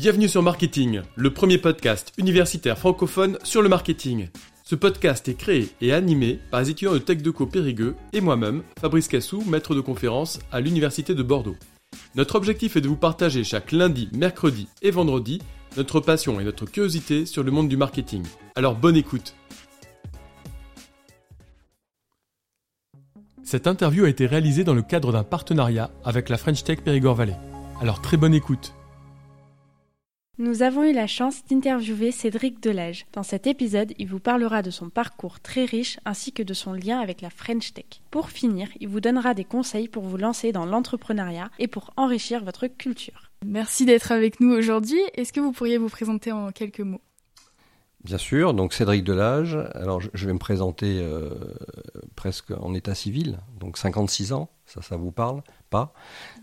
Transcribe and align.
Bienvenue 0.00 0.28
sur 0.28 0.42
Marketing, 0.42 1.02
le 1.14 1.30
premier 1.30 1.58
podcast 1.58 2.14
universitaire 2.16 2.78
francophone 2.78 3.36
sur 3.42 3.60
le 3.60 3.68
marketing. 3.68 4.28
Ce 4.64 4.74
podcast 4.74 5.28
est 5.28 5.34
créé 5.34 5.68
et 5.82 5.92
animé 5.92 6.40
par 6.50 6.62
les 6.62 6.70
étudiants 6.70 6.94
de 6.94 6.98
TechDeco 6.98 7.44
Périgueux 7.44 7.94
et 8.14 8.22
moi-même, 8.22 8.62
Fabrice 8.80 9.08
Cassou, 9.08 9.42
maître 9.42 9.74
de 9.74 9.82
conférence 9.82 10.38
à 10.52 10.62
l'Université 10.62 11.14
de 11.14 11.22
Bordeaux. 11.22 11.56
Notre 12.14 12.36
objectif 12.36 12.76
est 12.76 12.80
de 12.80 12.88
vous 12.88 12.96
partager 12.96 13.44
chaque 13.44 13.72
lundi, 13.72 14.08
mercredi 14.14 14.68
et 14.80 14.90
vendredi 14.90 15.42
notre 15.76 16.00
passion 16.00 16.40
et 16.40 16.44
notre 16.44 16.64
curiosité 16.64 17.26
sur 17.26 17.42
le 17.42 17.50
monde 17.50 17.68
du 17.68 17.76
marketing. 17.76 18.24
Alors 18.56 18.76
bonne 18.76 18.96
écoute 18.96 19.36
Cette 23.42 23.66
interview 23.66 24.06
a 24.06 24.08
été 24.08 24.24
réalisée 24.24 24.64
dans 24.64 24.72
le 24.72 24.80
cadre 24.80 25.12
d'un 25.12 25.24
partenariat 25.24 25.90
avec 26.06 26.30
la 26.30 26.38
French 26.38 26.64
Tech 26.64 26.78
Périgord 26.80 27.16
Valley. 27.16 27.36
Alors 27.82 28.00
très 28.00 28.16
bonne 28.16 28.32
écoute 28.32 28.72
nous 30.40 30.62
avons 30.62 30.84
eu 30.84 30.92
la 30.94 31.06
chance 31.06 31.44
d'interviewer 31.44 32.12
Cédric 32.12 32.62
Delage. 32.62 33.04
Dans 33.12 33.22
cet 33.22 33.46
épisode, 33.46 33.92
il 33.98 34.08
vous 34.08 34.20
parlera 34.20 34.62
de 34.62 34.70
son 34.70 34.88
parcours 34.88 35.38
très 35.38 35.66
riche 35.66 36.00
ainsi 36.06 36.32
que 36.32 36.42
de 36.42 36.54
son 36.54 36.72
lien 36.72 36.98
avec 36.98 37.20
la 37.20 37.28
French 37.28 37.74
Tech. 37.74 38.00
Pour 38.10 38.30
finir, 38.30 38.68
il 38.80 38.88
vous 38.88 39.02
donnera 39.02 39.34
des 39.34 39.44
conseils 39.44 39.86
pour 39.86 40.02
vous 40.04 40.16
lancer 40.16 40.50
dans 40.50 40.64
l'entrepreneuriat 40.64 41.50
et 41.58 41.68
pour 41.68 41.90
enrichir 41.98 42.42
votre 42.42 42.68
culture. 42.68 43.30
Merci 43.44 43.84
d'être 43.84 44.12
avec 44.12 44.40
nous 44.40 44.50
aujourd'hui. 44.50 45.00
Est-ce 45.14 45.34
que 45.34 45.40
vous 45.40 45.52
pourriez 45.52 45.76
vous 45.76 45.90
présenter 45.90 46.32
en 46.32 46.52
quelques 46.52 46.80
mots? 46.80 47.02
Bien 48.02 48.18
sûr, 48.18 48.54
donc 48.54 48.72
Cédric 48.72 49.04
Delage. 49.04 49.58
Alors 49.74 50.00
je 50.00 50.26
vais 50.26 50.32
me 50.32 50.38
présenter 50.38 51.00
euh, 51.02 51.34
presque 52.16 52.50
en 52.50 52.72
état 52.72 52.94
civil, 52.94 53.40
donc 53.58 53.76
56 53.76 54.32
ans, 54.32 54.48
ça 54.64 54.80
ça 54.80 54.96
vous 54.96 55.12
parle? 55.12 55.42
Pas, 55.68 55.92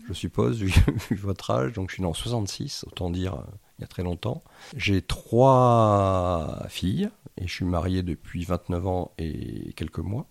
je 0.06 0.12
suppose, 0.12 0.58
vu, 0.62 0.72
votre 1.16 1.50
âge, 1.50 1.72
donc 1.72 1.90
je 1.90 1.94
suis 1.94 2.02
né 2.02 2.08
en 2.08 2.14
66, 2.14 2.84
autant 2.86 3.10
dire 3.10 3.34
euh, 3.34 3.42
il 3.78 3.82
y 3.82 3.84
a 3.84 3.88
très 3.88 4.02
longtemps. 4.02 4.42
J'ai 4.76 5.02
trois 5.02 6.64
filles 6.68 7.08
et 7.36 7.46
je 7.46 7.52
suis 7.52 7.64
marié 7.64 8.02
depuis 8.02 8.44
29 8.44 8.86
ans 8.86 9.12
et 9.18 9.72
quelques 9.76 9.98
mois. 9.98 10.26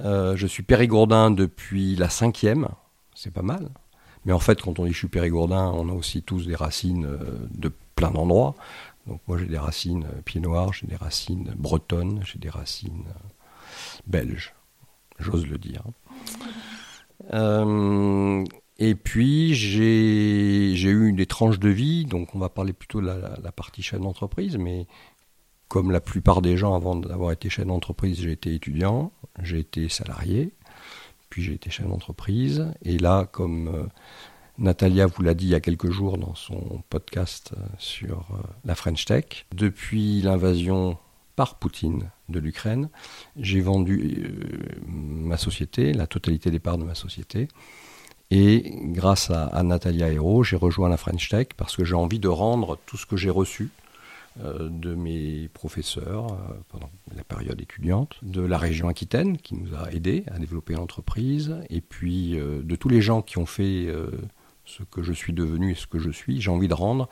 Euh, 0.00 0.36
je 0.36 0.46
suis 0.46 0.62
périgourdin 0.62 1.30
depuis 1.30 1.96
la 1.96 2.08
cinquième, 2.08 2.68
c'est 3.14 3.32
pas 3.32 3.42
mal. 3.42 3.68
Mais 4.24 4.32
en 4.32 4.38
fait, 4.38 4.60
quand 4.60 4.78
on 4.78 4.84
dit 4.84 4.92
je 4.92 4.98
suis 4.98 5.08
périgourdin, 5.08 5.70
on 5.74 5.88
a 5.88 5.92
aussi 5.92 6.22
tous 6.22 6.46
des 6.46 6.54
racines 6.54 7.06
euh, 7.06 7.48
de 7.50 7.72
plein 7.96 8.10
d'endroits. 8.10 8.54
Donc 9.06 9.20
moi 9.26 9.36
j'ai 9.38 9.46
des 9.46 9.58
racines 9.58 10.04
euh, 10.04 10.22
pieds 10.22 10.40
noirs, 10.40 10.72
j'ai 10.72 10.86
des 10.86 10.96
racines 10.96 11.52
bretonnes, 11.56 12.22
j'ai 12.24 12.38
des 12.38 12.50
racines 12.50 13.04
belges, 14.06 14.54
j'ose 15.18 15.46
le 15.46 15.58
dire. 15.58 15.82
Et 18.78 18.94
puis, 18.94 19.54
j'ai 19.54 20.72
eu 20.72 21.12
des 21.12 21.26
tranches 21.26 21.58
de 21.58 21.68
vie, 21.68 22.04
donc 22.04 22.34
on 22.34 22.38
va 22.38 22.48
parler 22.48 22.72
plutôt 22.72 23.00
de 23.00 23.06
la, 23.06 23.52
partie 23.52 23.82
chef 23.82 24.00
d'entreprise, 24.00 24.56
mais 24.56 24.86
comme 25.68 25.90
la 25.90 26.00
plupart 26.00 26.42
des 26.42 26.56
gens 26.56 26.74
avant 26.74 26.96
d'avoir 26.96 27.32
été 27.32 27.48
chef 27.48 27.66
d'entreprise, 27.66 28.20
j'ai 28.20 28.32
été 28.32 28.54
étudiant, 28.54 29.12
j'ai 29.42 29.58
été 29.58 29.88
salarié, 29.88 30.52
puis 31.28 31.42
j'ai 31.42 31.54
été 31.54 31.70
chef 31.70 31.86
d'entreprise, 31.86 32.72
et 32.82 32.98
là, 32.98 33.26
comme 33.30 33.68
euh, 33.68 33.86
Natalia 34.58 35.06
vous 35.06 35.22
l'a 35.22 35.34
dit 35.34 35.46
il 35.46 35.50
y 35.50 35.54
a 35.54 35.60
quelques 35.60 35.90
jours 35.90 36.18
dans 36.18 36.34
son 36.34 36.82
podcast 36.88 37.52
euh, 37.56 37.62
sur 37.78 38.26
euh, 38.32 38.42
la 38.64 38.74
French 38.74 39.04
Tech, 39.04 39.46
depuis 39.54 40.22
l'invasion 40.22 40.98
par 41.36 41.58
Poutine 41.58 42.10
de 42.28 42.38
l'Ukraine, 42.38 42.88
j'ai 43.36 43.60
vendu 43.60 44.28
ma 44.86 45.38
société, 45.38 45.94
la 45.94 46.06
totalité 46.06 46.50
des 46.50 46.58
parts 46.58 46.76
de 46.76 46.84
ma 46.84 46.94
société, 46.94 47.48
et 48.34 48.72
grâce 48.84 49.28
à, 49.28 49.62
Natalia 49.62 50.10
Hero, 50.10 50.42
j'ai 50.42 50.56
rejoint 50.56 50.88
la 50.88 50.96
French 50.96 51.28
Tech 51.28 51.48
parce 51.54 51.76
que 51.76 51.84
j'ai 51.84 51.94
envie 51.94 52.18
de 52.18 52.28
rendre 52.28 52.78
tout 52.86 52.96
ce 52.96 53.04
que 53.04 53.14
j'ai 53.14 53.28
reçu 53.28 53.68
euh, 54.42 54.70
de 54.70 54.94
mes 54.94 55.50
professeurs 55.52 56.28
euh, 56.32 56.54
pendant 56.70 56.88
la 57.14 57.24
période 57.24 57.60
étudiante, 57.60 58.16
de 58.22 58.40
la 58.40 58.56
région 58.56 58.88
Aquitaine 58.88 59.36
qui 59.36 59.54
nous 59.54 59.74
a 59.74 59.92
aidés 59.92 60.24
à 60.34 60.38
développer 60.38 60.72
l'entreprise, 60.72 61.58
et 61.68 61.82
puis 61.82 62.40
euh, 62.40 62.62
de 62.62 62.74
tous 62.74 62.88
les 62.88 63.02
gens 63.02 63.20
qui 63.20 63.36
ont 63.36 63.44
fait 63.44 63.86
ce 64.64 64.82
que 64.84 65.02
je 65.02 65.12
suis 65.12 65.34
devenu 65.34 65.72
et 65.72 65.74
ce 65.74 65.86
que 65.86 65.98
je 65.98 66.10
suis, 66.10 66.40
j'ai 66.40 66.50
envie 66.50 66.68
de 66.68 66.74
rendre, 66.74 67.10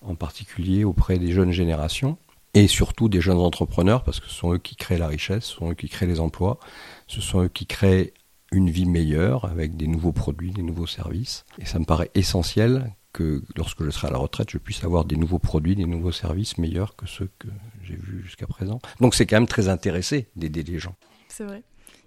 en 0.00 0.14
particulier 0.14 0.82
auprès 0.84 1.18
des 1.18 1.30
jeunes 1.30 1.52
générations 1.52 2.16
et 2.54 2.68
surtout 2.68 3.10
des 3.10 3.20
jeunes 3.20 3.36
entrepreneurs, 3.36 4.02
parce 4.02 4.18
que 4.18 4.28
ce 4.28 4.34
sont 4.34 4.54
eux 4.54 4.58
qui 4.58 4.76
créent 4.76 4.96
la 4.96 5.08
richesse, 5.08 5.44
ce 5.44 5.56
sont 5.56 5.72
eux 5.72 5.74
qui 5.74 5.90
créent 5.90 6.06
les 6.06 6.20
emplois, 6.20 6.58
ce 7.06 7.20
sont 7.20 7.42
eux 7.42 7.48
qui 7.48 7.66
créent 7.66 8.14
une 8.54 8.70
vie 8.70 8.86
meilleure 8.86 9.44
avec 9.46 9.76
des 9.76 9.88
nouveaux 9.88 10.12
produits, 10.12 10.52
des 10.52 10.62
nouveaux 10.62 10.86
services. 10.86 11.44
Et 11.58 11.64
ça 11.64 11.78
me 11.78 11.84
paraît 11.84 12.10
essentiel 12.14 12.92
que 13.12 13.42
lorsque 13.56 13.84
je 13.84 13.90
serai 13.90 14.08
à 14.08 14.10
la 14.10 14.18
retraite, 14.18 14.50
je 14.50 14.58
puisse 14.58 14.82
avoir 14.84 15.04
des 15.04 15.16
nouveaux 15.16 15.38
produits, 15.38 15.76
des 15.76 15.86
nouveaux 15.86 16.12
services 16.12 16.56
meilleurs 16.58 16.96
que 16.96 17.06
ceux 17.06 17.30
que 17.38 17.48
j'ai 17.82 17.96
vus 17.96 18.22
jusqu'à 18.22 18.46
présent. 18.46 18.80
Donc 19.00 19.14
c'est 19.14 19.26
quand 19.26 19.36
même 19.36 19.48
très 19.48 19.68
intéressé 19.68 20.28
d'aider 20.36 20.62
les 20.62 20.78
gens. 20.78 20.94
C'est 21.28 21.44
vrai. 21.44 21.62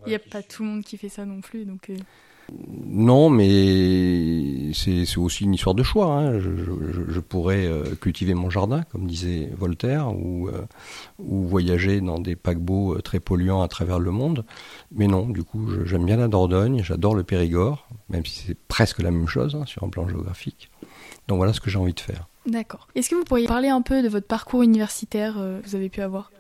Il 0.06 0.10
n'y 0.10 0.16
a 0.16 0.20
pas 0.20 0.42
tout 0.42 0.64
le 0.64 0.70
monde 0.70 0.84
qui 0.84 0.98
fait 0.98 1.10
ça 1.10 1.26
non 1.26 1.42
plus. 1.42 1.66
Donc 1.66 1.90
euh, 1.90 1.98
non, 2.50 3.30
mais 3.30 4.72
c'est 4.74 5.18
aussi 5.18 5.44
une 5.44 5.54
histoire 5.54 5.76
de 5.76 5.84
choix. 5.84 6.08
Hein. 6.08 6.40
Je, 6.40 7.20
pourrais 7.20 7.66
euh, 7.66 7.96
cultiver 8.00 8.34
mon 8.34 8.50
jardin, 8.50 8.84
comme 8.84 9.06
disait 9.06 9.50
Voltaire, 9.58 10.16
ou, 10.16 10.48
euh, 10.48 10.62
voyager 11.20 12.00
dans 12.00 12.20
des 12.20 12.36
paquebots 12.36 12.96
euh, 12.96 13.02
très 13.02 13.20
polluants 13.20 13.62
à 13.62 13.68
travers 13.68 14.00
le 14.00 14.12
monde. 14.12 14.46
Mais 14.92 15.08
non, 15.08 15.28
du 15.28 15.44
coup, 15.44 15.68
j'aime 15.86 16.06
bien 16.06 16.18
la 16.18 16.30
Dordogne, 16.30 16.82
j'adore 16.84 17.16
le 17.16 17.24
Périgord, 17.24 17.88
même 18.10 18.26
si 18.26 18.46
c'est 18.48 18.58
presque 18.68 19.00
la 19.00 19.12
même 19.12 19.28
chose 19.28 19.56
hein, 19.56 19.66
sur 19.66 19.84
un 19.84 19.90
plan 19.90 20.08
géographique. 20.08 20.70
Donc 21.28 21.38
voilà 21.38 21.52
ce 21.52 21.60
que 21.60 21.70
j'ai 21.70 21.78
envie 21.78 21.94
de 21.94 22.00
faire. 22.00 22.28
D'accord. 22.46 22.88
Est-ce 22.96 23.10
que 23.10 23.16
vous 23.16 23.26
pourriez 23.26 23.48
parler 23.48 23.68
un 23.68 23.82
peu 23.82 24.02
de 24.02 24.08
votre 24.08 24.28
parcours 24.28 24.64
universitaire 24.64 25.34
que 25.34 25.68
vous 25.68 25.76
avez 25.76 25.90
pu 25.90 26.00
avoir? 26.00 26.32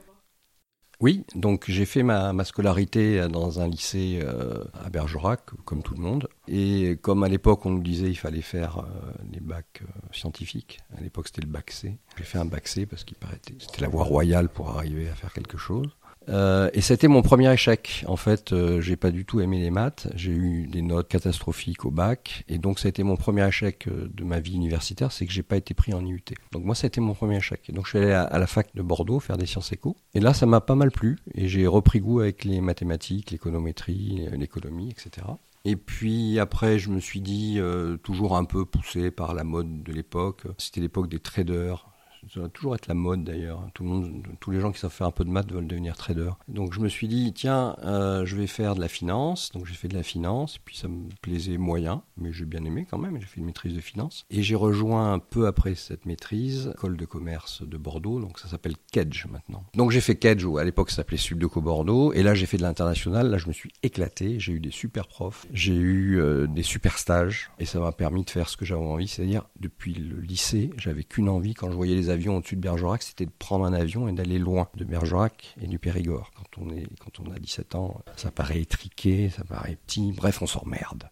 Oui, 0.99 1.25
donc 1.35 1.65
j'ai 1.67 1.85
fait 1.85 2.01
ma, 2.01 2.33
scolarité 2.43 3.27
dans 3.29 3.59
un 3.59 3.67
lycée 3.67 4.19
euh, 4.23 4.63
à 4.73 4.89
Bergerac, 4.89 5.41
comme 5.63 5.83
tout 5.83 5.93
le 5.93 6.01
monde. 6.01 6.27
Et 6.47 6.97
comme 7.01 7.23
à 7.23 7.27
l'époque 7.27 7.65
on 7.65 7.69
nous 7.69 7.83
disait 7.83 8.09
il 8.09 8.15
fallait 8.15 8.41
faire 8.41 8.79
euh, 8.79 9.11
les 9.31 9.39
bacs 9.39 9.83
euh, 9.83 9.85
scientifiques, 10.11 10.79
à 10.97 11.01
l'époque 11.01 11.27
c'était 11.27 11.41
le 11.41 11.47
bac 11.51 11.69
C. 11.69 11.99
J'ai 12.17 12.23
fait 12.23 12.39
un 12.39 12.45
bac 12.45 12.67
C 12.67 12.87
parce 12.87 13.03
qu'il 13.03 13.17
paraît 13.17 13.39
c'était 13.59 13.81
la 13.81 13.89
voie 13.89 14.05
royale 14.05 14.49
pour 14.49 14.69
arriver 14.69 15.07
à 15.09 15.13
faire 15.13 15.33
quelque 15.33 15.57
chose. 15.57 15.95
Euh, 16.29 16.69
et 16.73 16.81
c'était 16.81 17.07
mon 17.07 17.21
premier 17.21 17.51
échec. 17.51 18.03
En 18.07 18.15
fait, 18.15 18.51
euh, 18.51 18.81
j'ai 18.81 18.95
pas 18.95 19.11
du 19.11 19.25
tout 19.25 19.39
aimé 19.39 19.59
les 19.59 19.71
maths. 19.71 20.07
J'ai 20.15 20.31
eu 20.31 20.67
des 20.67 20.81
notes 20.81 21.07
catastrophiques 21.07 21.85
au 21.85 21.91
bac, 21.91 22.43
et 22.47 22.57
donc 22.57 22.79
ça 22.79 22.87
a 22.87 22.89
été 22.89 23.03
mon 23.03 23.15
premier 23.15 23.47
échec 23.47 23.87
euh, 23.87 24.09
de 24.13 24.23
ma 24.23 24.39
vie 24.39 24.55
universitaire, 24.55 25.11
c'est 25.11 25.25
que 25.25 25.31
j'ai 25.31 25.43
pas 25.43 25.57
été 25.57 25.73
pris 25.73 25.93
en 25.93 26.05
IUT. 26.05 26.23
Donc 26.51 26.63
moi, 26.63 26.75
été 26.81 27.01
mon 27.01 27.13
premier 27.13 27.37
échec. 27.37 27.61
Et 27.69 27.71
donc 27.71 27.85
je 27.85 27.91
suis 27.91 27.99
allé 27.99 28.11
à, 28.11 28.37
la 28.37 28.47
fac 28.47 28.69
de 28.75 28.81
Bordeaux 28.81 29.19
faire 29.19 29.37
des 29.37 29.45
sciences 29.45 29.71
éco, 29.71 29.95
et 30.13 30.19
là, 30.19 30.33
ça 30.33 30.45
m'a 30.45 30.61
pas 30.61 30.75
mal 30.75 30.91
plu, 30.91 31.17
et 31.33 31.47
j'ai 31.47 31.67
repris 31.67 31.99
goût 31.99 32.19
avec 32.19 32.43
les 32.43 32.61
mathématiques, 32.61 33.31
l'économétrie, 33.31 34.27
l'économie, 34.33 34.89
etc. 34.91 35.27
Et 35.65 35.75
puis 35.75 36.39
après, 36.39 36.79
je 36.79 36.89
me 36.89 36.99
suis 36.99 37.19
dit, 37.19 37.59
toujours 38.03 38.37
un 38.37 38.45
peu 38.45 38.63
poussé 38.65 39.11
par 39.11 39.33
la 39.33 39.43
mode 39.43 39.83
de 39.83 39.91
l'époque, 39.91 40.43
c'était 40.57 40.81
l'époque 40.81 41.09
des 41.09 41.19
traders, 41.19 41.87
ça 42.33 42.41
va 42.41 42.49
toujours 42.49 42.75
être 42.75 42.87
la 42.87 42.93
mode 42.93 43.23
d'ailleurs. 43.23 43.67
Tout 43.73 43.83
le 43.83 43.89
monde, 43.89 44.23
tous 44.39 44.51
les 44.51 44.59
gens 44.59 44.71
qui 44.71 44.79
savent 44.79 44.91
faire 44.91 45.07
un 45.07 45.11
peu 45.11 45.23
de 45.23 45.29
maths 45.29 45.51
veulent 45.51 45.67
devenir 45.67 45.95
trader. 45.95 46.31
Donc 46.47 46.73
je 46.73 46.79
me 46.79 46.89
suis 46.89 47.07
dit, 47.07 47.33
tiens, 47.33 47.75
euh, 47.83 48.25
je 48.25 48.35
vais 48.35 48.47
faire 48.47 48.75
de 48.75 48.81
la 48.81 48.87
finance. 48.87 49.51
Donc 49.53 49.65
j'ai 49.65 49.73
fait 49.73 49.87
de 49.87 49.95
la 49.95 50.03
finance, 50.03 50.57
puis 50.57 50.77
ça 50.77 50.87
me 50.87 51.09
plaisait 51.21 51.57
moyen, 51.57 52.03
mais 52.17 52.31
j'ai 52.31 52.45
bien 52.45 52.63
aimé 52.65 52.87
quand 52.89 52.97
même. 52.97 53.19
J'ai 53.19 53.25
fait 53.25 53.39
une 53.39 53.45
maîtrise 53.45 53.73
de 53.73 53.81
finance. 53.81 54.25
Et 54.29 54.43
j'ai 54.43 54.55
rejoint 54.55 55.13
un 55.13 55.19
peu 55.19 55.47
après 55.47 55.75
cette 55.75 56.05
maîtrise, 56.05 56.71
école 56.73 56.97
de 56.97 57.05
commerce 57.05 57.63
de 57.63 57.77
Bordeaux, 57.77 58.19
donc 58.19 58.39
ça 58.39 58.47
s'appelle 58.47 58.75
Kedge 58.91 59.25
maintenant. 59.27 59.63
Donc 59.75 59.91
j'ai 59.91 60.01
fait 60.01 60.15
Kedge, 60.15 60.43
où 60.45 60.57
à 60.57 60.63
l'époque 60.63 60.89
ça 60.89 60.97
s'appelait 60.97 61.17
Subdeco 61.17 61.61
Bordeaux, 61.61 62.13
et 62.13 62.23
là 62.23 62.33
j'ai 62.33 62.45
fait 62.45 62.57
de 62.57 62.63
l'international. 62.63 63.29
Là 63.29 63.37
je 63.37 63.47
me 63.47 63.53
suis 63.53 63.71
éclaté, 63.83 64.39
j'ai 64.39 64.53
eu 64.53 64.59
des 64.59 64.71
super 64.71 65.07
profs, 65.07 65.45
j'ai 65.51 65.75
eu 65.75 66.19
euh, 66.19 66.47
des 66.47 66.63
super 66.63 66.97
stages, 66.97 67.49
et 67.59 67.65
ça 67.65 67.79
m'a 67.79 67.91
permis 67.91 68.23
de 68.23 68.29
faire 68.29 68.49
ce 68.49 68.57
que 68.57 68.65
j'avais 68.65 68.81
envie, 68.81 69.07
c'est-à-dire 69.07 69.45
depuis 69.59 69.93
le 69.93 70.19
lycée, 70.19 70.71
j'avais 70.77 71.03
qu'une 71.03 71.29
envie 71.29 71.53
quand 71.53 71.69
je 71.69 71.75
voyais 71.75 71.95
les 71.95 72.09
avion 72.17 72.37
au-dessus 72.37 72.55
de 72.55 72.61
Bergerac, 72.61 73.03
c'était 73.03 73.25
de 73.25 73.31
prendre 73.37 73.63
un 73.65 73.73
avion 73.73 74.07
et 74.07 74.11
d'aller 74.11 74.39
loin 74.39 74.67
de 74.75 74.83
Bergerac 74.83 75.55
et 75.61 75.67
du 75.67 75.77
Périgord. 75.77 76.31
Quand 76.35 76.61
on, 76.61 76.71
est, 76.71 76.87
quand 76.99 77.19
on 77.19 77.31
a 77.31 77.37
17 77.37 77.75
ans, 77.75 78.01
ça 78.15 78.31
paraît 78.31 78.59
étriqué, 78.59 79.29
ça 79.29 79.43
paraît 79.43 79.77
petit, 79.85 80.11
bref, 80.11 80.41
on 80.41 80.47
s'emmerde. 80.47 81.09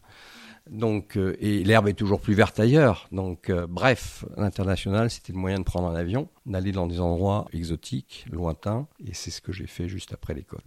Donc, 0.70 1.16
euh, 1.16 1.38
et 1.40 1.64
l'herbe 1.64 1.88
est 1.88 1.94
toujours 1.94 2.20
plus 2.20 2.34
verte 2.34 2.60
ailleurs. 2.60 3.08
Donc, 3.12 3.52
euh, 3.52 3.68
bref, 3.68 4.26
l'international, 4.36 5.12
c'était 5.12 5.32
le 5.32 5.38
moyen 5.38 5.60
de 5.60 5.64
prendre 5.64 5.88
un 5.88 5.96
avion, 5.96 6.28
d'aller 6.48 6.72
dans 6.72 6.88
des 6.88 7.00
endroits 7.00 7.46
exotiques, 7.54 8.26
lointains, 8.32 8.88
et 9.06 9.14
c'est 9.14 9.30
ce 9.30 9.42
que 9.42 9.52
j'ai 9.52 9.68
fait 9.68 9.88
juste 9.88 10.12
après 10.12 10.34
l'école. 10.34 10.64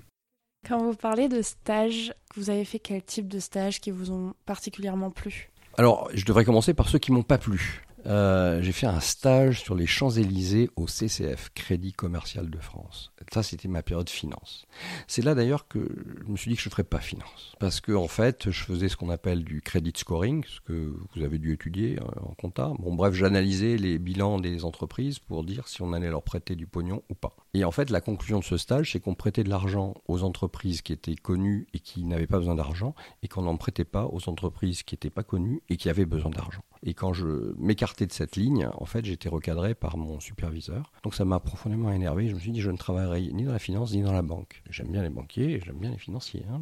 Quand 0.68 0.78
vous 0.78 0.94
parlez 0.94 1.28
de 1.28 1.42
stage, 1.42 2.14
vous 2.36 2.50
avez 2.50 2.64
fait 2.64 2.78
quel 2.78 3.02
type 3.02 3.26
de 3.26 3.40
stage 3.40 3.80
qui 3.80 3.90
vous 3.90 4.12
ont 4.12 4.34
particulièrement 4.46 5.10
plu? 5.10 5.50
Alors, 5.76 6.08
je 6.14 6.24
devrais 6.24 6.44
commencer 6.44 6.74
par 6.74 6.88
ceux 6.88 6.98
qui 6.98 7.10
m'ont 7.10 7.22
pas 7.22 7.38
plu. 7.38 7.82
Euh, 8.08 8.62
j'ai 8.62 8.72
fait 8.72 8.86
un 8.86 9.00
stage 9.00 9.60
sur 9.60 9.74
les 9.74 9.86
Champs-Élysées 9.86 10.70
au 10.76 10.86
CCF, 10.86 11.50
Crédit 11.54 11.92
Commercial 11.92 12.48
de 12.48 12.58
France. 12.58 13.12
Ça, 13.32 13.42
c'était 13.42 13.68
ma 13.68 13.82
période 13.82 14.08
finance. 14.08 14.66
C'est 15.06 15.22
là 15.22 15.34
d'ailleurs 15.34 15.68
que 15.68 15.86
je 16.24 16.30
me 16.30 16.36
suis 16.36 16.50
dit 16.50 16.56
que 16.56 16.62
je 16.62 16.68
ne 16.68 16.72
ferais 16.72 16.84
pas 16.84 17.00
finance. 17.00 17.54
Parce 17.60 17.80
que, 17.80 17.92
en 17.92 18.08
fait, 18.08 18.50
je 18.50 18.64
faisais 18.64 18.88
ce 18.88 18.96
qu'on 18.96 19.10
appelle 19.10 19.44
du 19.44 19.60
credit 19.60 19.92
scoring, 19.94 20.42
ce 20.46 20.60
que 20.60 20.94
vous 21.14 21.22
avez 21.22 21.38
dû 21.38 21.52
étudier 21.52 21.98
euh, 22.00 22.04
en 22.22 22.34
compta. 22.34 22.72
Bon, 22.78 22.94
bref, 22.94 23.12
j'analysais 23.12 23.76
les 23.76 23.98
bilans 23.98 24.40
des 24.40 24.64
entreprises 24.64 25.18
pour 25.18 25.44
dire 25.44 25.68
si 25.68 25.82
on 25.82 25.92
allait 25.92 26.10
leur 26.10 26.22
prêter 26.22 26.56
du 26.56 26.66
pognon 26.66 27.02
ou 27.10 27.14
pas. 27.14 27.36
Et 27.54 27.64
en 27.64 27.70
fait, 27.70 27.90
la 27.90 28.00
conclusion 28.00 28.38
de 28.38 28.44
ce 28.44 28.56
stage, 28.56 28.92
c'est 28.92 29.00
qu'on 29.00 29.14
prêtait 29.14 29.44
de 29.44 29.48
l'argent 29.48 29.94
aux 30.06 30.22
entreprises 30.22 30.82
qui 30.82 30.92
étaient 30.92 31.16
connues 31.16 31.66
et 31.72 31.80
qui 31.80 32.04
n'avaient 32.04 32.26
pas 32.26 32.38
besoin 32.38 32.54
d'argent, 32.54 32.94
et 33.22 33.28
qu'on 33.28 33.42
n'en 33.42 33.56
prêtait 33.56 33.84
pas 33.84 34.06
aux 34.06 34.28
entreprises 34.28 34.82
qui 34.82 34.94
n'étaient 34.94 35.10
pas 35.10 35.22
connues 35.22 35.62
et 35.68 35.76
qui 35.76 35.88
avaient 35.88 36.04
besoin 36.04 36.30
d'argent. 36.30 36.62
Et 36.84 36.94
quand 36.94 37.12
je 37.12 37.54
m'écartais 37.58 38.06
de 38.06 38.12
cette 38.12 38.36
ligne, 38.36 38.68
en 38.74 38.84
fait, 38.84 39.04
j'étais 39.04 39.28
recadré 39.28 39.74
par 39.74 39.96
mon 39.96 40.20
superviseur. 40.20 40.92
Donc 41.02 41.14
ça 41.14 41.24
m'a 41.24 41.40
profondément 41.40 41.90
énervé. 41.90 42.28
Je 42.28 42.34
me 42.34 42.40
suis 42.40 42.52
dit, 42.52 42.60
je 42.60 42.70
ne 42.70 42.76
travaillerai 42.76 43.32
ni 43.32 43.44
dans 43.44 43.52
la 43.52 43.58
finance 43.58 43.92
ni 43.92 44.02
dans 44.02 44.12
la 44.12 44.22
banque. 44.22 44.62
J'aime 44.70 44.88
bien 44.88 45.02
les 45.02 45.10
banquiers, 45.10 45.60
j'aime 45.64 45.78
bien 45.78 45.90
les 45.90 45.98
financiers. 45.98 46.44
Hein, 46.50 46.60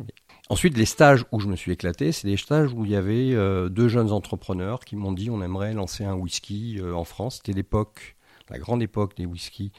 Ensuite, 0.49 0.77
les 0.77 0.87
stages 0.87 1.25
où 1.33 1.41
je 1.41 1.49
me 1.49 1.57
suis 1.57 1.73
éclaté, 1.73 2.13
c'est 2.13 2.29
des 2.29 2.37
stages 2.37 2.73
où 2.73 2.85
il 2.85 2.93
y 2.93 2.97
avait 2.97 3.35
euh, 3.35 3.69
deux 3.69 3.89
jeunes 3.89 4.13
entrepreneurs 4.13 4.81
qui 4.81 4.97
m'ont 4.97 5.13
dit, 5.13 5.29
on 5.29 5.43
aimerait 5.43 5.75
lancer 5.75 6.05
un 6.05 6.15
whisky 6.15 6.79
euh, 6.79 6.95
en 6.95 7.05
France. 7.05 7.37
C'était 7.37 7.53
l'époque, 7.53 8.17
la 8.49 8.59
grande 8.59 8.83
époque 8.83 9.17
des 9.17 9.27
whiskies 9.27 9.73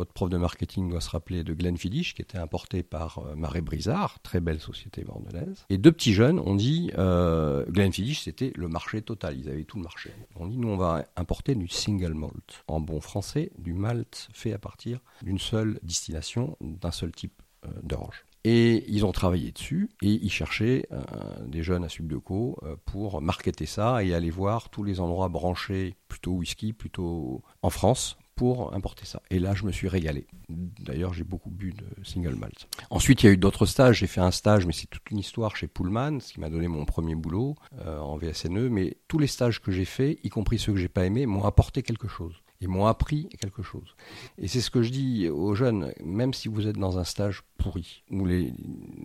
votre 0.00 0.14
prof 0.14 0.30
de 0.30 0.38
marketing 0.38 0.88
doit 0.88 1.02
se 1.02 1.10
rappeler 1.10 1.44
de 1.44 1.52
Glenfiddich, 1.52 2.14
qui 2.14 2.22
était 2.22 2.38
importé 2.38 2.82
par 2.82 3.18
euh, 3.18 3.34
Marais 3.36 3.60
Brizard, 3.60 4.18
très 4.22 4.40
belle 4.40 4.58
société 4.58 5.04
bordelaise. 5.04 5.66
Et 5.68 5.76
deux 5.76 5.92
petits 5.92 6.14
jeunes 6.14 6.40
ont 6.40 6.54
dit, 6.54 6.90
euh, 6.96 7.66
c'était 8.14 8.52
le 8.56 8.68
marché 8.68 9.02
total, 9.02 9.38
ils 9.38 9.50
avaient 9.50 9.64
tout 9.64 9.76
le 9.76 9.82
marché. 9.82 10.10
On 10.36 10.46
dit, 10.46 10.56
nous, 10.56 10.68
on 10.68 10.78
va 10.78 11.04
importer 11.16 11.54
du 11.54 11.68
single 11.68 12.14
malt. 12.14 12.64
En 12.66 12.80
bon 12.80 13.02
français, 13.02 13.50
du 13.58 13.74
malt 13.74 14.28
fait 14.32 14.54
à 14.54 14.58
partir 14.58 15.00
d'une 15.22 15.38
seule 15.38 15.78
distillation, 15.82 16.56
d'un 16.62 16.92
seul 16.92 17.12
type 17.12 17.42
euh, 17.66 17.68
d'orge. 17.82 18.24
Et 18.44 18.90
ils 18.90 19.04
ont 19.04 19.12
travaillé 19.12 19.52
dessus 19.52 19.90
et 20.00 20.12
ils 20.12 20.30
cherchaient 20.30 20.86
euh, 20.92 21.02
des 21.46 21.62
jeunes 21.62 21.84
à 21.84 21.90
Subdeco 21.90 22.58
pour 22.86 23.20
marketer 23.20 23.66
ça 23.66 24.02
et 24.02 24.14
aller 24.14 24.30
voir 24.30 24.70
tous 24.70 24.82
les 24.82 24.98
endroits 24.98 25.28
branchés, 25.28 25.94
plutôt 26.08 26.32
whisky, 26.32 26.72
plutôt 26.72 27.42
en 27.60 27.68
France, 27.68 28.16
pour 28.40 28.72
importer 28.72 29.04
ça. 29.04 29.20
Et 29.28 29.38
là, 29.38 29.52
je 29.52 29.66
me 29.66 29.70
suis 29.70 29.86
régalé. 29.86 30.26
D'ailleurs, 30.48 31.12
j'ai 31.12 31.24
beaucoup 31.24 31.50
bu 31.50 31.74
de 31.74 31.84
single 32.02 32.36
malt. 32.36 32.68
Ensuite, 32.88 33.22
il 33.22 33.26
y 33.26 33.28
a 33.28 33.32
eu 33.32 33.36
d'autres 33.36 33.66
stages. 33.66 33.98
J'ai 33.98 34.06
fait 34.06 34.22
un 34.22 34.30
stage, 34.30 34.64
mais 34.64 34.72
c'est 34.72 34.86
toute 34.86 35.10
une 35.10 35.18
histoire 35.18 35.56
chez 35.56 35.66
Pullman, 35.66 36.20
ce 36.20 36.32
qui 36.32 36.40
m'a 36.40 36.48
donné 36.48 36.66
mon 36.66 36.86
premier 36.86 37.14
boulot 37.14 37.56
euh, 37.84 37.98
en 37.98 38.16
VSNE. 38.16 38.70
Mais 38.70 38.96
tous 39.08 39.18
les 39.18 39.26
stages 39.26 39.60
que 39.60 39.70
j'ai 39.70 39.84
faits, 39.84 40.18
y 40.24 40.30
compris 40.30 40.58
ceux 40.58 40.72
que 40.72 40.78
j'ai 40.78 40.88
pas 40.88 41.04
aimés, 41.04 41.26
m'ont 41.26 41.44
apporté 41.44 41.82
quelque 41.82 42.08
chose. 42.08 42.32
Ils 42.60 42.68
m'ont 42.68 42.86
appris 42.86 43.28
quelque 43.40 43.62
chose. 43.62 43.96
Et 44.36 44.48
c'est 44.48 44.60
ce 44.60 44.70
que 44.70 44.82
je 44.82 44.90
dis 44.90 45.28
aux 45.28 45.54
jeunes, 45.54 45.92
même 46.04 46.34
si 46.34 46.48
vous 46.48 46.66
êtes 46.66 46.76
dans 46.76 46.98
un 46.98 47.04
stage 47.04 47.42
pourri, 47.56 48.04
où 48.10 48.26
les 48.26 48.52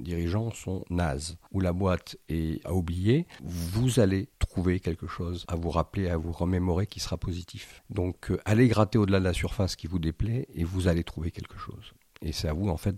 dirigeants 0.02 0.52
sont 0.52 0.84
nazes, 0.90 1.38
où 1.52 1.62
la 1.62 1.72
boîte 1.72 2.18
est 2.28 2.66
à 2.66 2.74
oublier, 2.74 3.28
vous 3.44 4.00
allez 4.00 4.28
trouver 4.40 4.80
quelque 4.80 5.08
chose 5.08 5.46
à 5.48 5.56
vous 5.56 5.70
rappeler, 5.70 6.10
à 6.10 6.18
vous 6.18 6.32
remémorer 6.32 6.88
qui 6.88 7.00
sera 7.00 7.18
positif. 7.18 7.84
Donc 7.90 8.32
euh, 8.32 8.40
allez 8.46 8.68
gratter 8.68 8.98
au-delà 8.98 9.20
de 9.20 9.26
la 9.26 9.34
surface 9.34 9.76
qui 9.76 9.88
vous 9.88 10.00
déplaît 10.00 10.48
et 10.54 10.64
vous 10.64 10.88
allez 10.88 11.04
trouver 11.04 11.32
quelque 11.32 11.58
chose. 11.58 11.94
Et 12.26 12.32
c'est 12.32 12.48
à 12.48 12.54
vous, 12.54 12.70
en 12.70 12.78
fait, 12.78 12.96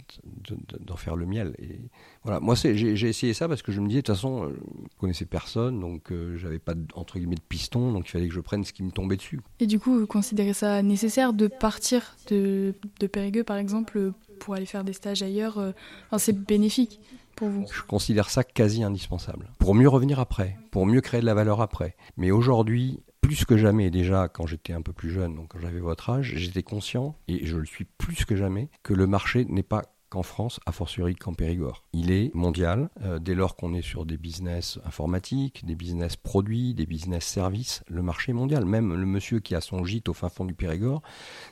d'en 0.79 0.95
faire 0.95 1.17
le 1.17 1.25
miel. 1.25 1.53
Et 1.59 1.81
voilà, 2.23 2.39
moi, 2.39 2.55
j'ai 2.55 3.09
essayé 3.09 3.33
ça 3.33 3.49
parce 3.49 3.61
que 3.61 3.73
je 3.73 3.81
me 3.81 3.87
disais, 3.87 4.01
de 4.01 4.05
toute 4.05 4.15
façon, 4.15 4.45
euh, 4.45 4.47
je 4.47 4.53
ne 4.53 4.99
connaissais 4.99 5.25
personne, 5.25 5.81
donc 5.81 6.13
euh, 6.13 6.37
j'avais 6.37 6.59
pas, 6.59 6.75
entre 6.95 7.19
guillemets, 7.19 7.35
de 7.35 7.41
piston, 7.41 7.91
donc 7.91 8.07
il 8.07 8.11
fallait 8.11 8.29
que 8.29 8.33
je 8.33 8.39
prenne 8.39 8.63
ce 8.63 8.71
qui 8.71 8.83
me 8.83 8.91
tombait 8.91 9.17
dessus. 9.17 9.41
Et 9.59 9.67
du 9.67 9.79
coup, 9.79 9.99
vous 9.99 10.07
considérez 10.07 10.53
ça 10.53 10.81
nécessaire 10.81 11.33
de 11.33 11.47
partir 11.47 12.15
de, 12.29 12.73
de 13.01 13.07
Périgueux, 13.07 13.43
par 13.43 13.57
exemple, 13.57 14.13
pour 14.39 14.53
aller 14.53 14.65
faire 14.65 14.85
des 14.85 14.93
stages 14.93 15.21
ailleurs 15.21 15.57
euh, 15.57 15.71
enfin, 16.07 16.19
C'est 16.19 16.31
bénéfique 16.31 17.01
pour 17.35 17.49
vous? 17.49 17.65
Je 17.69 17.81
considère 17.81 18.29
ça 18.29 18.45
quasi 18.45 18.81
indispensable. 18.81 19.49
Pour 19.59 19.75
mieux 19.75 19.89
revenir 19.89 20.21
après, 20.21 20.57
pour 20.71 20.85
mieux 20.85 21.01
créer 21.01 21.19
de 21.19 21.25
la 21.25 21.33
valeur 21.33 21.59
après. 21.59 21.97
Mais 22.15 22.31
aujourd'hui, 22.31 23.01
plus 23.27 23.43
que 23.43 23.57
jamais, 23.57 23.91
déjà 23.91 24.29
quand 24.29 24.47
j'étais 24.47 24.71
un 24.71 24.81
peu 24.81 24.93
plus 24.93 25.09
jeune, 25.09 25.35
donc 25.35 25.49
quand 25.49 25.59
j'avais 25.59 25.81
votre 25.81 26.09
âge, 26.09 26.31
j'étais 26.37 26.63
conscient, 26.63 27.19
et 27.27 27.45
je 27.45 27.57
le 27.57 27.65
suis 27.65 27.83
plus 27.83 28.23
que 28.23 28.37
jamais, 28.37 28.69
que 28.83 28.93
le 28.93 29.05
marché 29.05 29.43
n'est 29.43 29.63
pas 29.63 29.81
qu'en 30.09 30.23
France, 30.23 30.59
a 30.65 30.71
fortiori 30.71 31.15
qu'en 31.15 31.33
Périgord. 31.33 31.83
Il 31.93 32.11
est 32.11 32.33
mondial, 32.33 32.89
euh, 33.03 33.19
dès 33.19 33.35
lors 33.35 33.55
qu'on 33.55 33.73
est 33.73 33.81
sur 33.81 34.05
des 34.05 34.17
business 34.17 34.79
informatiques, 34.85 35.65
des 35.65 35.75
business 35.75 36.15
produits, 36.15 36.73
des 36.73 36.85
business 36.85 37.25
services, 37.25 37.83
le 37.87 38.01
marché 38.01 38.31
est 38.31 38.35
mondial. 38.35 38.65
Même 38.65 38.93
le 38.93 39.05
monsieur 39.05 39.39
qui 39.39 39.55
a 39.55 39.61
son 39.61 39.83
gîte 39.83 40.09
au 40.09 40.13
fin 40.13 40.29
fond 40.29 40.45
du 40.45 40.53
Périgord, 40.53 41.01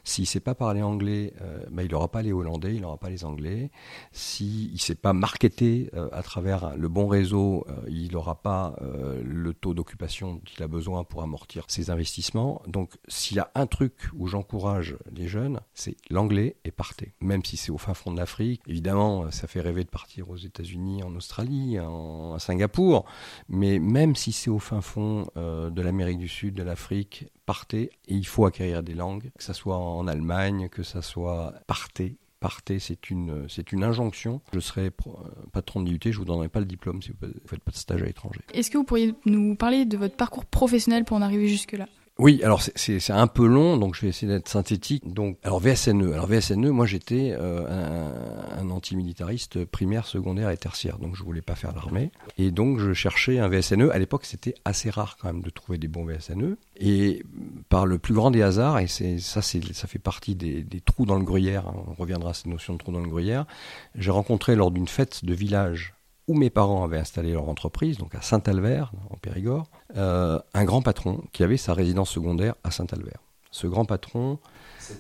s'il 0.04 0.24
ne 0.24 0.28
sait 0.28 0.40
pas 0.40 0.56
parler 0.56 0.82
anglais, 0.82 1.34
euh, 1.42 1.64
bah, 1.72 1.84
il 1.84 1.92
n'aura 1.92 2.10
pas 2.10 2.22
les 2.22 2.32
Hollandais, 2.32 2.76
il 2.76 2.82
n'aura 2.82 2.98
pas 2.98 3.10
les 3.10 3.26
Anglais. 3.26 3.72
S'il 4.12 4.74
ne 4.74 4.78
sait 4.78 4.96
pas 4.96 5.14
marketer 5.14 5.90
euh, 5.94 6.10
à 6.12 6.24
travers 6.24 6.76
le 6.78 6.88
bon 6.88 7.08
réseau, 7.08 7.66
il 7.88 8.12
n'aura 8.12 8.42
pas 8.42 8.76
le 9.24 9.54
taux 9.54 9.74
d'occupation 9.74 10.40
qu'il 10.40 10.64
a 10.64 10.68
besoin 10.68 11.04
pour 11.04 11.24
amortir 11.24 11.66
ses 11.68 11.90
investissements. 11.90 12.62
Donc 12.68 12.94
s'il 13.08 13.38
y 13.38 13.40
a 13.40 13.52
un 13.56 13.68
truc 13.68 13.94
où 14.14 14.28
j'encourage 14.28 14.98
les 15.12 15.28
jeunes, 15.28 15.60
c'est 15.74 15.96
l'anglais 16.10 16.58
et 16.66 16.72
partez. 16.72 17.14
Même 17.22 17.44
si 17.44 17.58
c'est 17.58 17.72
au 17.72 17.78
fin 17.78 17.94
fond 17.94 18.12
de 18.12 18.18
l'Afrique, 18.18 18.45
Évidemment, 18.68 19.32
ça 19.32 19.48
fait 19.48 19.62
rêver 19.62 19.84
de 19.84 19.90
partir 19.90 20.30
aux 20.30 20.38
États-Unis, 20.38 21.04
en 21.04 21.16
Australie, 21.16 21.80
en, 21.80 22.34
à 22.34 22.40
Singapour. 22.40 23.06
Mais 23.50 23.80
même 23.80 24.16
si 24.16 24.32
c'est 24.32 24.50
au 24.50 24.60
fin 24.60 24.82
fond 24.82 25.28
euh, 25.38 25.70
de 25.70 25.82
l'Amérique 25.82 26.20
du 26.20 26.28
Sud, 26.28 26.56
de 26.56 26.64
l'Afrique, 26.64 27.28
partez. 27.46 27.90
Et 28.08 28.16
il 28.16 28.28
faut 28.28 28.46
acquérir 28.46 28.84
des 28.84 28.94
langues, 28.94 29.32
que 29.38 29.44
ce 29.44 29.54
soit 29.54 29.78
en 29.78 30.08
Allemagne, 30.08 30.70
que 30.70 30.84
ce 30.84 31.02
soit 31.02 31.54
partez 31.68 32.18
partez, 32.46 32.78
c'est 32.78 33.10
une, 33.10 33.48
injonction. 33.82 34.40
Je 34.54 34.60
serai 34.60 34.88
euh, 34.88 35.12
patron 35.52 35.82
de 35.82 35.90
l'IUT, 35.90 36.00
je 36.06 36.18
vous 36.20 36.26
donnerai 36.26 36.48
pas 36.48 36.60
le 36.60 36.68
diplôme 36.68 37.02
si 37.02 37.10
vous 37.10 37.28
ne 37.28 37.34
faites 37.48 37.64
pas 37.64 37.72
de 37.72 37.76
stage 37.76 38.04
à 38.04 38.06
l'étranger. 38.06 38.40
Est-ce 38.54 38.70
que 38.70 38.78
vous 38.78 38.84
pourriez 38.84 39.16
nous 39.26 39.56
parler 39.56 39.86
de 39.86 39.98
votre 39.98 40.16
parcours 40.16 40.46
professionnel 40.46 41.06
pour 41.06 41.18
en 41.18 41.24
arriver 41.24 41.48
jusque-là? 41.48 41.88
Oui, 42.18 42.40
alors 42.44 42.62
c'est 42.62 43.12
un 43.12 43.28
peu 43.28 43.46
long, 43.46 43.76
donc 43.76 43.94
je 43.94 44.02
vais 44.02 44.08
essayer 44.08 44.32
d'être 44.32 44.48
synthétique. 44.48 45.14
Donc, 45.14 45.38
alors 45.44 45.60
VSNE, 45.60 46.14
alors 46.14 46.28
VSNE, 46.28 46.70
moi 46.70 46.86
j'étais 46.86 47.36
euh, 47.38 47.68
un, 48.58 48.62
un 48.62 48.70
antimilitariste 48.70 49.66
primaire, 49.66 50.06
secondaire 50.06 50.50
et 50.50 50.56
tertiaire, 50.56 50.98
donc 50.98 51.18
je 51.18 51.24
voulais 51.24 51.42
pas 51.42 51.56
faire 51.56 51.74
l'armée, 51.76 52.12
et 52.38 52.52
donc 52.52 52.80
je 52.80 52.94
cherchais 52.94 53.40
un 53.40 53.50
VSNE. 53.50 53.90
À 53.92 54.00
l'époque, 54.00 54.24
c'était 54.24 54.56
assez 54.64 54.90
rare 54.90 55.18
quand 55.20 55.28
même 55.28 55.42
de 55.42 55.50
trouver 55.50 55.78
des 55.78 55.90
bons 55.90 56.06
VSNE, 56.06 56.56
et 56.78 57.22
par 57.68 57.86
le 57.86 57.98
plus 57.98 58.14
grand 58.14 58.32
des 58.32 58.44
hasards, 58.44 58.80
et 58.80 58.88
ça, 58.88 59.42
ça 59.42 59.88
fait 59.88 60.00
partie 60.00 60.36
des, 60.36 60.64
des, 60.64 60.80
trous 60.80 61.06
dans 61.06 61.18
le 61.18 61.26
gruyère. 61.26 61.68
Hein, 61.68 61.76
on 61.86 61.94
reviendra 61.96 62.30
à 62.30 62.34
cette 62.34 62.48
notion 62.48 62.74
de 62.74 62.78
trous 62.78 62.94
dans 62.94 63.02
le 63.02 63.10
gruyère. 63.10 63.46
J'ai 63.96 64.12
rencontré 64.12 64.56
lors 64.56 64.72
d'une 64.72 64.88
fête 64.88 65.26
de 65.26 65.34
village 65.34 65.95
où 66.28 66.34
mes 66.34 66.50
parents 66.50 66.84
avaient 66.84 67.00
installé 67.00 67.34
leur 67.34 67.48
entreprise, 67.50 67.98
donc 67.98 68.16
à 68.16 68.22
Saint-Albert, 68.22 68.92
en 69.10 69.18
Périgord, 69.18 69.70
euh, 69.96 70.40
un 70.54 70.66
grand 70.66 70.82
patron 70.82 71.24
qui 71.32 71.44
avait 71.44 71.58
sa 71.58 71.74
résidence 71.74 72.10
secondaire 72.10 72.56
à 72.64 72.72
Saint-Albert. 72.72 73.20
Ce 73.52 73.68
grand 73.68 73.86
patron, 73.86 74.40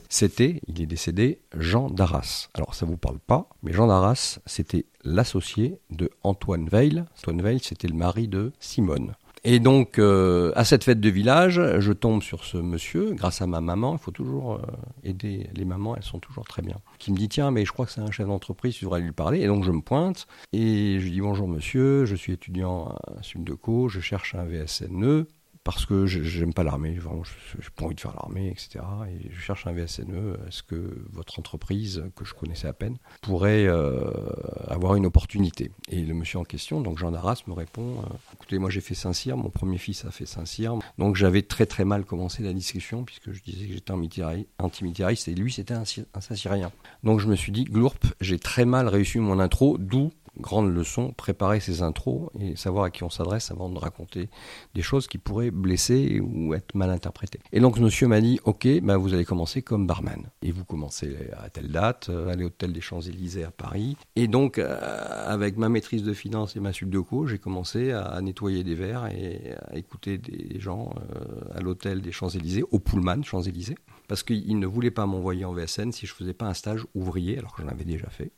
c'était, 0.07 0.61
il 0.67 0.81
est 0.81 0.85
décédé, 0.85 1.41
Jean 1.57 1.89
Darras. 1.89 2.47
Alors 2.53 2.73
ça 2.73 2.85
vous 2.85 2.95
parle 2.95 3.19
pas, 3.19 3.49
mais 3.63 3.73
Jean 3.73 3.87
Darras, 3.87 4.39
c'était 4.45 4.85
l'associé 5.03 5.77
de 5.89 6.09
Antoine 6.23 6.69
Veil. 6.69 7.03
Antoine 7.17 7.41
Veil, 7.41 7.59
c'était 7.61 7.89
le 7.89 7.95
mari 7.95 8.27
de 8.29 8.53
Simone. 8.59 9.15
Et 9.47 9.59
donc, 9.59 9.99
euh, 9.99 10.51
à 10.55 10.65
cette 10.65 10.83
fête 10.83 10.99
de 10.99 11.09
village, 11.09 11.61
je 11.77 11.91
tombe 11.93 12.23
sur 12.23 12.43
ce 12.43 12.57
monsieur, 12.57 13.13
grâce 13.13 13.43
à 13.43 13.47
ma 13.47 13.61
maman. 13.61 13.93
Il 13.93 13.99
faut 13.99 14.09
toujours 14.09 14.55
euh, 14.55 14.59
aider 15.03 15.51
les 15.53 15.65
mamans, 15.65 15.95
elles 15.95 16.01
sont 16.01 16.17
toujours 16.17 16.45
très 16.45 16.63
bien. 16.63 16.77
Qui 16.97 17.11
me 17.11 17.17
dit 17.17 17.29
tiens, 17.29 17.51
mais 17.51 17.63
je 17.63 17.71
crois 17.71 17.85
que 17.85 17.91
c'est 17.91 18.01
un 18.01 18.09
chef 18.09 18.25
d'entreprise, 18.25 18.73
tu 18.73 18.85
devrais 18.85 19.01
lui 19.01 19.11
parler. 19.11 19.41
Et 19.41 19.47
donc, 19.47 19.63
je 19.63 19.71
me 19.71 19.81
pointe 19.81 20.25
et 20.51 20.97
je 20.99 21.03
lui 21.03 21.11
dis 21.11 21.21
bonjour 21.21 21.47
monsieur, 21.47 22.05
je 22.05 22.15
suis 22.15 22.33
étudiant 22.33 22.95
à 23.05 23.21
Suddeco, 23.21 23.87
je 23.87 23.99
cherche 23.99 24.33
un 24.33 24.45
VSNE 24.45 25.27
parce 25.65 25.87
que 25.87 26.05
j'aime 26.05 26.53
pas 26.53 26.63
l'armée, 26.63 26.93
vraiment, 26.93 27.23
je 27.23 27.57
n'ai 27.57 27.63
pas 27.75 27.85
envie 27.85 27.95
de 27.95 27.99
faire 27.99 28.13
l'armée, 28.13 28.49
etc. 28.49 28.85
Et 29.09 29.31
je 29.31 29.39
cherche 29.41 29.65
un 29.65 29.73
VSNE. 29.73 30.37
Est-ce 30.47 30.61
que 30.61 31.03
votre 31.11 31.39
entreprise, 31.39 32.03
que 32.15 32.23
je 32.23 32.35
connaissais 32.35 32.67
à 32.67 32.73
peine, 32.73 32.97
pourrait 33.21 33.65
euh, 33.65 34.11
avoir 34.67 34.93
une 34.95 35.07
opportunité? 35.07 35.71
Et 35.89 36.03
le 36.03 36.13
monsieur 36.13 36.37
en 36.37 36.43
question, 36.43 36.81
donc 36.81 36.99
Jean 36.99 37.09
Darras, 37.09 37.41
me 37.47 37.53
répond 37.53 37.95
euh, 37.97 38.15
Écoutez, 38.35 38.59
moi 38.59 38.69
j'ai 38.69 38.79
fait 38.79 38.93
Saint-Cyr, 38.93 39.37
mon 39.37 39.49
premier 39.49 39.79
fils 39.79 40.05
a 40.05 40.11
fait 40.11 40.27
Saint-Cyr. 40.27 40.77
Donc 40.99 41.15
j'avais 41.15 41.41
très 41.41 41.65
très 41.65 41.83
mal 41.83 42.05
commencé 42.05 42.43
la 42.43 42.53
discussion, 42.53 43.03
puisque 43.03 43.31
je 43.31 43.41
disais 43.41 43.65
que 43.65 43.73
j'étais 43.73 43.91
antimilitariste, 44.59 45.27
et 45.29 45.33
lui 45.33 45.51
c'était 45.51 45.73
un, 45.73 45.83
un 46.13 46.21
Saint-Cyrien. 46.21 46.71
Donc 47.03 47.19
je 47.19 47.27
me 47.27 47.35
suis 47.35 47.51
dit 47.51 47.63
Glourp, 47.63 47.97
j'ai 48.21 48.37
très 48.37 48.65
mal 48.65 48.87
réussi 48.87 49.17
mon 49.17 49.39
intro, 49.39 49.79
d'où 49.79 50.11
grande 50.39 50.73
leçon, 50.73 51.13
préparer 51.15 51.59
ses 51.59 51.81
intros 51.81 52.29
et 52.39 52.55
savoir 52.55 52.85
à 52.85 52.91
qui 52.91 53.03
on 53.03 53.09
s'adresse 53.09 53.51
avant 53.51 53.69
de 53.69 53.77
raconter 53.77 54.29
des 54.73 54.81
choses 54.81 55.07
qui 55.07 55.17
pourraient 55.17 55.51
blesser 55.51 56.19
ou 56.19 56.53
être 56.53 56.75
mal 56.75 56.89
interprétées. 56.89 57.39
Et 57.51 57.59
donc 57.59 57.79
monsieur 57.79 58.07
m'a 58.07 58.21
dit, 58.21 58.39
ok, 58.43 58.67
bah, 58.81 58.97
vous 58.97 59.13
allez 59.13 59.25
commencer 59.25 59.61
comme 59.61 59.87
barman. 59.87 60.29
Et 60.41 60.51
vous 60.51 60.65
commencez 60.65 61.15
à 61.37 61.49
telle 61.49 61.71
date, 61.71 62.09
euh, 62.09 62.29
aller 62.29 62.43
au 62.43 62.47
hôtel 62.47 62.73
des 62.73 62.81
Champs-Élysées 62.81 63.43
à 63.43 63.51
Paris. 63.51 63.97
Et 64.15 64.27
donc, 64.27 64.59
euh, 64.59 64.77
avec 65.27 65.57
ma 65.57 65.69
maîtrise 65.69 66.03
de 66.03 66.13
finance 66.13 66.55
et 66.55 66.59
ma 66.59 66.71
subdeco, 66.71 67.25
j'ai 67.27 67.39
commencé 67.39 67.91
à 67.91 68.21
nettoyer 68.21 68.63
des 68.63 68.75
verres 68.75 69.07
et 69.07 69.53
à 69.71 69.77
écouter 69.77 70.17
des 70.17 70.59
gens 70.59 70.93
à 71.53 71.61
l'hôtel 71.61 72.01
des 72.01 72.11
Champs-Élysées, 72.11 72.63
au 72.71 72.79
Pullman 72.79 73.23
Champs-Élysées 73.23 73.75
parce 74.07 74.23
qu'il 74.23 74.59
ne 74.59 74.67
voulait 74.67 74.91
pas 74.91 75.05
m'envoyer 75.05 75.45
en 75.45 75.53
VSN 75.53 75.91
si 75.91 76.05
je 76.05 76.13
faisais 76.13 76.33
pas 76.33 76.45
un 76.45 76.53
stage 76.53 76.85
ouvrier, 76.93 77.37
alors 77.37 77.55
que 77.55 77.61
j'en 77.61 77.69
avais 77.69 77.85
déjà 77.85 78.09
fait, 78.09 78.31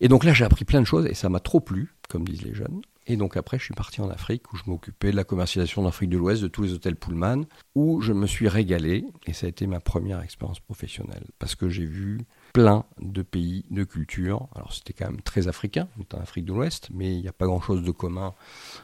Et 0.00 0.08
donc 0.08 0.24
là, 0.24 0.32
j'ai 0.32 0.44
appris 0.44 0.64
plein 0.64 0.80
de 0.80 0.86
choses 0.86 1.06
et 1.06 1.14
ça 1.14 1.28
m'a 1.28 1.40
trop 1.40 1.60
plu, 1.60 1.94
comme 2.08 2.26
disent 2.26 2.42
les 2.42 2.54
jeunes. 2.54 2.80
Et 3.08 3.16
donc 3.16 3.36
après, 3.36 3.58
je 3.58 3.64
suis 3.64 3.74
parti 3.74 4.00
en 4.00 4.10
Afrique 4.10 4.52
où 4.52 4.56
je 4.56 4.64
m'occupais 4.66 5.12
de 5.12 5.16
la 5.16 5.24
commercialisation 5.24 5.82
d'Afrique 5.84 6.10
de 6.10 6.18
l'Ouest, 6.18 6.42
de 6.42 6.48
tous 6.48 6.62
les 6.62 6.72
hôtels 6.72 6.96
Pullman, 6.96 7.44
où 7.76 8.00
je 8.00 8.12
me 8.12 8.26
suis 8.26 8.48
régalé 8.48 9.04
et 9.26 9.32
ça 9.32 9.46
a 9.46 9.48
été 9.48 9.66
ma 9.68 9.78
première 9.78 10.20
expérience 10.22 10.58
professionnelle 10.58 11.24
parce 11.38 11.54
que 11.54 11.68
j'ai 11.68 11.86
vu 11.86 12.22
plein 12.52 12.84
de 13.00 13.22
pays, 13.22 13.64
de 13.70 13.84
cultures. 13.84 14.48
Alors 14.56 14.72
c'était 14.72 14.92
quand 14.92 15.06
même 15.06 15.20
très 15.20 15.46
africain, 15.46 15.88
on 15.98 16.16
en 16.16 16.20
Afrique 16.20 16.46
de 16.46 16.52
l'Ouest, 16.52 16.88
mais 16.92 17.14
il 17.14 17.20
n'y 17.20 17.28
a 17.28 17.32
pas 17.32 17.46
grand-chose 17.46 17.82
de 17.82 17.90
commun 17.92 18.34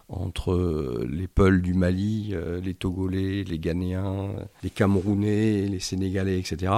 entre 0.08 0.52
euh, 0.52 1.08
les 1.10 1.26
Peuls 1.26 1.60
du 1.60 1.74
Mali, 1.74 2.30
euh, 2.32 2.60
les 2.60 2.74
Togolais, 2.74 3.42
les 3.42 3.58
Ghanéens, 3.58 4.36
les 4.62 4.70
Camerounais, 4.70 5.66
les 5.66 5.80
Sénégalais, 5.80 6.38
etc. 6.38 6.72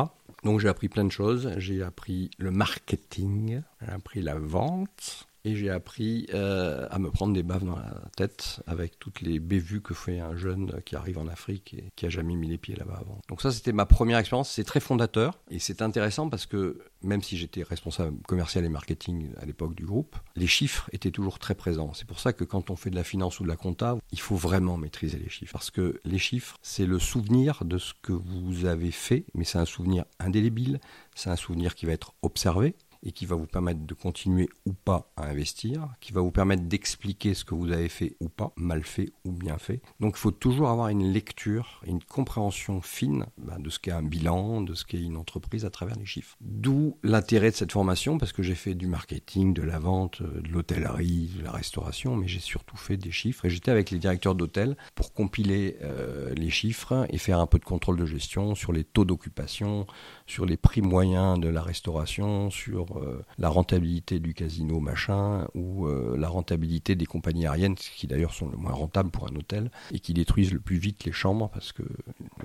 Donc 0.44 0.60
j'ai 0.60 0.68
appris 0.68 0.88
plein 0.88 1.04
de 1.04 1.12
choses. 1.12 1.52
J'ai 1.56 1.82
appris 1.82 2.30
le 2.38 2.50
marketing, 2.50 3.62
j'ai 3.80 3.92
appris 3.92 4.20
la 4.20 4.34
vente, 4.34 5.26
et 5.44 5.54
j'ai 5.54 5.70
appris 5.70 6.26
euh, 6.32 6.86
à 6.90 6.98
me 6.98 7.10
prendre 7.10 7.34
des 7.34 7.42
baves 7.42 7.64
dans 7.64 7.76
la 7.76 8.00
tête 8.16 8.62
avec 8.66 8.98
toutes 8.98 9.20
les 9.20 9.38
bévues 9.38 9.82
que 9.82 9.94
fait 9.94 10.18
un 10.18 10.36
jeune 10.36 10.80
qui 10.84 10.96
arrive 10.96 11.18
en 11.18 11.28
Afrique 11.28 11.74
et 11.74 11.92
qui 11.96 12.06
a 12.06 12.08
jamais 12.08 12.34
mis 12.34 12.48
les 12.48 12.58
pieds 12.58 12.74
là-bas 12.74 12.98
avant. 13.00 13.20
Donc 13.28 13.42
ça, 13.42 13.50
c'était 13.52 13.72
ma 13.72 13.86
première 13.86 14.18
expérience. 14.18 14.50
C'est 14.50 14.64
très 14.64 14.80
fondateur 14.80 15.38
et 15.50 15.58
c'est 15.58 15.82
intéressant 15.82 16.28
parce 16.30 16.46
que 16.46 16.78
même 17.02 17.22
si 17.22 17.36
j'étais 17.36 17.62
responsable 17.62 18.16
commercial 18.26 18.64
et 18.64 18.68
marketing 18.68 19.28
à 19.40 19.44
l'époque 19.44 19.74
du 19.74 19.84
groupe, 19.84 20.16
les 20.36 20.46
chiffres 20.46 20.88
étaient 20.92 21.10
toujours 21.10 21.38
très 21.38 21.54
présents. 21.54 21.92
C'est 21.92 22.06
pour 22.06 22.20
ça 22.20 22.32
que 22.32 22.44
quand 22.44 22.70
on 22.70 22.76
fait 22.76 22.90
de 22.90 22.96
la 22.96 23.04
finance 23.04 23.40
ou 23.40 23.42
de 23.42 23.48
la 23.48 23.56
compta, 23.56 23.98
il 24.12 24.20
faut 24.20 24.36
vraiment 24.36 24.78
maîtriser 24.78 25.18
les 25.18 25.28
chiffres 25.28 25.52
parce 25.52 25.70
que 25.70 26.00
les 26.04 26.18
chiffres, 26.18 26.56
c'est 26.62 26.86
le 26.86 26.98
souvenir 26.98 27.64
de 27.64 27.76
ce 27.76 27.92
que 28.00 28.12
vous 28.12 28.64
avez 28.64 28.90
fait, 28.90 29.26
mais 29.34 29.44
c'est 29.44 29.58
un 29.58 29.66
souvenir 29.66 30.04
indélébile, 30.18 30.80
c'est 31.14 31.28
un 31.28 31.36
souvenir 31.36 31.74
qui 31.74 31.84
va 31.84 31.92
être 31.92 32.14
observé 32.22 32.74
et 33.04 33.12
qui 33.12 33.26
va 33.26 33.36
vous 33.36 33.46
permettre 33.46 33.86
de 33.86 33.94
continuer 33.94 34.48
ou 34.66 34.72
pas 34.72 35.12
à 35.16 35.26
investir, 35.26 35.88
qui 36.00 36.12
va 36.12 36.20
vous 36.20 36.30
permettre 36.30 36.64
d'expliquer 36.64 37.34
ce 37.34 37.44
que 37.44 37.54
vous 37.54 37.70
avez 37.70 37.88
fait 37.88 38.16
ou 38.20 38.28
pas, 38.28 38.52
mal 38.56 38.82
fait 38.82 39.12
ou 39.24 39.32
bien 39.32 39.58
fait. 39.58 39.82
Donc 40.00 40.14
il 40.16 40.20
faut 40.20 40.30
toujours 40.30 40.70
avoir 40.70 40.88
une 40.88 41.12
lecture, 41.12 41.82
une 41.86 42.02
compréhension 42.02 42.80
fine 42.80 43.26
bah, 43.38 43.56
de 43.58 43.70
ce 43.70 43.78
qu'est 43.78 43.92
un 43.92 44.02
bilan, 44.02 44.62
de 44.62 44.74
ce 44.74 44.84
qu'est 44.84 45.00
une 45.00 45.16
entreprise 45.16 45.64
à 45.64 45.70
travers 45.70 45.96
les 45.96 46.06
chiffres. 46.06 46.36
D'où 46.40 46.96
l'intérêt 47.02 47.50
de 47.50 47.56
cette 47.56 47.72
formation, 47.72 48.18
parce 48.18 48.32
que 48.32 48.42
j'ai 48.42 48.54
fait 48.54 48.74
du 48.74 48.86
marketing, 48.86 49.52
de 49.52 49.62
la 49.62 49.78
vente, 49.78 50.22
euh, 50.22 50.40
de 50.40 50.48
l'hôtellerie, 50.48 51.30
de 51.38 51.44
la 51.44 51.52
restauration, 51.52 52.16
mais 52.16 52.26
j'ai 52.26 52.40
surtout 52.40 52.76
fait 52.76 52.96
des 52.96 53.10
chiffres 53.10 53.44
et 53.44 53.50
j'étais 53.50 53.70
avec 53.70 53.90
les 53.90 53.98
directeurs 53.98 54.34
d'hôtel 54.34 54.76
pour 54.94 55.12
compiler 55.12 55.76
euh, 55.82 56.32
les 56.34 56.50
chiffres 56.50 57.06
et 57.10 57.18
faire 57.18 57.38
un 57.38 57.46
peu 57.46 57.58
de 57.58 57.64
contrôle 57.64 57.98
de 57.98 58.06
gestion 58.06 58.54
sur 58.54 58.72
les 58.72 58.84
taux 58.84 59.04
d'occupation, 59.04 59.86
sur 60.26 60.46
les 60.46 60.56
prix 60.56 60.80
moyens 60.80 61.38
de 61.38 61.48
la 61.48 61.62
restauration, 61.62 62.50
sur 62.50 62.93
euh, 62.98 63.22
la 63.38 63.48
rentabilité 63.48 64.18
du 64.18 64.34
casino 64.34 64.80
machin 64.80 65.46
ou 65.54 65.86
euh, 65.86 66.16
la 66.18 66.28
rentabilité 66.28 66.94
des 66.94 67.06
compagnies 67.06 67.46
aériennes 67.46 67.74
qui 67.74 68.06
d'ailleurs 68.06 68.32
sont 68.32 68.48
le 68.48 68.56
moins 68.56 68.72
rentables 68.72 69.10
pour 69.10 69.26
un 69.28 69.36
hôtel 69.36 69.70
et 69.92 70.00
qui 70.00 70.14
détruisent 70.14 70.52
le 70.52 70.60
plus 70.60 70.76
vite 70.76 71.04
les 71.04 71.12
chambres 71.12 71.50
parce 71.50 71.72
que 71.72 71.82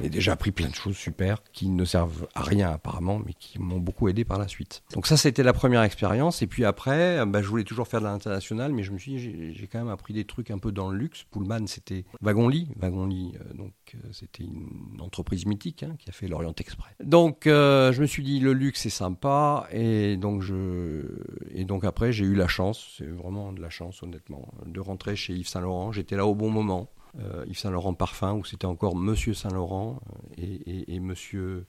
j'ai 0.02 0.10
déjà 0.10 0.34
appris 0.34 0.52
plein 0.52 0.70
de 0.70 0.76
choses 0.76 0.98
super 0.98 1.44
qui 1.54 1.70
ne 1.70 1.86
servent 1.86 2.28
à 2.36 2.44
rien 2.44 2.72
apparemment 2.72 3.22
mais 3.26 3.34
qui 3.34 3.60
m'ont 3.60 3.80
beaucoup 3.80 4.08
aidé 4.10 4.26
par 4.26 4.40
la 4.40 4.48
suite. 4.48 4.84
Donc 4.94 5.08
ça 5.08 5.18
c'était 5.18 5.44
la 5.44 5.54
première 5.54 5.84
expérience 5.84 6.42
et 6.42 6.48
puis 6.48 6.66
après 6.66 7.26
bah, 7.26 7.42
je 7.42 7.48
voulais 7.48 7.64
toujours 7.64 7.88
faire 7.88 8.02
de 8.02 8.06
l'international 8.06 8.72
mais 8.74 8.84
je 8.84 8.92
me 8.92 8.98
suis 8.98 9.16
dit 9.16 9.54
j'ai 9.54 9.68
quand 9.68 9.80
même 9.80 9.90
appris 9.90 10.14
des 10.14 10.26
trucs 10.26 10.52
un 10.52 10.58
peu 10.58 10.72
dans 10.72 10.90
le 10.90 10.98
luxe. 10.98 11.26
Pullman 11.32 11.68
c'était 11.68 12.06
wagon-lit, 12.22 12.70
wagon-lit 12.78 13.34
euh, 13.36 13.54
c'était 14.12 14.44
une 14.44 15.00
entreprise 15.00 15.46
mythique 15.46 15.84
hein, 15.84 15.96
qui 15.98 16.10
a 16.10 16.14
fait 16.14 16.28
l'Orient 16.28 16.54
Express. 16.58 16.94
Donc 17.04 17.42
je 17.46 18.02
me 18.02 18.06
suis 18.06 18.24
dit 18.24 18.40
le 18.40 18.54
luxe 18.54 18.82
c'est 18.82 18.90
sympa 18.90 19.68
et 19.72 20.18
donc 20.18 20.44
après 21.84 22.12
j'ai 22.12 22.26
eu 22.26 22.36
la 22.36 22.48
chance, 22.48 22.96
c'est 22.98 23.08
vraiment 23.08 23.54
de 23.54 23.62
la 23.62 23.70
chance 23.70 24.02
honnêtement, 24.04 24.48
de 24.66 24.80
rentrer 24.80 25.16
chez 25.16 25.34
Yves 25.34 25.48
Saint 25.48 25.62
Laurent. 25.62 25.92
J'étais 25.92 26.16
là 26.16 26.26
au 26.26 26.36
bon 26.36 26.50
moment. 26.50 26.90
Euh, 27.20 27.44
Yves 27.48 27.58
Saint 27.58 27.72
Laurent 27.72 27.94
Parfum 27.94 28.34
où 28.34 28.46
c'était 28.46 28.68
encore 28.68 28.96
Monsieur 28.96 29.34
Saint 29.34 29.50
Laurent 29.50 30.00
et, 30.38 30.94
et, 30.94 31.00
Monsieur 31.00 31.66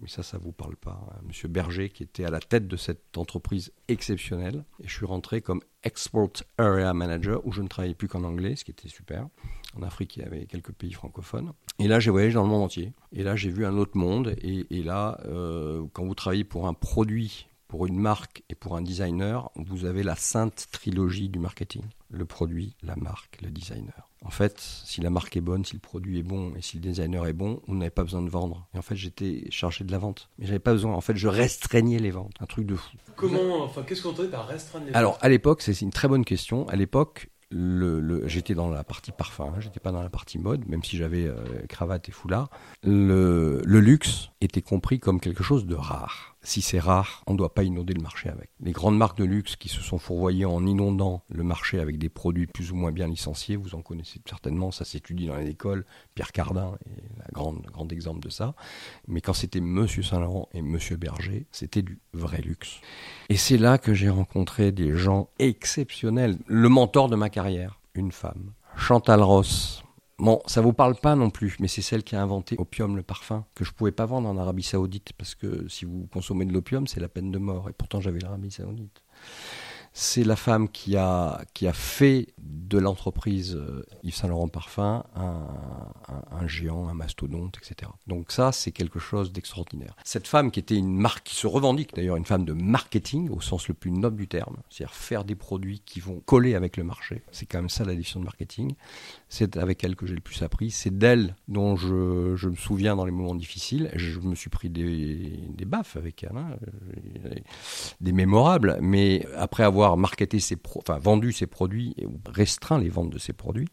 mais 0.00 0.08
ça, 0.08 0.24
ça 0.24 0.38
vous 0.38 0.50
parle 0.50 0.74
pas. 0.74 1.00
Hein, 1.08 1.20
Monsieur 1.24 1.46
Berger, 1.46 1.88
qui 1.88 2.02
était 2.02 2.24
à 2.24 2.30
la 2.30 2.40
tête 2.40 2.66
de 2.66 2.76
cette 2.76 3.16
entreprise 3.16 3.72
exceptionnelle. 3.86 4.64
Et 4.82 4.88
je 4.88 4.92
suis 4.92 5.06
rentré 5.06 5.40
comme 5.40 5.60
Export 5.84 6.32
Area 6.58 6.92
Manager, 6.92 7.46
où 7.46 7.52
je 7.52 7.62
ne 7.62 7.68
travaillais 7.68 7.94
plus 7.94 8.08
qu'en 8.08 8.24
anglais, 8.24 8.56
ce 8.56 8.64
qui 8.64 8.72
était 8.72 8.88
super. 8.88 9.28
En 9.76 9.82
Afrique, 9.82 10.16
il 10.16 10.22
y 10.22 10.24
avait 10.24 10.46
quelques 10.46 10.72
pays 10.72 10.92
francophones. 10.92 11.52
Et 11.78 11.88
là, 11.88 12.00
j'ai 12.00 12.10
voyagé 12.10 12.34
dans 12.34 12.44
le 12.44 12.48
monde 12.48 12.62
entier. 12.62 12.92
Et 13.12 13.22
là, 13.22 13.34
j'ai 13.36 13.50
vu 13.50 13.66
un 13.66 13.76
autre 13.76 13.96
monde. 13.96 14.36
Et, 14.40 14.66
et 14.70 14.82
là, 14.82 15.20
euh, 15.26 15.84
quand 15.92 16.04
vous 16.04 16.14
travaillez 16.14 16.44
pour 16.44 16.68
un 16.68 16.74
produit 16.74 17.48
pour 17.74 17.86
une 17.86 17.98
marque 17.98 18.44
et 18.48 18.54
pour 18.54 18.76
un 18.76 18.82
designer, 18.82 19.50
vous 19.56 19.84
avez 19.84 20.04
la 20.04 20.14
sainte 20.14 20.68
trilogie 20.70 21.28
du 21.28 21.40
marketing. 21.40 21.82
Le 22.08 22.24
produit, 22.24 22.76
la 22.84 22.94
marque, 22.94 23.40
le 23.42 23.50
designer. 23.50 24.08
En 24.24 24.30
fait, 24.30 24.60
si 24.60 25.00
la 25.00 25.10
marque 25.10 25.36
est 25.36 25.40
bonne, 25.40 25.64
si 25.64 25.74
le 25.74 25.80
produit 25.80 26.20
est 26.20 26.22
bon 26.22 26.54
et 26.56 26.62
si 26.62 26.76
le 26.76 26.82
designer 26.82 27.26
est 27.26 27.32
bon, 27.32 27.60
vous 27.66 27.74
n'avez 27.74 27.90
pas 27.90 28.04
besoin 28.04 28.22
de 28.22 28.30
vendre. 28.30 28.68
Et 28.74 28.78
en 28.78 28.82
fait, 28.82 28.94
j'étais 28.94 29.46
chargé 29.50 29.82
de 29.82 29.90
la 29.90 29.98
vente. 29.98 30.30
Mais 30.38 30.46
j'avais 30.46 30.60
pas 30.60 30.72
besoin. 30.72 30.94
En 30.94 31.00
fait, 31.00 31.16
je 31.16 31.26
restreignais 31.26 31.98
les 31.98 32.12
ventes. 32.12 32.34
Un 32.38 32.46
truc 32.46 32.64
de 32.64 32.76
fou. 32.76 32.96
Comment, 33.16 33.64
enfin, 33.64 33.82
qu'est-ce 33.82 34.02
qu'on 34.02 34.10
entendait 34.10 34.28
par 34.28 34.46
restreindre 34.46 34.86
les 34.86 34.92
ventes 34.92 34.96
Alors, 34.96 35.18
à 35.20 35.28
l'époque, 35.28 35.60
c'est 35.60 35.78
une 35.80 35.90
très 35.90 36.06
bonne 36.06 36.24
question. 36.24 36.68
À 36.68 36.76
l'époque, 36.76 37.28
le, 37.50 38.26
j'étais 38.26 38.54
dans 38.54 38.70
la 38.70 38.84
partie 38.84 39.12
parfum, 39.12 39.52
j'étais 39.60 39.80
pas 39.80 39.92
dans 39.92 40.02
la 40.02 40.10
partie 40.10 40.38
mode, 40.38 40.66
même 40.68 40.82
si 40.82 40.96
j'avais 40.96 41.26
euh, 41.26 41.36
cravate 41.68 42.08
et 42.08 42.12
foulard. 42.12 42.50
Le, 42.82 43.62
le 43.64 43.80
luxe 43.80 44.30
était 44.40 44.62
compris 44.62 44.98
comme 44.98 45.20
quelque 45.20 45.42
chose 45.42 45.66
de 45.66 45.74
rare 45.74 46.33
si 46.44 46.62
c'est 46.62 46.78
rare, 46.78 47.22
on 47.26 47.32
ne 47.32 47.38
doit 47.38 47.54
pas 47.54 47.64
inonder 47.64 47.94
le 47.94 48.02
marché 48.02 48.28
avec. 48.28 48.50
Les 48.60 48.72
grandes 48.72 48.96
marques 48.96 49.18
de 49.18 49.24
luxe 49.24 49.56
qui 49.56 49.68
se 49.68 49.80
sont 49.80 49.98
fourvoyées 49.98 50.44
en 50.44 50.64
inondant 50.66 51.24
le 51.30 51.42
marché 51.42 51.80
avec 51.80 51.98
des 51.98 52.08
produits 52.08 52.46
plus 52.46 52.70
ou 52.70 52.76
moins 52.76 52.92
bien 52.92 53.08
licenciés, 53.08 53.56
vous 53.56 53.74
en 53.74 53.82
connaissez 53.82 54.20
certainement, 54.28 54.70
ça 54.70 54.84
s'étudie 54.84 55.26
dans 55.26 55.36
les 55.36 55.48
écoles, 55.48 55.84
Pierre 56.14 56.32
Cardin 56.32 56.76
est 56.86 57.22
un 57.22 57.32
grand, 57.32 57.54
grand 57.54 57.90
exemple 57.90 58.20
de 58.20 58.28
ça. 58.28 58.54
Mais 59.08 59.20
quand 59.20 59.32
c'était 59.32 59.60
Monsieur 59.60 60.02
Saint-Laurent 60.02 60.48
et 60.52 60.62
Monsieur 60.62 60.96
Berger, 60.96 61.46
c'était 61.50 61.82
du 61.82 61.98
vrai 62.12 62.42
luxe. 62.42 62.80
Et 63.30 63.36
c'est 63.36 63.58
là 63.58 63.78
que 63.78 63.94
j'ai 63.94 64.10
rencontré 64.10 64.70
des 64.70 64.96
gens 64.96 65.30
exceptionnels. 65.38 66.36
Le 66.46 66.68
mentor 66.68 67.08
de 67.08 67.16
ma 67.16 67.30
carrière, 67.30 67.80
une 67.94 68.12
femme, 68.12 68.52
Chantal 68.76 69.22
Ross, 69.22 69.83
Bon, 70.18 70.40
ça 70.46 70.60
vous 70.60 70.72
parle 70.72 70.94
pas 70.94 71.16
non 71.16 71.30
plus, 71.30 71.56
mais 71.58 71.66
c'est 71.66 71.82
celle 71.82 72.04
qui 72.04 72.14
a 72.14 72.22
inventé 72.22 72.54
Opium, 72.58 72.96
le 72.96 73.02
parfum, 73.02 73.46
que 73.54 73.64
je 73.64 73.72
pouvais 73.72 73.90
pas 73.90 74.06
vendre 74.06 74.28
en 74.28 74.38
Arabie 74.38 74.62
Saoudite, 74.62 75.12
parce 75.18 75.34
que 75.34 75.66
si 75.68 75.84
vous 75.84 76.06
consommez 76.12 76.44
de 76.44 76.52
l'opium, 76.52 76.86
c'est 76.86 77.00
la 77.00 77.08
peine 77.08 77.32
de 77.32 77.38
mort, 77.38 77.68
et 77.68 77.72
pourtant 77.72 78.00
j'avais 78.00 78.20
l'Arabie 78.20 78.52
Saoudite. 78.52 79.02
C'est 79.92 80.24
la 80.24 80.36
femme 80.36 80.68
qui 80.68 80.96
a, 80.96 81.44
qui 81.52 81.66
a 81.66 81.72
fait 81.72 82.33
de 82.44 82.78
l'entreprise 82.78 83.54
euh, 83.54 83.84
Yves 84.02 84.14
Saint 84.14 84.28
Laurent 84.28 84.48
Parfum 84.48 85.04
un, 85.14 86.46
géant, 86.46 86.88
un 86.88 86.94
mastodonte, 86.94 87.58
etc. 87.58 87.90
Donc 88.06 88.32
ça, 88.32 88.52
c'est 88.52 88.72
quelque 88.72 88.98
chose 88.98 89.32
d'extraordinaire. 89.32 89.96
Cette 90.04 90.26
femme 90.26 90.50
qui 90.50 90.60
était 90.60 90.76
une 90.76 90.94
marque, 90.94 91.24
qui 91.24 91.36
se 91.36 91.46
revendique 91.46 91.94
d'ailleurs 91.94 92.16
une 92.16 92.24
femme 92.24 92.44
de 92.44 92.52
marketing 92.52 93.30
au 93.30 93.40
sens 93.40 93.68
le 93.68 93.74
plus 93.74 93.90
noble 93.90 94.16
du 94.16 94.28
terme, 94.28 94.56
c'est-à-dire 94.68 94.94
faire 94.94 95.24
des 95.24 95.34
produits 95.34 95.80
qui 95.86 96.00
vont 96.00 96.20
coller 96.26 96.54
avec 96.54 96.76
le 96.76 96.84
marché. 96.84 97.22
C'est 97.30 97.46
quand 97.46 97.58
même 97.58 97.68
ça 97.68 97.84
la 97.84 97.92
définition 97.92 98.20
de 98.20 98.24
marketing. 98.24 98.74
C'est 99.28 99.56
avec 99.56 99.82
elle 99.84 99.96
que 99.96 100.06
j'ai 100.06 100.14
le 100.14 100.20
plus 100.20 100.42
appris. 100.42 100.70
C'est 100.70 100.96
d'elle 100.96 101.36
dont 101.48 101.76
je, 101.76 102.48
me 102.48 102.56
souviens 102.56 102.96
dans 102.96 103.04
les 103.04 103.12
moments 103.12 103.34
difficiles. 103.34 103.90
Je 103.94 104.20
me 104.20 104.34
suis 104.34 104.50
pris 104.50 104.68
des, 104.68 105.64
baffes 105.64 105.96
avec 105.96 106.24
elle, 106.24 106.36
hein, 106.36 106.56
des 108.00 108.12
mémorables. 108.12 108.78
Mais 108.80 109.26
après 109.36 109.64
avoir 109.64 109.96
marketé 109.96 110.40
ses 110.40 110.56
enfin, 110.76 110.98
vendu 110.98 111.32
ses 111.32 111.46
produits 111.46 111.94
restreint 112.34 112.78
les 112.78 112.88
ventes 112.88 113.10
de 113.10 113.18
ses 113.18 113.32
produits, 113.32 113.68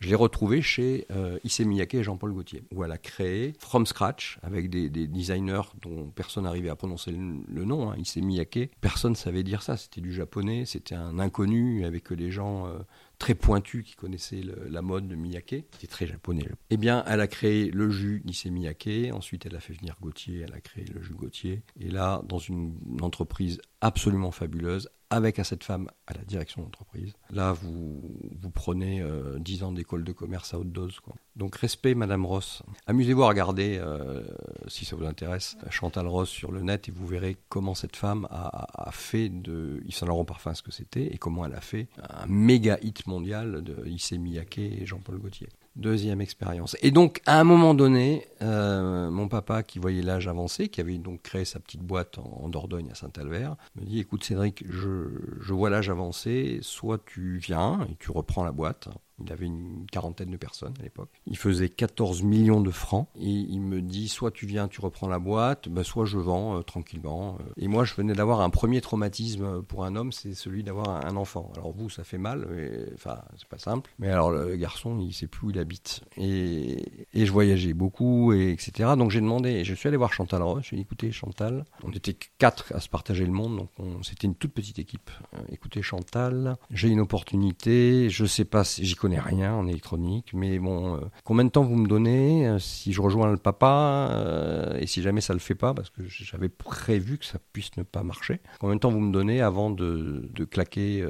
je 0.00 0.08
l'ai 0.08 0.14
retrouvé 0.14 0.62
chez 0.62 1.06
euh, 1.10 1.38
Issey 1.44 1.64
Miyake 1.64 1.94
et 1.94 2.02
Jean-Paul 2.02 2.32
Gaultier, 2.32 2.62
où 2.74 2.84
elle 2.84 2.92
a 2.92 2.98
créé 2.98 3.54
from 3.58 3.86
scratch 3.86 4.38
avec 4.42 4.68
des, 4.68 4.88
designers 4.88 5.62
dont 5.82 6.10
personne 6.10 6.44
n'arrivait 6.44 6.68
à 6.68 6.76
prononcer 6.76 7.12
le, 7.12 7.64
nom. 7.64 7.90
Hein, 7.90 7.96
Issey 7.98 8.20
Miyake, 8.20 8.70
personne 8.80 9.12
ne 9.12 9.16
savait 9.16 9.42
dire 9.42 9.62
ça. 9.62 9.76
C'était 9.76 10.00
du 10.00 10.12
japonais, 10.12 10.64
c'était 10.66 10.94
un 10.94 11.18
inconnu 11.18 11.84
avec 11.84 12.10
les 12.10 12.30
gens 12.30 12.66
euh, 12.66 12.78
très 13.18 13.34
pointu 13.34 13.82
qui 13.82 13.94
connaissait 13.94 14.42
la 14.68 14.82
mode 14.82 15.08
de 15.08 15.14
Miyake, 15.14 15.64
c'était 15.72 15.86
très 15.86 16.06
japonais. 16.06 16.46
Eh 16.70 16.76
bien, 16.76 17.02
elle 17.06 17.20
a 17.20 17.26
créé 17.26 17.70
le 17.70 17.90
jus 17.90 18.22
Nisei 18.24 18.50
Miyake, 18.50 19.12
ensuite 19.12 19.46
elle 19.46 19.56
a 19.56 19.60
fait 19.60 19.72
venir 19.72 19.96
Gauthier, 20.00 20.44
elle 20.46 20.54
a 20.54 20.60
créé 20.60 20.84
le 20.84 21.02
jus 21.02 21.14
Gauthier, 21.14 21.62
et 21.80 21.90
là, 21.90 22.22
dans 22.28 22.38
une, 22.38 22.76
entreprise 23.00 23.60
absolument 23.86 24.32
fabuleuse, 24.32 24.90
avec 25.10 25.38
à 25.38 25.44
cette 25.44 25.62
femme 25.62 25.88
à 26.08 26.14
la 26.14 26.24
direction 26.24 26.62
d'entreprise. 26.62 27.12
Là, 27.30 27.52
vous, 27.52 28.02
vous 28.40 28.50
prenez 28.50 29.00
euh, 29.00 29.38
10 29.38 29.62
ans 29.62 29.70
d'école 29.72 30.02
de 30.02 30.10
commerce 30.10 30.52
à 30.54 30.58
haute 30.58 30.72
dose. 30.72 30.98
Donc 31.36 31.54
respect, 31.54 31.94
Madame 31.94 32.26
Ross. 32.26 32.64
Amusez-vous 32.88 33.22
à 33.22 33.28
regarder, 33.28 33.78
euh, 33.80 34.24
si 34.66 34.84
ça 34.84 34.96
vous 34.96 35.04
intéresse, 35.04 35.56
Chantal 35.70 36.08
Ross 36.08 36.28
sur 36.28 36.50
le 36.50 36.62
net 36.62 36.88
et 36.88 36.92
vous 36.92 37.06
verrez 37.06 37.36
comment 37.48 37.74
cette 37.76 37.94
femme 37.94 38.26
a, 38.30 38.88
a 38.88 38.90
fait 38.90 39.28
de 39.28 39.80
Yves 39.84 39.94
Saint 39.94 40.06
Laurent 40.06 40.24
Parfum 40.24 40.54
ce 40.54 40.62
que 40.62 40.72
c'était 40.72 41.14
et 41.14 41.18
comment 41.18 41.46
elle 41.46 41.54
a 41.54 41.60
fait 41.60 41.86
un 42.02 42.26
méga 42.26 42.78
hit 42.82 43.06
mondial 43.06 43.62
de 43.62 43.86
Issey 43.86 44.18
Miyake 44.18 44.58
et 44.58 44.84
Jean-Paul 44.86 45.18
Gaultier. 45.18 45.48
Deuxième 45.76 46.22
expérience. 46.22 46.74
Et 46.80 46.90
donc, 46.90 47.20
à 47.26 47.38
un 47.38 47.44
moment 47.44 47.74
donné, 47.74 48.26
euh, 48.40 49.10
mon 49.10 49.28
papa, 49.28 49.62
qui 49.62 49.78
voyait 49.78 50.00
l'âge 50.00 50.26
avancé, 50.26 50.68
qui 50.68 50.80
avait 50.80 50.96
donc 50.96 51.20
créé 51.20 51.44
sa 51.44 51.60
petite 51.60 51.82
boîte 51.82 52.18
en, 52.18 52.48
Dordogne 52.48 52.90
à 52.90 52.94
Saint-Albert, 52.94 53.56
me 53.74 53.84
dit 53.84 54.00
Écoute, 54.00 54.24
Cédric, 54.24 54.64
je, 54.66 55.08
je 55.38 55.52
vois 55.52 55.68
l'âge 55.68 55.90
avancé, 55.90 56.60
soit 56.62 57.04
tu 57.04 57.36
viens 57.36 57.86
et 57.90 57.96
tu 57.96 58.10
reprends 58.10 58.42
la 58.42 58.52
boîte, 58.52 58.88
il 59.22 59.32
avait 59.32 59.46
une 59.46 59.86
quarantaine 59.90 60.30
de 60.30 60.36
personnes 60.36 60.74
à 60.78 60.82
l'époque. 60.82 61.10
Il 61.26 61.36
faisait 61.36 61.68
14 61.68 62.22
millions 62.22 62.60
de 62.60 62.70
francs. 62.70 63.08
Et 63.16 63.30
il 63.30 63.60
me 63.60 63.80
dit 63.80 64.08
soit 64.08 64.30
tu 64.30 64.46
viens, 64.46 64.68
tu 64.68 64.80
reprends 64.80 65.08
la 65.08 65.18
boîte, 65.18 65.68
bah, 65.68 65.84
soit 65.84 66.04
je 66.04 66.18
vends 66.18 66.58
euh, 66.58 66.62
tranquillement. 66.62 67.38
Et 67.56 67.68
moi, 67.68 67.84
je 67.84 67.94
venais 67.94 68.14
d'avoir 68.14 68.40
un 68.40 68.50
premier 68.50 68.80
traumatisme 68.80 69.62
pour 69.62 69.84
un 69.84 69.96
homme, 69.96 70.12
c'est 70.12 70.34
celui 70.34 70.62
d'avoir 70.62 71.06
un 71.06 71.16
enfant. 71.16 71.50
Alors 71.56 71.72
vous, 71.72 71.88
ça 71.88 72.04
fait 72.04 72.18
mal, 72.18 72.46
mais, 72.50 72.70
enfin, 72.94 73.18
c'est 73.36 73.48
pas 73.48 73.58
simple. 73.58 73.90
Mais 73.98 74.08
alors 74.08 74.30
le 74.30 74.56
garçon, 74.56 74.98
il 75.00 75.12
sait 75.12 75.26
plus 75.26 75.46
où 75.46 75.50
il 75.50 75.58
habite. 75.58 76.02
Et, 76.16 76.84
et 77.14 77.26
je 77.26 77.32
voyageais 77.32 77.74
beaucoup, 77.74 78.32
et 78.32 78.50
etc. 78.50 78.90
Donc 78.96 79.10
j'ai 79.10 79.20
demandé, 79.20 79.50
et 79.50 79.64
je 79.64 79.74
suis 79.74 79.88
allé 79.88 79.96
voir 79.96 80.12
Chantal 80.12 80.42
Ross. 80.42 80.64
Je 80.64 80.70
lui 80.70 80.76
ai 80.76 80.78
dit 80.78 80.82
écoutez, 80.82 81.12
Chantal, 81.12 81.64
on 81.84 81.92
était 81.92 82.16
quatre 82.38 82.72
à 82.74 82.80
se 82.80 82.88
partager 82.88 83.24
le 83.24 83.32
monde, 83.32 83.56
donc 83.56 83.70
c'était 84.02 84.26
une 84.26 84.34
toute 84.34 84.52
petite 84.52 84.78
équipe. 84.78 85.10
Euh, 85.34 85.38
écoutez, 85.50 85.82
Chantal, 85.82 86.56
j'ai 86.70 86.88
une 86.88 87.00
opportunité, 87.00 88.10
je 88.10 88.26
sais 88.26 88.44
pas 88.44 88.64
si 88.64 88.84
j'y 88.84 88.94
connais 88.94 89.05
rien 89.14 89.54
en 89.54 89.66
électronique, 89.66 90.32
mais 90.34 90.58
bon, 90.58 90.96
euh, 90.96 91.00
combien 91.24 91.44
de 91.44 91.50
temps 91.50 91.62
vous 91.62 91.76
me 91.76 91.86
donnez 91.86 92.46
euh, 92.46 92.58
si 92.58 92.92
je 92.92 93.00
rejoins 93.00 93.30
le 93.30 93.36
papa 93.36 94.08
euh, 94.12 94.76
et 94.78 94.86
si 94.86 95.02
jamais 95.02 95.20
ça 95.20 95.32
le 95.32 95.38
fait 95.38 95.54
pas, 95.54 95.74
parce 95.74 95.90
que 95.90 96.02
j'avais 96.06 96.48
prévu 96.48 97.18
que 97.18 97.24
ça 97.24 97.38
puisse 97.52 97.76
ne 97.76 97.82
pas 97.82 98.02
marcher, 98.02 98.40
combien 98.58 98.74
de 98.74 98.80
temps 98.80 98.90
vous 98.90 99.00
me 99.00 99.12
donnez 99.12 99.40
avant 99.40 99.70
de, 99.70 100.28
de 100.32 100.44
claquer 100.44 101.06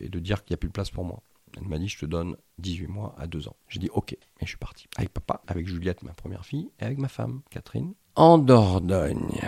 et 0.00 0.08
de 0.08 0.18
dire 0.18 0.44
qu'il 0.44 0.52
n'y 0.52 0.54
a 0.54 0.58
plus 0.58 0.68
de 0.68 0.72
place 0.72 0.90
pour 0.90 1.04
moi? 1.04 1.22
Elle 1.56 1.66
m'a 1.66 1.78
dit, 1.78 1.88
je 1.88 1.98
te 1.98 2.06
donne 2.06 2.36
18 2.58 2.86
mois 2.86 3.14
à 3.18 3.26
2 3.26 3.48
ans. 3.48 3.56
J'ai 3.68 3.80
dit, 3.80 3.90
ok, 3.92 4.12
et 4.12 4.18
je 4.42 4.46
suis 4.46 4.56
parti. 4.56 4.86
Avec 4.96 5.10
papa, 5.10 5.42
avec 5.46 5.66
Juliette, 5.66 6.02
ma 6.02 6.12
première 6.12 6.44
fille, 6.44 6.70
et 6.78 6.84
avec 6.84 6.98
ma 6.98 7.08
femme, 7.08 7.40
Catherine. 7.50 7.94
En 8.14 8.38
Dordogne. 8.38 9.40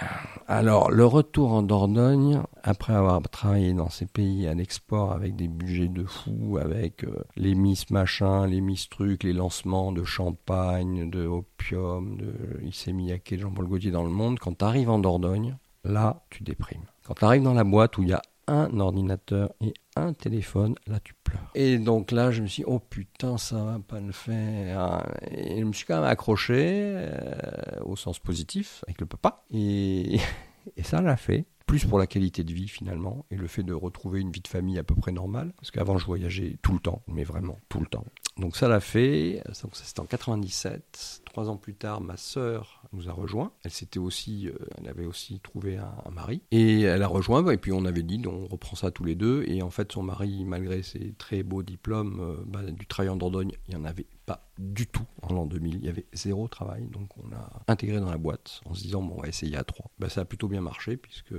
Alors, 0.47 0.91
le 0.91 1.05
retour 1.05 1.53
en 1.53 1.63
Dordogne, 1.63 2.43
après 2.63 2.95
avoir 2.95 3.21
travaillé 3.23 3.73
dans 3.73 3.91
ces 3.91 4.07
pays 4.07 4.47
à 4.47 4.55
l'export 4.55 5.13
avec 5.13 5.37
des 5.37 5.49
budgets 5.49 5.89
de 5.89 6.05
fou, 6.05 6.59
avec 6.61 7.05
euh, 7.05 7.25
les 7.37 7.55
Miss 7.55 7.91
machin, 7.91 8.47
les 8.47 8.61
Miss 8.61 8.89
trucs, 8.89 9.23
les 9.25 9.33
lancements 9.33 9.93
de 9.93 10.05
champagne, 10.05 11.11
de 11.11 11.27
opium, 11.27 12.17
de 12.17 12.65
Issey 12.65 12.93
Miyake, 12.93 13.35
de 13.35 13.39
Jean-Paul 13.39 13.67
Gaultier 13.67 13.91
dans 13.91 14.05
le 14.05 14.11
monde, 14.11 14.39
quand 14.39 14.59
tu 14.59 14.65
arrives 14.65 14.91
en 14.91 14.99
Dordogne, 14.99 15.57
là, 15.85 16.25
tu 16.31 16.43
déprimes. 16.43 16.85
Quand 17.05 17.15
tu 17.15 17.25
arrives 17.25 17.43
dans 17.43 17.55
la 17.55 17.65
boîte 17.65 17.99
où 17.99 18.03
il 18.03 18.11
y 18.11 18.13
a 18.13 18.23
un 18.47 18.81
ordinateur 18.81 19.53
et 19.61 19.73
un 19.97 20.13
téléphone, 20.13 20.75
là 20.87 21.01
tu 21.01 21.15
pleures. 21.25 21.51
Et 21.55 21.79
donc 21.79 22.11
là, 22.11 22.31
je 22.31 22.43
me 22.43 22.47
suis 22.47 22.63
dit, 22.63 22.69
oh 22.69 22.79
putain, 22.79 23.39
ça 23.39 23.63
va 23.63 23.79
pas 23.79 24.01
le 24.01 24.13
faire. 24.13 25.07
Et 25.31 25.61
je 25.61 25.65
me 25.65 25.73
suis 25.73 25.87
quand 25.87 25.97
même 25.97 26.11
accroché, 26.11 26.55
euh, 26.59 27.81
au 27.85 27.97
sens 27.97 28.19
positif, 28.19 28.85
avec 28.87 29.01
le 29.01 29.07
papa. 29.07 29.45
Et 29.53 30.19
ça 30.83 31.01
l'a 31.01 31.17
fait. 31.17 31.47
Plus 31.73 31.87
pour 31.87 31.99
la 31.99 32.07
qualité 32.07 32.45
de 32.45 32.53
vie 32.53 32.69
finalement, 32.69 33.25
et 33.31 33.35
le 33.35 33.47
fait 33.47 33.63
de 33.63 33.73
retrouver 33.73 34.21
une 34.21 34.31
vie 34.31 34.43
de 34.43 34.49
famille 34.49 34.79
à 34.79 34.85
peu 34.85 34.95
près 34.95 35.11
normale. 35.11 35.55
Parce 35.57 35.71
qu'avant, 35.71 35.97
je 35.97 36.05
voyageais 36.05 36.59
tout 36.61 36.75
le 36.75 36.81
temps, 36.81 37.01
mais 37.09 37.25
vraiment 37.25 37.59
tout 37.71 37.81
le 37.81 37.87
temps. 37.87 38.05
Donc 38.39 38.57
ça 38.57 38.67
l'a 38.67 38.81
fait, 38.81 39.43
donc 39.63 39.73
c'était 39.75 40.01
en 40.01 40.07
97. 40.07 41.23
Trois 41.25 41.51
ans 41.51 41.57
plus 41.57 41.75
tard, 41.75 42.01
ma 42.01 42.17
sœur 42.17 42.83
nous 42.93 43.09
a 43.09 43.13
rejoint. 43.13 43.53
Elle 43.63 43.71
s'était 43.71 43.99
aussi, 43.99 44.49
euh, 44.49 44.55
elle 44.79 44.89
avait 44.89 45.05
aussi 45.05 45.41
trouvé 45.41 45.77
un, 45.77 46.11
mari 46.11 46.43
et 46.51 46.83
elle 46.83 47.03
a 47.03 47.07
rejoint. 47.07 47.47
Et 47.51 47.59
puis 47.59 47.73
on 47.73 47.85
avait 47.85 48.03
dit, 48.03 48.23
on 48.27 48.47
reprend 48.47 48.75
ça 48.75 48.91
tous 48.91 49.05
les 49.05 49.15
deux. 49.15 49.45
Et 49.49 49.63
en 49.63 49.71
fait, 49.71 49.93
son 49.93 50.03
mari, 50.03 50.45
malgré 50.47 50.83
ses 50.83 51.13
très 51.13 51.43
beaux 51.43 51.63
diplômes 51.63 52.21
euh, 52.21 52.43
bah, 52.47 52.63
du 52.63 52.87
travail 52.87 53.11
en 53.11 53.17
Dordogne, 53.17 53.53
il 53.69 53.75
y 53.75 53.77
en 53.77 53.85
avait 53.85 54.07
pas 54.25 54.51
du 54.59 54.87
tout 54.87 55.07
en 55.23 55.35
l'an 55.35 55.47
2000. 55.47 55.77
Il 55.77 55.85
y 55.85 55.89
avait 55.89 56.07
zéro 56.13 56.49
travail, 56.49 56.87
donc 56.87 57.11
on 57.19 57.35
a 57.35 57.63
intégré 57.69 58.01
dans 58.01 58.11
la 58.11 58.19
boîte 58.19 58.61
en 58.65 58.75
se 58.75 58.83
disant 58.83 59.03
bon, 59.03 59.17
on 59.19 59.23
va 59.23 59.29
essayer 59.29 59.57
à 59.57 59.65
trois. 59.65 59.91
Bah, 59.99 60.09
ça 60.09 60.23
a 60.23 60.25
plutôt 60.25 60.49
bien 60.49 60.61
marché 60.61 60.97
puisque 60.97 61.35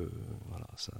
voilà, 0.50 0.67
ça, 0.75 0.93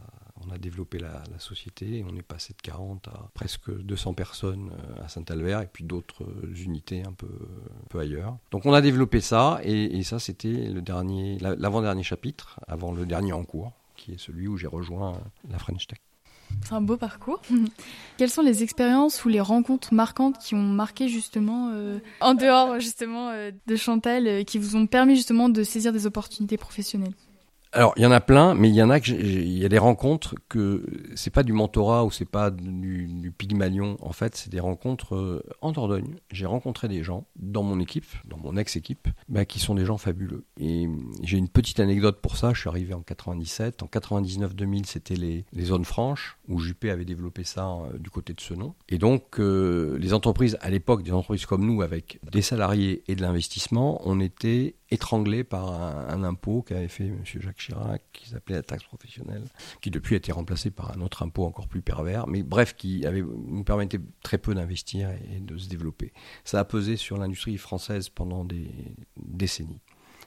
on 0.48 0.52
a 0.52 0.58
développé 0.58 1.00
la, 1.00 1.24
société 1.40 1.98
et 1.98 2.06
on 2.10 2.16
est 2.16 2.22
passé 2.22 2.54
de 2.54 2.62
40 2.62 3.08
à 3.08 3.30
presque 3.34 3.72
200 3.72 4.14
personnes 4.14 4.72
à 5.04 5.08
Saint-Albert 5.08 5.62
et 5.62 5.68
puis 5.68 5.84
d'autres 5.84 6.24
unités 6.56 7.04
un 7.04 7.14
peu, 7.14 8.00
ailleurs. 8.00 8.38
Donc 8.52 8.66
on 8.66 8.74
a 8.74 8.82
développé 8.82 9.22
ça 9.22 9.60
et, 9.64 10.04
ça 10.04 10.20
c'était 10.20 10.70
l'avant-dernier 11.42 12.04
chapitre 12.04 12.60
avant 12.68 12.92
le 12.92 13.06
dernier 13.06 13.34
en 13.34 13.44
cours 13.44 13.72
qui 13.96 14.14
est 14.14 14.20
celui 14.20 14.48
où 14.48 14.58
j'ai 14.58 14.68
rejoint 14.68 15.20
la 15.50 15.58
French 15.60 15.88
Tech. 15.88 16.00
C'est 16.62 16.74
un 16.74 16.82
beau 16.82 16.98
parcours. 16.98 17.42
Quelles 18.18 18.30
sont 18.30 18.42
les 18.42 18.64
expériences 18.64 19.26
ou 19.26 19.30
les 19.30 19.42
rencontres 19.42 19.94
marquantes 19.94 20.38
qui 20.40 20.56
ont 20.56 20.64
marqué 20.64 21.08
justement, 21.08 21.72
euh, 21.74 22.00
en 22.22 22.34
dehors 22.34 22.80
justement 22.80 23.30
euh, 23.30 23.52
de 23.68 23.76
Chantal, 23.76 24.28
euh, 24.28 24.44
qui 24.44 24.58
vous 24.60 24.76
ont 24.76 24.88
permis 24.88 25.16
justement 25.16 25.50
de 25.50 25.64
saisir 25.64 25.92
des 25.92 26.06
opportunités 26.06 26.58
professionnelles? 26.58 27.14
Alors, 27.74 27.94
il 27.98 28.04
y 28.04 28.06
en 28.06 28.12
a 28.12 28.22
plein, 28.22 28.54
mais 28.54 28.70
il 28.70 28.76
y 28.76 28.84
en 28.84 28.92
a 28.92 29.00
que 29.00 29.10
il 29.10 29.58
y 29.58 29.66
a 29.66 29.70
des 29.70 29.80
rencontres 29.80 30.36
que 30.48 30.86
c'est 31.16 31.32
pas 31.32 31.42
du 31.42 31.54
mentorat 31.54 32.06
ou 32.06 32.12
c'est 32.12 32.30
pas 32.30 32.52
du, 32.52 33.08
du 33.08 33.32
Pygmalion. 33.32 33.98
En 34.02 34.12
fait, 34.12 34.36
c'est 34.36 34.52
des 34.52 34.60
rencontres 34.60 35.16
euh, 35.16 35.44
en 35.62 35.72
Dordogne. 35.72 36.16
J'ai 36.32 36.46
rencontré 36.46 36.88
des 36.88 37.02
gens 37.04 37.26
dans 37.36 37.64
mon 37.64 37.80
équipe, 37.80 38.06
dans 38.26 38.38
mon 38.38 38.58
ex-équipe, 38.58 39.08
bah, 39.28 39.46
qui 39.46 39.60
sont 39.60 39.74
des 39.74 39.86
gens 39.86 39.98
fabuleux. 39.98 40.46
Et 40.60 40.88
j'ai 41.24 41.40
une 41.40 41.50
petite 41.50 41.80
anecdote 41.80 42.22
pour 42.22 42.38
ça. 42.38 42.54
Je 42.54 42.60
suis 42.60 42.70
arrivé 42.70 42.94
en 42.94 43.02
97. 43.02 43.82
En 43.82 43.88
99-2000, 43.88 44.86
c'était 44.86 45.16
les, 45.16 45.44
les 45.52 45.66
zones 45.66 45.86
franches 45.86 46.38
où 46.48 46.60
Juppé 46.60 46.92
avait 46.92 47.06
développé 47.06 47.44
ça 47.44 47.68
euh, 47.68 47.98
du 47.98 48.12
côté 48.12 48.34
de 48.34 48.42
ce 48.42 48.54
nom. 48.54 48.76
Et 48.88 49.00
donc, 49.00 49.40
euh, 49.40 49.98
les 49.98 50.14
entreprises 50.14 50.60
à 50.62 50.70
l'époque, 50.70 51.02
des 51.02 51.12
entreprises 51.12 51.48
comme 51.48 51.66
nous, 51.66 51.82
avec 51.82 52.20
des 52.32 52.44
salariés 52.44 53.04
et 53.08 53.16
de 53.16 53.22
l'investissement, 53.24 54.00
on 54.06 54.20
était 54.20 54.76
étranglé 54.92 55.44
par 55.44 55.72
un, 55.72 56.08
un 56.08 56.24
impôt 56.24 56.62
qu'avait 56.62 56.88
fait 56.88 57.06
M. 57.06 57.24
Jacques 57.26 57.63
Chirac, 57.66 58.02
qui 58.14 58.30
s'appelait 58.30 58.56
la 58.56 58.64
taxe 58.64 58.84
professionnelle, 58.84 59.44
qui 59.82 59.92
depuis 59.92 60.16
a 60.16 60.18
été 60.18 60.32
remplacé 60.32 60.72
par 60.72 60.96
un 60.98 61.02
autre 61.02 61.24
impôt 61.24 61.46
encore 61.46 61.68
plus 61.68 61.82
pervers, 61.82 62.28
mais 62.28 62.44
bref, 62.44 62.76
qui 62.76 63.06
nous 63.48 63.64
permettait 63.64 64.00
très 64.22 64.38
peu 64.38 64.54
d'investir 64.54 65.10
et 65.10 65.40
de 65.40 65.58
se 65.58 65.70
développer. 65.70 66.14
Ça 66.44 66.60
a 66.60 66.66
pesé 66.66 66.98
sur 66.98 67.18
l'industrie 67.18 67.58
française 67.58 68.10
pendant 68.10 68.44
des 68.46 68.70
décennies. 69.18 69.82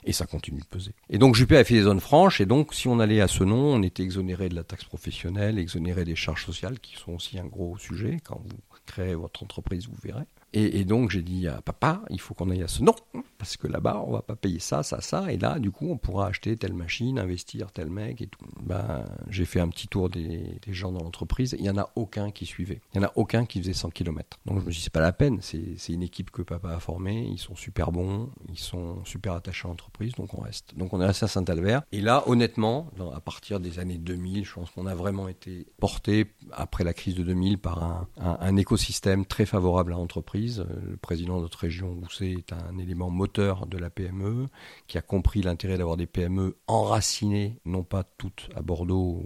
Et 0.05 0.13
ça 0.13 0.25
continue 0.25 0.61
de 0.61 0.67
peser. 0.67 0.93
Et 1.11 1.19
donc 1.19 1.35
Juppé 1.35 1.57
a 1.57 1.65
fait 1.65 1.75
des 1.75 1.83
zones 1.83 2.01
franches, 2.01 2.41
et 2.41 2.47
donc 2.47 2.75
si 2.75 2.87
on 2.87 3.01
allait 3.01 3.21
à 3.21 3.27
ce 3.27 3.43
nom, 3.43 3.75
on 3.75 3.83
était 3.83 4.05
exonéré 4.05 4.49
de 4.49 4.55
la 4.55 4.63
taxe 4.63 4.85
professionnelle, 4.85 5.59
exonéré 5.59 6.05
des 6.05 6.15
charges 6.15 6.45
sociales, 6.45 6.79
qui 6.79 6.95
sont 6.97 7.13
aussi 7.13 7.41
un 7.41 7.47
gros 7.47 7.77
sujet. 7.77 8.19
Quand 8.23 8.41
vous 8.45 8.57
créez 8.87 9.17
votre 9.17 9.43
entreprise, 9.43 9.89
vous 9.89 9.97
verrez. 10.03 10.27
Et, 10.53 10.85
donc 10.85 11.11
j'ai 11.11 11.23
dit 11.23 11.49
à 11.49 11.61
papa, 11.61 12.03
il 12.11 12.21
faut 12.21 12.33
qu'on 12.33 12.51
aille 12.51 12.63
à 12.63 12.69
ce 12.69 12.83
nom, 12.83 12.95
parce 13.37 13.57
que 13.57 13.67
là-bas, 13.67 14.03
on 14.07 14.13
va 14.13 14.23
pas 14.23 14.37
payer 14.37 14.59
ça, 14.59 14.83
ça, 14.83 15.01
ça, 15.01 15.31
et 15.31 15.37
là, 15.37 15.59
du 15.59 15.71
coup, 15.71 15.91
on 15.91 15.99
pourra 15.99 16.29
acheter 16.29 16.57
telle 16.57 16.73
machine, 16.73 17.19
investir 17.19 17.73
tel 17.73 17.91
mec 17.91 18.23
et 18.23 18.27
tout. 18.27 18.45
Ben, 18.63 19.05
j'ai 19.29 19.45
fait 19.45 19.61
un 19.61 19.69
petit 19.69 19.89
tour 19.89 20.09
des, 20.09 20.59
gens 20.69 20.93
dans 20.93 21.03
l'entreprise, 21.03 21.55
il 21.59 21.65
y 21.65 21.71
en 21.71 21.77
a 21.77 21.91
aucun 21.97 22.31
qui 22.31 22.47
suivait, 22.47 22.81
il 22.95 23.01
y 23.01 23.05
en 23.05 23.07
a 23.07 23.13
aucun 23.17 23.45
qui 23.45 23.61
faisait 23.61 23.75
100 23.75 23.91
km. 23.91 24.39
Donc 24.47 24.61
je 24.61 24.67
me 24.67 24.71
suis 24.71 24.79
dit, 24.79 24.85
c'est 24.85 24.93
pas 24.93 25.01
la 25.01 25.13
peine, 25.13 25.41
c'est 25.43 25.93
une 25.93 26.03
équipe 26.03 26.31
que 26.31 26.43
papa 26.43 26.71
a 26.71 26.81
formée, 26.81 27.29
ils 27.31 27.39
sont 27.39 27.55
super 27.55 27.93
bons, 27.93 28.31
ils 28.49 28.59
sont 28.59 29.05
super 29.05 29.35
attachés 29.35 29.67
à 29.67 29.69
l'entreprise, 29.69 30.13
donc 30.15 30.33
on 30.33 30.41
reste. 30.41 30.77
Donc 30.77 30.95
on 30.95 31.01
est 31.01 31.07
resté 31.07 31.25
à 31.25 31.29
Saint-Albert, 31.29 31.83
et 31.93 32.01
là, 32.01 32.25
honnêtement, 32.27 32.91
à 33.15 33.21
partir 33.21 33.61
des 33.61 33.79
années 33.79 33.99
2000, 33.99 34.45
je 34.45 34.55
pense 34.55 34.71
qu'on 34.71 34.87
a 34.87 34.95
vraiment 34.95 35.29
été 35.29 35.67
porté, 35.79 36.33
après 36.53 36.85
la 36.85 36.95
crise 36.95 37.15
de 37.15 37.23
2000, 37.23 37.59
par 37.59 38.07
un 38.17 38.57
écosystème 38.57 39.27
très 39.27 39.45
favorable 39.45 39.93
à 39.93 39.97
l'entreprise 39.97 40.36
le 40.37 40.97
président 40.97 41.37
de 41.37 41.43
notre 41.43 41.59
région, 41.59 41.93
Gousset, 41.95 42.33
est 42.33 42.53
un 42.53 42.79
élément 42.79 43.11
moteur 43.11 43.67
de 43.67 43.79
la 43.79 43.91
PME, 43.91 44.49
qui 44.87 44.99
a 44.99 45.03
compris 45.03 45.43
l'intérêt 45.43 45.79
d'avoir 45.79 45.97
des 45.97 46.07
PME 46.07 46.57
enracinées, 46.67 47.59
non 47.65 47.83
pas 47.83 48.05
toutes 48.05 48.49
à 48.55 48.63
Bordeaux 48.63 49.23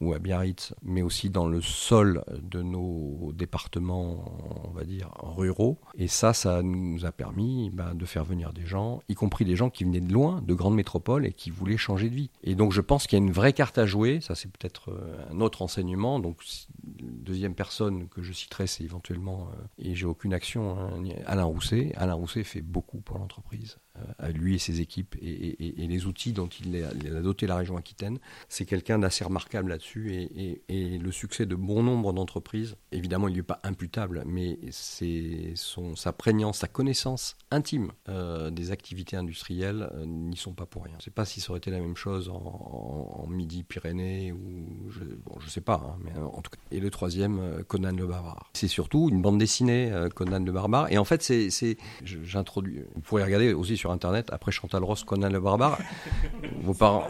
ou, 0.00 0.12
à 0.12 0.18
Biarritz, 0.18 0.74
mais 0.82 1.02
aussi 1.02 1.30
dans 1.30 1.46
le 1.46 1.60
sol 1.60 2.24
de 2.42 2.62
nos 2.62 3.32
départements, 3.34 4.64
on 4.64 4.70
va 4.70 4.84
dire, 4.84 5.10
ruraux. 5.20 5.78
Et 5.96 6.08
ça, 6.08 6.32
ça 6.32 6.62
nous 6.62 7.04
a 7.04 7.12
permis 7.12 7.70
ben, 7.70 7.94
de 7.94 8.04
faire 8.04 8.24
venir 8.24 8.52
des 8.52 8.66
gens, 8.66 9.02
y 9.08 9.14
compris 9.14 9.44
des 9.44 9.56
gens 9.56 9.70
qui 9.70 9.84
venaient 9.84 10.00
de 10.00 10.12
loin, 10.12 10.42
de 10.42 10.54
grandes 10.54 10.74
métropoles, 10.74 11.26
et 11.26 11.32
qui 11.32 11.50
voulaient 11.50 11.76
changer 11.76 12.10
de 12.10 12.14
vie. 12.14 12.30
Et 12.42 12.54
donc 12.54 12.72
je 12.72 12.80
pense 12.80 13.06
qu'il 13.06 13.18
y 13.18 13.22
a 13.22 13.24
une 13.24 13.32
vraie 13.32 13.52
carte 13.52 13.78
à 13.78 13.86
jouer, 13.86 14.20
ça 14.20 14.34
c'est 14.34 14.50
peut-être 14.50 14.92
un 15.30 15.40
autre 15.40 15.62
enseignement. 15.62 16.20
Donc 16.20 16.42
deuxième 16.84 17.54
personne 17.54 18.08
que 18.08 18.22
je 18.22 18.32
citerai, 18.32 18.66
c'est 18.66 18.84
éventuellement, 18.84 19.48
euh, 19.52 19.62
et 19.78 19.94
j'ai 19.94 20.06
aucune 20.06 20.34
hein, 20.56 21.02
Alain 21.26 21.44
Rousset. 21.44 21.92
Alain 21.96 22.14
Rousset 22.14 22.44
fait 22.44 22.62
beaucoup 22.62 23.00
pour 23.00 23.18
l'entreprise. 23.18 23.78
Euh, 24.00 24.12
à 24.18 24.30
lui 24.30 24.54
et 24.54 24.58
ses 24.58 24.80
équipes 24.82 25.16
et, 25.22 25.56
les 25.76 26.06
outils 26.06 26.32
dont 26.32 26.46
il 26.46 26.84
a, 26.84 27.22
doté 27.22 27.46
la 27.46 27.56
région 27.56 27.76
Aquitaine. 27.76 28.18
C'est 28.48 28.66
quelqu'un 28.66 28.98
d'assez 28.98 29.24
remarquable 29.24 29.70
là-dessus 29.70 30.12
et, 30.68 30.98
le 30.98 31.10
succès 31.10 31.46
de 31.46 31.54
bon 31.54 31.82
nombre 31.82 32.12
d'entreprises, 32.12 32.76
évidemment, 32.92 33.28
il 33.28 33.36
n'est 33.36 33.42
pas 33.42 33.60
imputable, 33.64 34.22
mais 34.26 34.58
c'est 34.70 35.54
sa 35.94 36.12
prégnance, 36.12 36.58
sa 36.58 36.68
connaissance 36.68 37.36
intime 37.50 37.92
des 38.06 38.70
activités 38.70 39.16
industrielles 39.16 39.90
n'y 40.04 40.36
sont 40.36 40.52
pas 40.52 40.66
pour 40.66 40.84
rien. 40.84 40.94
Je 40.94 40.98
ne 40.98 41.04
sais 41.04 41.10
pas 41.10 41.24
si 41.24 41.40
ça 41.40 41.50
aurait 41.50 41.58
été 41.58 41.70
la 41.70 41.80
même 41.80 41.96
chose 41.96 42.28
en, 42.28 43.26
Midi-Pyrénées 43.28 44.32
ou 44.32 44.90
je, 44.90 45.00
ne 45.04 45.50
sais 45.50 45.60
pas, 45.60 45.82
hein, 45.86 45.98
mais 46.04 46.12
en 46.20 46.42
tout 46.42 46.50
cas. 46.50 46.58
Et 46.70 46.80
le 46.80 46.90
troisième, 46.90 47.64
Conan 47.66 47.92
le 47.92 48.06
Barbare. 48.06 48.50
C'est 48.52 48.68
surtout 48.68 49.08
une 49.08 49.22
bande 49.22 49.38
dessinée, 49.38 49.92
Conan 50.14 50.40
le 50.40 50.52
Barbare. 50.52 50.92
Et 50.92 50.98
en 50.98 51.04
fait, 51.04 51.22
c'est, 51.22 51.76
j'introduis. 52.04 52.82
Vous 52.94 53.00
pourrez 53.00 53.24
regarder 53.24 53.54
aussi 53.54 53.76
sur 53.76 53.89
internet 53.90 54.28
après 54.32 54.52
Chantal 54.52 54.84
Ross, 54.84 55.04
Conan 55.04 55.28
le 55.28 55.40
Barbare. 55.40 55.78
Vos 56.62 56.74
parents. 56.74 57.06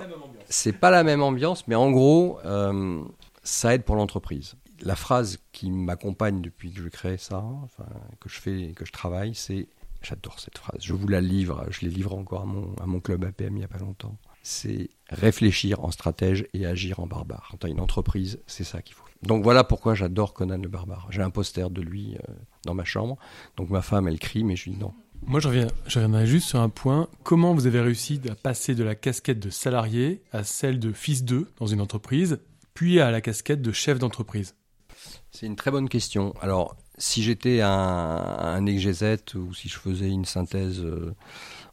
C'est 0.49 0.73
pas 0.73 0.91
la 0.91 1.05
même 1.05 1.23
ambiance, 1.23 1.67
mais 1.69 1.75
en 1.75 1.91
gros, 1.91 2.39
euh, 2.45 3.03
ça 3.43 3.75
aide 3.75 3.85
pour 3.85 3.97
l'entreprise. 3.97 4.55
La 4.83 4.97
phrase 4.97 5.39
qui 5.53 5.71
m'accompagne 5.71 6.41
depuis 6.41 6.73
que 6.73 6.81
je 6.81 6.89
crée 6.89 7.19
ça, 7.19 7.45
enfin, 7.63 7.87
que 8.19 8.29
je 8.29 8.41
fais, 8.41 8.73
que 8.75 8.85
je 8.85 8.93
travaille, 8.93 9.35
c'est 9.35 9.69
J'adore 10.03 10.41
cette 10.41 10.57
phrase. 10.57 10.81
Je 10.81 10.95
vous 10.95 11.09
la 11.09 11.21
livre. 11.21 11.67
Je 11.71 11.83
l'ai 11.83 11.91
livrée 11.91 12.15
encore 12.15 12.43
à 12.43 12.47
mon, 12.47 12.75
à 12.81 12.87
mon 12.87 13.01
club 13.01 13.25
APM 13.25 13.57
il 13.57 13.59
n'y 13.59 13.65
a 13.65 13.69
pas 13.69 13.79
longtemps. 13.79 14.17
C'est 14.43 14.89
réfléchir 15.11 15.85
en 15.85 15.91
stratège 15.91 16.47
et 16.55 16.65
agir 16.65 17.01
en 17.01 17.07
barbare. 17.07 17.49
Quand 17.51 17.59
tu 17.59 17.67
as 17.67 17.71
une 17.71 17.81
entreprise, 17.81 18.41
c'est 18.47 18.65
ça 18.65 18.81
qu'il 18.81 18.95
faut. 18.95 19.05
Donc 19.23 19.43
voilà 19.43 19.65
pourquoi 19.65 19.95
j'adore 19.95 20.33
Conan 20.33 20.57
le 20.57 20.69
barbare. 20.69 21.09
J'ai 21.11 21.21
un 21.21 21.29
poster 21.29 21.69
de 21.69 21.83
lui 21.83 22.17
euh, 22.17 22.33
dans 22.65 22.73
ma 22.73 22.85
chambre. 22.85 23.19
Donc 23.59 23.69
ma 23.69 23.83
femme, 23.83 24.09
elle 24.09 24.19
crie, 24.19 24.43
mais 24.43 24.57
je 24.57 24.65
lui 24.65 24.73
dis 24.73 24.79
non. 24.79 24.95
Moi, 25.27 25.39
je, 25.41 25.49
reviens, 25.49 25.69
reviendrai 25.87 26.27
juste 26.27 26.49
sur 26.49 26.61
un 26.61 26.69
point. 26.69 27.09
Comment 27.23 27.55
vous 27.55 27.67
avez 27.67 27.81
réussi 27.81 28.21
à 28.29 28.35
passer 28.35 28.75
de 28.75 28.83
la 28.83 28.95
casquette 28.95 29.39
de 29.39 29.51
salarié 29.51 30.23
à 30.33 30.45
celle 30.45 30.79
de 30.79 30.93
fils 30.93 31.25
d'eux 31.25 31.47
dans 31.59 31.67
une 31.67 31.81
entreprise, 31.81 32.41
puis 32.75 33.01
à 33.01 33.11
la 33.11 33.21
casquette 33.21 33.63
de 33.63 33.73
chef 33.73 33.99
d'entreprise? 33.99 34.55
C'est 35.31 35.47
une 35.47 35.57
très 35.57 35.71
bonne 35.71 35.89
question. 35.89 36.35
Alors, 36.41 36.77
si 36.99 37.23
j'étais 37.23 37.61
un, 37.61 37.69
un 37.69 38.67
ou 38.67 39.55
si 39.55 39.69
je 39.69 39.79
faisais 39.79 40.09
une 40.09 40.25
synthèse 40.25 40.81
euh, 40.81 41.15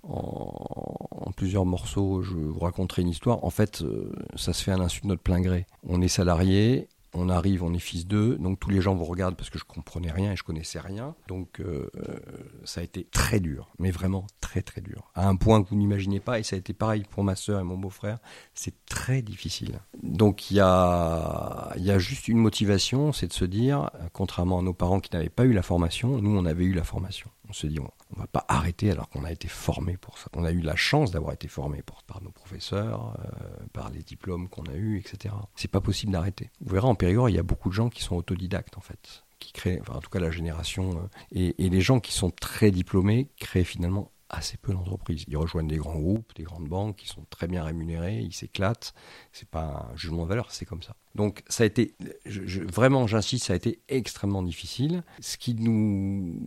en, 0.04 1.32
plusieurs 1.36 1.66
morceaux, 1.66 2.22
je 2.22 2.34
vous 2.34 2.60
raconterais 2.60 3.02
une 3.02 3.10
histoire. 3.10 3.44
En 3.44 3.50
fait, 3.50 3.82
euh, 3.82 4.12
ça 4.36 4.54
se 4.54 4.64
fait 4.64 4.72
à 4.72 4.78
l'insu 4.78 5.02
de 5.02 5.08
notre 5.08 5.22
plein 5.22 5.42
gré. 5.42 5.66
On 5.84 6.02
est 6.02 6.08
salarié, 6.08 6.88
on 7.18 7.30
arrive, 7.30 7.64
on 7.64 7.74
est 7.74 7.80
fils 7.80 8.08
d'eux, 8.08 8.38
donc 8.38 8.60
tous 8.60 8.70
les 8.70 8.82
gens 8.82 8.96
vous 8.96 9.06
regardent 9.06 9.36
parce 9.36 9.50
que 9.50 9.60
je 9.60 9.64
comprenais 9.64 10.12
rien 10.12 10.34
et 10.34 10.36
je 10.36 10.44
connaissais 10.44 10.80
rien. 10.80 11.16
Donc 11.28 11.60
euh, 11.60 11.90
euh, 11.98 12.20
ça 12.64 12.82
a 12.82 12.84
été 12.84 13.06
très 13.06 13.40
dur, 13.40 13.70
mais 13.80 13.92
vraiment 13.92 14.26
très 14.42 14.62
très 14.62 14.82
dur. 14.82 15.12
À 15.16 15.28
un 15.28 15.36
point 15.36 15.64
que 15.64 15.70
vous 15.70 15.76
n'imaginez 15.76 16.20
pas, 16.20 16.40
et 16.40 16.44
ça 16.44 16.56
a 16.56 16.60
été 16.60 16.74
pareil 16.74 17.04
pour 17.10 17.24
ma 17.24 17.36
soeur 17.36 17.60
et 17.60 17.64
mon 17.64 17.78
beau-frère, 17.78 18.20
c'est 18.54 18.86
très 18.86 19.22
difficile. 19.22 19.80
Donc 20.02 20.52
il 20.52 20.58
y 20.58 20.60
a, 20.62 21.74
y 21.78 21.92
a 21.92 22.00
juste 22.00 22.28
une 22.28 22.38
motivation, 22.38 23.14
c'est 23.14 23.28
de 23.28 23.34
se 23.34 23.46
dire, 23.46 23.90
contrairement 24.14 24.60
à 24.60 24.62
nos 24.62 24.74
parents 24.74 25.00
qui 25.00 25.14
n'avaient 25.14 25.30
pas 25.30 25.46
eu 25.46 25.54
la 25.54 25.64
formation, 25.64 26.22
nous 26.22 26.38
on 26.38 26.46
avait 26.46 26.66
eu 26.66 26.74
la 26.74 26.84
formation. 26.84 27.30
On 27.50 27.54
se 27.54 27.68
dit, 27.68 27.80
on, 27.80 27.90
ne 28.16 28.20
va 28.20 28.28
pas 28.28 28.46
arrêter 28.48 28.92
alors 28.92 29.10
qu'on 29.10 29.24
a 29.24 29.32
été 29.32 29.48
formé 29.48 29.98
pour 29.98 30.18
ça. 30.18 30.30
On 30.34 30.44
a 30.44 30.52
eu 30.52 30.62
la 30.62 30.76
chance 30.76 31.12
d'avoir 31.12 31.34
été 31.34 31.48
formé 31.48 31.84
par 32.08 32.22
nos 32.22 32.32
professeurs, 32.32 33.18
euh, 33.20 33.66
par 33.74 33.90
les 33.90 34.04
diplômes 34.04 34.50
qu'on 34.50 34.64
a 34.64 34.76
eus, 34.76 34.98
etc. 34.98 35.34
C'est 35.56 35.72
pas 35.72 35.82
possible 35.82 36.12
d'arrêter. 36.12 36.52
Vous 36.62 36.74
verrez 36.74 36.88
en 36.88 36.96
Périgord, 36.96 37.30
il 37.30 37.36
y 37.36 37.40
a 37.40 37.44
beaucoup 37.44 37.70
de 37.70 37.74
gens 37.74 37.90
qui 37.90 38.04
sont 38.04 38.16
autodidactes 38.16 38.78
en 38.78 38.82
fait, 38.82 39.24
qui 39.40 39.54
créent, 39.54 39.82
en 39.90 40.00
tout 40.00 40.10
cas 40.10 40.20
la 40.20 40.32
génération, 40.32 41.10
euh, 41.36 41.52
et 41.58 41.70
les 41.70 41.82
gens 41.82 42.00
qui 42.00 42.14
sont 42.14 42.32
très 42.32 42.72
diplômés 42.72 43.30
créent 43.38 43.64
finalement 43.64 44.12
assez 44.30 44.58
peu 44.58 44.74
d'entreprises. 44.74 45.24
Ils 45.28 45.38
rejoignent 45.38 45.68
des 45.68 45.78
grands 45.78 46.00
groupes, 46.00 46.34
des 46.36 46.44
grandes 46.44 46.68
banques, 46.68 46.98
qui 46.98 47.08
sont 47.08 47.26
très 47.30 47.48
bien 47.48 47.64
rémunérés, 47.64 48.20
ils 48.20 48.34
s'éclatent. 48.34 48.94
C'est 49.32 49.50
pas 49.50 49.90
un 49.92 49.96
jugement 49.96 50.24
de 50.24 50.30
valeur, 50.30 50.52
c'est 50.52 50.66
comme 50.66 50.84
ça. 50.84 50.96
Donc 51.16 51.44
ça 51.48 51.64
a 51.64 51.66
été, 51.66 51.96
vraiment, 52.26 53.08
j'insiste, 53.08 53.46
ça 53.46 53.54
a 53.54 53.56
été 53.56 53.82
extrêmement 53.88 54.44
difficile. 54.44 55.04
Ce 55.20 55.38
qui 55.38 55.56
nous, 55.56 56.40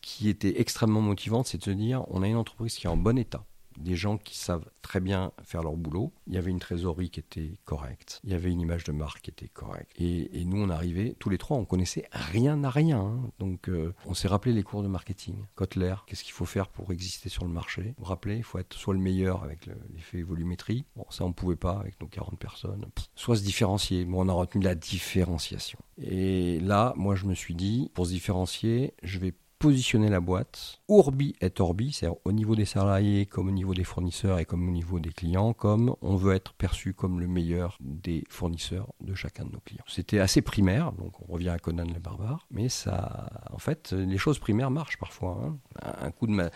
qui 0.00 0.28
était 0.28 0.60
extrêmement 0.60 1.02
motivant, 1.02 1.44
c'est 1.44 1.58
de 1.58 1.64
se 1.64 1.70
dire, 1.70 2.04
on 2.08 2.22
a 2.22 2.28
une 2.28 2.36
entreprise 2.36 2.74
qui 2.74 2.86
est 2.86 2.90
en 2.90 2.96
bon 2.96 3.18
état 3.18 3.44
des 3.78 3.96
gens 3.96 4.18
qui 4.18 4.36
savent 4.36 4.68
très 4.82 5.00
bien 5.00 5.32
faire 5.42 5.62
leur 5.62 5.76
boulot. 5.76 6.12
Il 6.26 6.34
y 6.34 6.38
avait 6.38 6.50
une 6.50 6.58
trésorerie 6.58 7.10
qui 7.10 7.20
était 7.20 7.54
correcte. 7.64 8.20
Il 8.24 8.30
y 8.30 8.34
avait 8.34 8.50
une 8.50 8.60
image 8.60 8.84
de 8.84 8.92
marque 8.92 9.22
qui 9.22 9.30
était 9.30 9.48
correcte. 9.48 9.90
Et, 9.98 10.44
nous, 10.44 10.62
on 10.62 10.70
arrivait, 10.70 11.16
tous 11.18 11.28
les 11.28 11.38
trois, 11.38 11.56
on 11.56 11.64
connaissait 11.64 12.08
rien 12.12 12.62
à 12.64 12.70
rien. 12.70 13.00
Hein. 13.00 13.30
Donc, 13.38 13.68
euh, 13.68 13.92
on 14.06 14.14
s'est 14.14 14.28
rappelé 14.28 14.52
les 14.54 14.62
cours 14.62 14.82
de 14.82 14.88
marketing. 14.88 15.36
Kotler, 15.54 15.94
qu'est-ce 16.06 16.22
qu'il 16.22 16.32
faut 16.32 16.44
faire 16.44 16.68
pour 16.68 16.92
exister 16.92 17.28
sur 17.28 17.44
le 17.44 17.50
marché? 17.50 17.94
Vous 17.98 18.04
rappelez, 18.04 18.36
il 18.36 18.44
faut 18.44 18.58
être 18.58 18.74
soit 18.74 18.94
le 18.94 19.00
meilleur 19.00 19.42
avec 19.42 19.66
l'effet 19.94 20.22
volumétrie. 20.22 20.84
Bon, 20.94 21.04
ça, 21.10 21.24
on 21.24 21.28
ne 21.28 21.34
pouvait 21.34 21.56
pas 21.56 21.78
avec 21.78 22.00
nos 22.00 22.06
40 22.06 22.38
personnes. 22.38 22.86
soit 23.14 23.36
se 23.36 23.42
différencier. 23.42 24.04
Bon, 24.04 24.24
on 24.24 24.28
a 24.28 24.32
retenu 24.32 24.62
la 24.62 24.74
différenciation. 24.74 25.78
Et 25.98 26.60
là, 26.60 26.92
moi, 26.96 27.14
je 27.14 27.26
me 27.26 27.34
suis 27.34 27.54
dit, 27.54 27.90
pour 27.94 28.06
se 28.06 28.10
différencier, 28.10 28.94
je 29.02 29.18
vais 29.18 29.34
positionner 29.58 30.08
la 30.08 30.20
boîte 30.20 30.80
Orbi 30.88 31.34
et 31.40 31.50
Orbi, 31.58 31.92
c'est-à-dire 31.92 32.18
au 32.24 32.32
niveau 32.32 32.54
des 32.54 32.64
salariés 32.64 33.26
comme 33.26 33.48
au 33.48 33.52
niveau 33.52 33.74
des 33.74 33.84
fournisseurs 33.84 34.38
et 34.38 34.44
comme 34.44 34.68
au 34.68 34.72
niveau 34.72 35.00
des 35.00 35.10
clients, 35.10 35.52
comme 35.52 35.94
on 36.02 36.16
veut 36.16 36.34
être 36.34 36.52
perçu 36.52 36.92
comme 36.92 37.20
le 37.20 37.26
meilleur 37.26 37.78
des 37.80 38.24
fournisseurs 38.28 38.92
de 39.00 39.14
chacun 39.14 39.44
de 39.44 39.52
nos 39.52 39.60
clients. 39.60 39.84
C'était 39.86 40.18
assez 40.18 40.42
primaire, 40.42 40.92
donc 40.92 41.12
on 41.26 41.32
revient 41.32 41.48
à 41.50 41.58
Conan 41.58 41.86
le 41.92 42.00
barbare, 42.00 42.46
mais 42.50 42.68
ça, 42.68 43.30
en 43.50 43.58
fait, 43.58 43.92
les 43.92 44.18
choses 44.18 44.38
primaires 44.38 44.70
marchent 44.70 44.98
parfois. 44.98 45.40
Hein. 45.42 45.58
Un 46.00 46.10
coup 46.10 46.26
de 46.26 46.32
ma... 46.32 46.50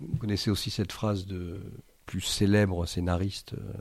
Vous 0.00 0.16
connaissez 0.18 0.50
aussi 0.50 0.70
cette 0.70 0.92
phrase 0.92 1.26
de 1.26 1.60
plus 2.06 2.20
célèbre 2.20 2.86
scénariste 2.86 3.54
euh, 3.54 3.72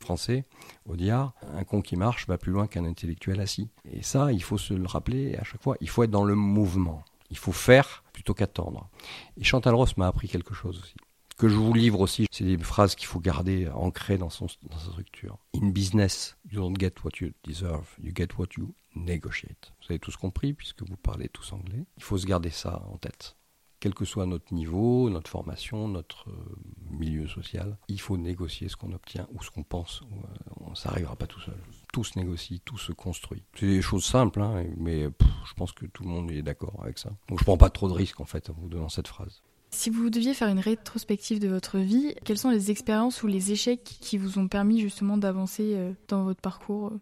français, 0.00 0.44
Audiard, 0.86 1.34
un 1.54 1.64
con 1.64 1.82
qui 1.82 1.96
marche 1.96 2.26
va 2.26 2.38
plus 2.38 2.52
loin 2.52 2.66
qu'un 2.66 2.84
intellectuel 2.84 3.40
assis. 3.40 3.68
Et 3.90 4.02
ça, 4.02 4.32
il 4.32 4.42
faut 4.42 4.58
se 4.58 4.74
le 4.74 4.86
rappeler 4.86 5.36
à 5.36 5.44
chaque 5.44 5.62
fois, 5.62 5.76
il 5.80 5.88
faut 5.88 6.02
être 6.02 6.10
dans 6.10 6.24
le 6.24 6.34
mouvement. 6.34 7.02
Il 7.30 7.36
faut 7.36 7.52
faire 7.52 8.04
plutôt 8.18 8.34
qu'attendre. 8.34 8.90
Et 9.36 9.44
Chantal 9.44 9.76
Ross 9.76 9.96
m'a 9.96 10.08
appris 10.08 10.28
quelque 10.28 10.52
chose 10.52 10.80
aussi. 10.80 10.96
Que 11.36 11.48
je 11.48 11.54
vous 11.54 11.72
livre 11.72 12.00
aussi, 12.00 12.26
c'est 12.32 12.42
des 12.42 12.58
phrases 12.58 12.96
qu'il 12.96 13.06
faut 13.06 13.20
garder 13.20 13.68
ancrées 13.68 14.18
dans, 14.18 14.28
son, 14.28 14.48
dans 14.68 14.76
sa 14.76 14.90
structure. 14.90 15.38
In 15.54 15.68
business, 15.68 16.36
you 16.50 16.60
don't 16.60 16.76
get 16.76 16.94
what 17.04 17.12
you 17.20 17.30
deserve, 17.44 17.86
you 18.02 18.10
get 18.12 18.30
what 18.36 18.48
you 18.56 18.74
negotiate. 18.96 19.72
Vous 19.80 19.86
avez 19.90 20.00
tous 20.00 20.16
compris 20.16 20.52
puisque 20.52 20.82
vous 20.82 20.96
parlez 20.96 21.28
tous 21.28 21.52
anglais. 21.52 21.86
Il 21.96 22.02
faut 22.02 22.18
se 22.18 22.26
garder 22.26 22.50
ça 22.50 22.82
en 22.90 22.96
tête 22.96 23.36
quel 23.80 23.94
que 23.94 24.04
soit 24.04 24.26
notre 24.26 24.52
niveau, 24.52 25.08
notre 25.10 25.30
formation, 25.30 25.88
notre 25.88 26.28
euh, 26.30 26.56
milieu 26.90 27.28
social, 27.28 27.76
il 27.88 28.00
faut 28.00 28.16
négocier 28.16 28.68
ce 28.68 28.76
qu'on 28.76 28.92
obtient 28.92 29.28
ou 29.32 29.42
ce 29.42 29.50
qu'on 29.50 29.62
pense. 29.62 30.02
Euh, 30.02 30.74
ça 30.74 30.90
n'arrivera 30.90 31.16
pas 31.16 31.26
tout 31.26 31.40
seul. 31.40 31.56
Tout 31.92 32.04
se 32.04 32.18
négocie, 32.18 32.60
tout 32.64 32.78
se 32.78 32.92
construit. 32.92 33.42
C'est 33.54 33.66
des 33.66 33.82
choses 33.82 34.04
simples, 34.04 34.40
hein, 34.42 34.64
mais 34.76 35.04
je 35.04 35.54
pense 35.54 35.72
que 35.72 35.86
tout 35.86 36.02
le 36.02 36.10
monde 36.10 36.30
est 36.30 36.42
d'accord 36.42 36.78
avec 36.82 36.98
ça. 36.98 37.10
Donc 37.28 37.38
je 37.38 37.44
prends 37.44 37.56
pas 37.56 37.70
trop 37.70 37.88
de 37.88 37.94
risques 37.94 38.20
en 38.20 38.24
fait 38.24 38.50
en 38.50 38.54
vous 38.54 38.68
donnant 38.68 38.88
cette 38.88 39.08
phrase. 39.08 39.42
Si 39.70 39.90
vous 39.90 40.08
deviez 40.10 40.34
faire 40.34 40.48
une 40.48 40.60
rétrospective 40.60 41.40
de 41.40 41.48
votre 41.48 41.78
vie, 41.78 42.14
quelles 42.24 42.38
sont 42.38 42.50
les 42.50 42.70
expériences 42.70 43.22
ou 43.22 43.26
les 43.26 43.52
échecs 43.52 43.84
qui 43.84 44.16
vous 44.16 44.38
ont 44.38 44.48
permis 44.48 44.80
justement 44.80 45.18
d'avancer 45.18 45.74
euh, 45.74 45.92
dans 46.08 46.24
votre 46.24 46.40
parcours 46.40 46.92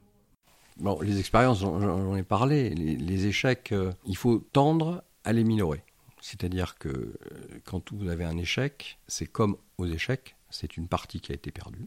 Bon, 0.79 1.01
les 1.01 1.19
expériences, 1.19 1.61
j'en 1.61 2.15
ai 2.17 2.23
parlé. 2.23 2.69
Les, 2.69 3.27
échecs, 3.27 3.73
il 4.05 4.17
faut 4.17 4.41
tendre 4.53 5.05
à 5.25 5.33
les 5.33 5.43
minorer. 5.43 5.83
C'est-à-dire 6.29 6.77
que 6.77 6.89
euh, 6.89 7.61
quand 7.65 7.93
vous 7.93 8.09
avez 8.09 8.25
un 8.25 8.37
échec, 8.37 8.99
c'est 9.07 9.29
comme 9.29 9.57
aux 9.79 9.87
échecs, 9.87 10.35
c'est 10.51 10.77
une 10.77 10.89
partie 10.89 11.21
qui 11.21 11.31
a 11.31 11.37
été 11.37 11.53
perdue, 11.53 11.87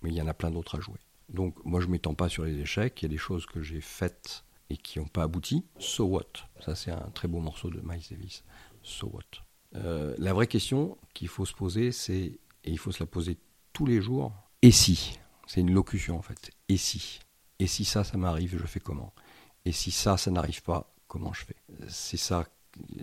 mais 0.00 0.08
il 0.08 0.16
y 0.16 0.22
en 0.22 0.26
a 0.26 0.32
plein 0.32 0.50
d'autres 0.50 0.78
à 0.78 0.80
jouer. 0.80 1.00
Donc 1.28 1.62
moi 1.66 1.80
je 1.80 1.86
ne 1.86 1.92
m'étends 1.92 2.14
pas 2.14 2.30
sur 2.30 2.44
les 2.44 2.58
échecs, 2.58 3.02
il 3.02 3.04
y 3.04 3.10
a 3.10 3.10
des 3.10 3.18
choses 3.18 3.44
que 3.44 3.60
j'ai 3.60 3.82
faites 3.82 4.42
et 4.70 4.78
qui 4.78 4.98
n'ont 4.98 5.06
pas 5.06 5.24
abouti. 5.24 5.66
So 5.78 6.04
what? 6.06 6.32
Ça 6.64 6.74
c'est 6.74 6.92
un 6.92 7.10
très 7.12 7.28
beau 7.28 7.40
morceau 7.40 7.68
de 7.68 7.82
Miles 7.84 8.06
Davis. 8.10 8.42
So 8.82 9.10
what? 9.12 9.42
Euh, 9.74 10.14
La 10.16 10.32
vraie 10.32 10.46
question 10.46 10.96
qu'il 11.12 11.28
faut 11.28 11.44
se 11.44 11.52
poser, 11.52 11.92
c'est, 11.92 12.22
et 12.64 12.70
il 12.70 12.78
faut 12.78 12.90
se 12.90 13.00
la 13.00 13.06
poser 13.06 13.36
tous 13.74 13.84
les 13.84 14.00
jours, 14.00 14.32
et 14.62 14.70
si? 14.70 15.18
C'est 15.46 15.60
une 15.60 15.74
locution 15.74 16.16
en 16.16 16.22
fait. 16.22 16.50
Et 16.70 16.78
si? 16.78 17.20
Et 17.58 17.66
si 17.66 17.84
ça, 17.84 18.02
ça 18.02 18.16
m'arrive, 18.16 18.56
je 18.58 18.66
fais 18.66 18.80
comment? 18.80 19.12
Et 19.66 19.72
si 19.72 19.90
ça, 19.90 20.16
ça 20.16 20.30
n'arrive 20.30 20.62
pas, 20.62 20.94
comment 21.06 21.34
je 21.34 21.44
fais? 21.44 21.56
C'est 21.88 22.16
ça 22.16 22.46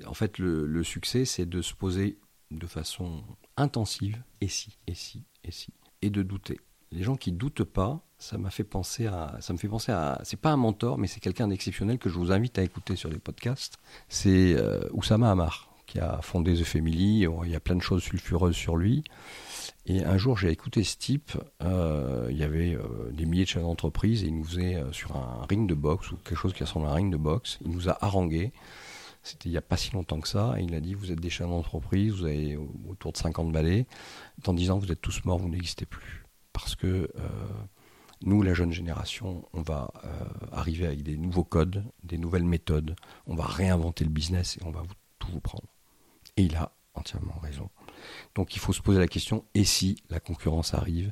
en 0.05 0.13
fait, 0.13 0.37
le, 0.37 0.83
succès, 0.83 1.25
c'est 1.25 1.45
de 1.45 1.61
se 1.61 1.73
poser 1.73 2.17
de 2.51 2.67
façon 2.67 3.23
intensive, 3.57 4.21
et 4.41 4.47
si, 4.47 4.77
et 4.87 4.95
si, 4.95 5.23
et 5.43 5.51
si, 5.51 5.73
et 6.01 6.09
de 6.09 6.21
douter. 6.21 6.59
Les 6.91 7.03
gens 7.03 7.15
qui 7.15 7.31
doutent 7.31 7.63
pas, 7.63 8.01
ça 8.17 8.37
m'a 8.37 8.49
fait 8.49 8.65
penser 8.65 9.07
à, 9.07 9.37
ça 9.39 9.53
me 9.53 9.57
fait 9.57 9.69
penser 9.69 9.91
à, 9.91 10.19
c'est 10.23 10.39
pas 10.39 10.51
un 10.51 10.57
mentor, 10.57 10.97
mais 10.97 11.07
c'est 11.07 11.21
quelqu'un 11.21 11.47
d'exceptionnel 11.47 11.97
que 11.97 12.09
je 12.09 12.15
vous 12.15 12.31
invite 12.31 12.59
à 12.59 12.63
écouter 12.63 12.95
sur 12.95 13.09
les 13.09 13.19
podcasts. 13.19 13.77
C'est 14.09 14.53
euh, 14.55 14.81
Oussama 14.91 15.31
Amar 15.31 15.69
qui 15.87 15.99
a 15.99 16.21
fondé 16.21 16.53
The 16.53 16.63
Family. 16.63 17.25
Il 17.43 17.49
y 17.49 17.55
a 17.55 17.59
plein 17.59 17.75
de 17.75 17.81
choses 17.81 18.03
sulfureuses 18.03 18.55
sur 18.55 18.77
lui. 18.77 19.03
Et 19.85 20.05
un 20.05 20.17
jour, 20.17 20.37
j'ai 20.37 20.49
écouté 20.49 20.85
ce 20.85 20.95
type. 20.95 21.31
Euh, 21.61 22.27
il 22.29 22.37
y 22.37 22.43
avait 22.43 22.75
euh, 22.75 23.11
des 23.11 23.25
milliers 23.25 23.43
de 23.43 23.49
chefs 23.49 23.61
d'entreprise 23.61 24.23
et 24.23 24.27
il 24.27 24.37
nous 24.37 24.45
faisait 24.45 24.81
sur 24.93 25.17
un 25.17 25.45
ring 25.49 25.67
de 25.67 25.73
boxe 25.73 26.11
ou 26.11 26.17
quelque 26.17 26.37
chose 26.37 26.53
qui 26.53 26.63
ressemble 26.63 26.87
à 26.87 26.91
un 26.91 26.93
ring 26.93 27.11
de 27.11 27.17
boxe. 27.17 27.57
Il 27.65 27.71
nous 27.71 27.89
a 27.89 27.97
harangué 27.99 28.53
C'était 29.23 29.49
il 29.49 29.51
n'y 29.51 29.57
a 29.57 29.61
pas 29.61 29.77
si 29.77 29.91
longtemps 29.91 30.19
que 30.19 30.27
ça. 30.27 30.55
Et 30.57 30.63
il 30.63 30.73
a 30.73 30.79
dit 30.79 30.93
Vous 30.93 31.11
êtes 31.11 31.19
des 31.19 31.29
chefs 31.29 31.47
d'entreprise, 31.47 32.13
vous 32.13 32.25
avez 32.25 32.57
autour 32.87 33.11
de 33.11 33.17
50 33.17 33.51
balais. 33.51 33.87
Dans 34.43 34.53
10 34.53 34.71
ans, 34.71 34.79
vous 34.79 34.91
êtes 34.91 35.01
tous 35.01 35.23
morts, 35.25 35.37
vous 35.37 35.49
n'existez 35.49 35.85
plus. 35.85 36.25
Parce 36.53 36.75
que 36.75 36.87
euh, 36.87 37.29
nous, 38.23 38.41
la 38.41 38.53
jeune 38.53 38.71
génération, 38.71 39.47
on 39.53 39.61
va 39.61 39.91
euh, 40.03 40.23
arriver 40.51 40.85
avec 40.85 41.03
des 41.03 41.17
nouveaux 41.17 41.43
codes, 41.43 41.83
des 42.03 42.17
nouvelles 42.17 42.45
méthodes. 42.45 42.95
On 43.25 43.35
va 43.35 43.45
réinventer 43.45 44.03
le 44.03 44.11
business 44.11 44.57
et 44.57 44.63
on 44.65 44.71
va 44.71 44.83
tout 45.19 45.31
vous 45.31 45.39
prendre. 45.39 45.67
Et 46.37 46.43
il 46.43 46.55
a 46.55 46.71
entièrement 46.93 47.37
raison. 47.41 47.69
Donc 48.35 48.55
il 48.55 48.59
faut 48.59 48.73
se 48.73 48.81
poser 48.81 48.99
la 48.99 49.07
question 49.07 49.45
et 49.53 49.63
si 49.63 50.03
la 50.09 50.19
concurrence 50.19 50.73
arrive 50.73 51.11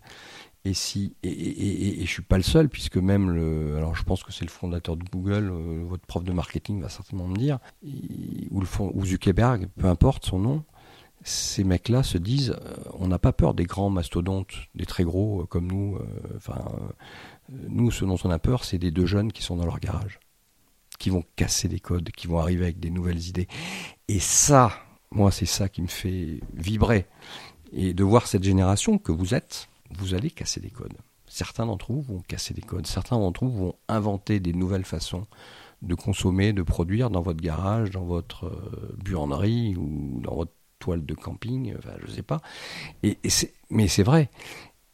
et 0.65 0.74
si 0.74 1.15
et, 1.24 2.06
je 2.06 2.12
suis 2.12 2.22
pas 2.22 2.38
le 2.38 2.43
seul 2.43 2.69
puisque 2.69 2.98
même 2.98 3.30
le 3.32 3.78
alors 3.78 3.95
je 3.95 4.04
pense 4.04 4.24
que 4.24 4.32
c'est 4.32 4.45
le 4.45 4.52
fondateur 4.52 4.98
de 4.98 5.04
Google 5.10 5.50
euh, 5.52 5.84
votre 5.86 6.06
prof 6.06 6.24
de 6.24 6.34
marketing 6.34 6.82
va 6.82 6.89
certainement 6.89 7.28
me 7.28 7.36
dire 7.38 7.60
ou 8.52 8.60
le 8.60 8.67
ou 8.93 9.06
Zuckerberg 9.06 9.69
peu 9.78 9.88
importe 9.88 10.26
son 10.26 10.39
nom 10.39 10.63
ces 11.24 11.63
mecs-là 11.63 12.04
se 12.04 12.17
disent 12.17 12.52
euh, 12.52 12.76
on 12.93 13.08
n'a 13.08 13.19
pas 13.19 13.34
peur 13.34 13.54
des 13.54 13.65
grands 13.65 13.89
mastodontes 13.89 14.54
des 14.76 14.86
très 14.86 15.04
gros 15.04 15.41
euh, 15.41 15.45
comme 15.45 15.67
nous 15.67 15.98
enfin 16.36 16.62
nous 17.50 17.91
ce 17.91 18.04
dont 18.04 18.17
on 18.24 18.30
a 18.30 18.39
peur 18.39 18.65
c'est 18.65 18.78
des 18.78 18.91
deux 18.91 19.06
jeunes 19.06 19.32
qui 19.32 19.43
sont 19.43 19.56
dans 19.56 19.65
leur 19.65 19.80
garage 19.80 20.19
qui 21.00 21.10
vont 21.10 21.24
casser 21.36 21.67
des 21.67 21.80
codes 21.80 22.12
qui 22.12 22.28
vont 22.28 22.39
arriver 22.39 22.65
avec 22.65 22.80
des 22.80 22.91
nouvelles 22.91 23.26
idées. 23.28 23.48
Et 24.08 24.19
ça 24.19 24.72
moi 25.12 25.32
c'est 25.32 25.45
ça 25.45 25.69
qui 25.69 25.82
me 25.82 25.88
fait 25.88 26.39
vibrer. 26.54 27.08
Et 27.72 27.93
de 27.93 28.04
voir 28.04 28.28
cette 28.28 28.43
génération 28.43 28.98
que 28.98 29.12
vous 29.12 29.34
êtes 29.34 29.69
vous 29.97 30.13
allez 30.13 30.32
casser 30.32 30.60
des 30.60 30.69
codes. 30.69 30.97
Certains 31.28 31.65
d'entre 31.65 31.91
vous 31.91 32.02
vont 32.02 32.21
casser 32.21 32.54
des 32.54 32.62
codes. 32.62 32.88
Certains 32.88 33.17
d'entre 33.17 33.45
vous 33.45 33.58
vont 33.58 33.75
inventer 33.88 34.39
des 34.39 34.54
nouvelles 34.54 34.86
façons 34.86 35.28
de 35.82 35.95
consommer, 35.95 36.54
de 36.54 36.63
produire 36.63 37.10
dans 37.10 37.21
votre 37.21 37.41
garage, 37.41 37.91
dans 37.91 38.04
votre 38.04 38.47
euh, 38.47 38.95
buanderie 39.04 39.75
ou 39.78 40.19
dans 40.21 40.36
votre 40.36 40.52
toile 40.80 41.06
de 41.06 41.13
camping, 41.13 41.75
enfin, 41.78 41.91
je 42.02 42.08
ne 42.08 42.15
sais 42.15 42.21
pas. 42.21 42.41
Mais 43.69 43.88
c'est 43.88 44.04
vrai. 44.04 44.30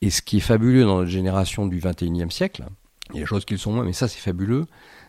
Et 0.02 0.10
ce 0.10 0.22
qui 0.22 0.38
est 0.38 0.42
fabuleux 0.42 0.84
dans 0.84 0.98
notre 0.98 1.10
génération 1.10 1.66
du 1.66 1.80
21e 1.80 2.30
siècle, 2.30 2.66
il 3.10 3.16
y 3.16 3.20
a 3.20 3.22
des 3.22 3.28
choses 3.28 3.46
qui 3.46 3.54
le 3.54 3.60
sont 3.60 3.72
moins, 3.72 3.86
mais 3.86 3.94
ça 3.94 4.08
c'est 4.08 4.20
fabuleux, 4.20 4.66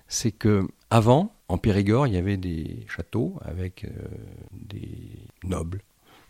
c'est 0.06 0.32
que 0.32 0.68
avant, 0.90 1.34
en 1.48 1.58
Périgord, 1.58 2.06
il 2.06 2.14
y 2.14 2.16
avait 2.16 2.36
des 2.36 2.86
châteaux 2.88 3.38
avec 3.42 3.84
euh, 3.84 3.90
des 4.52 5.10
nobles, 5.44 5.82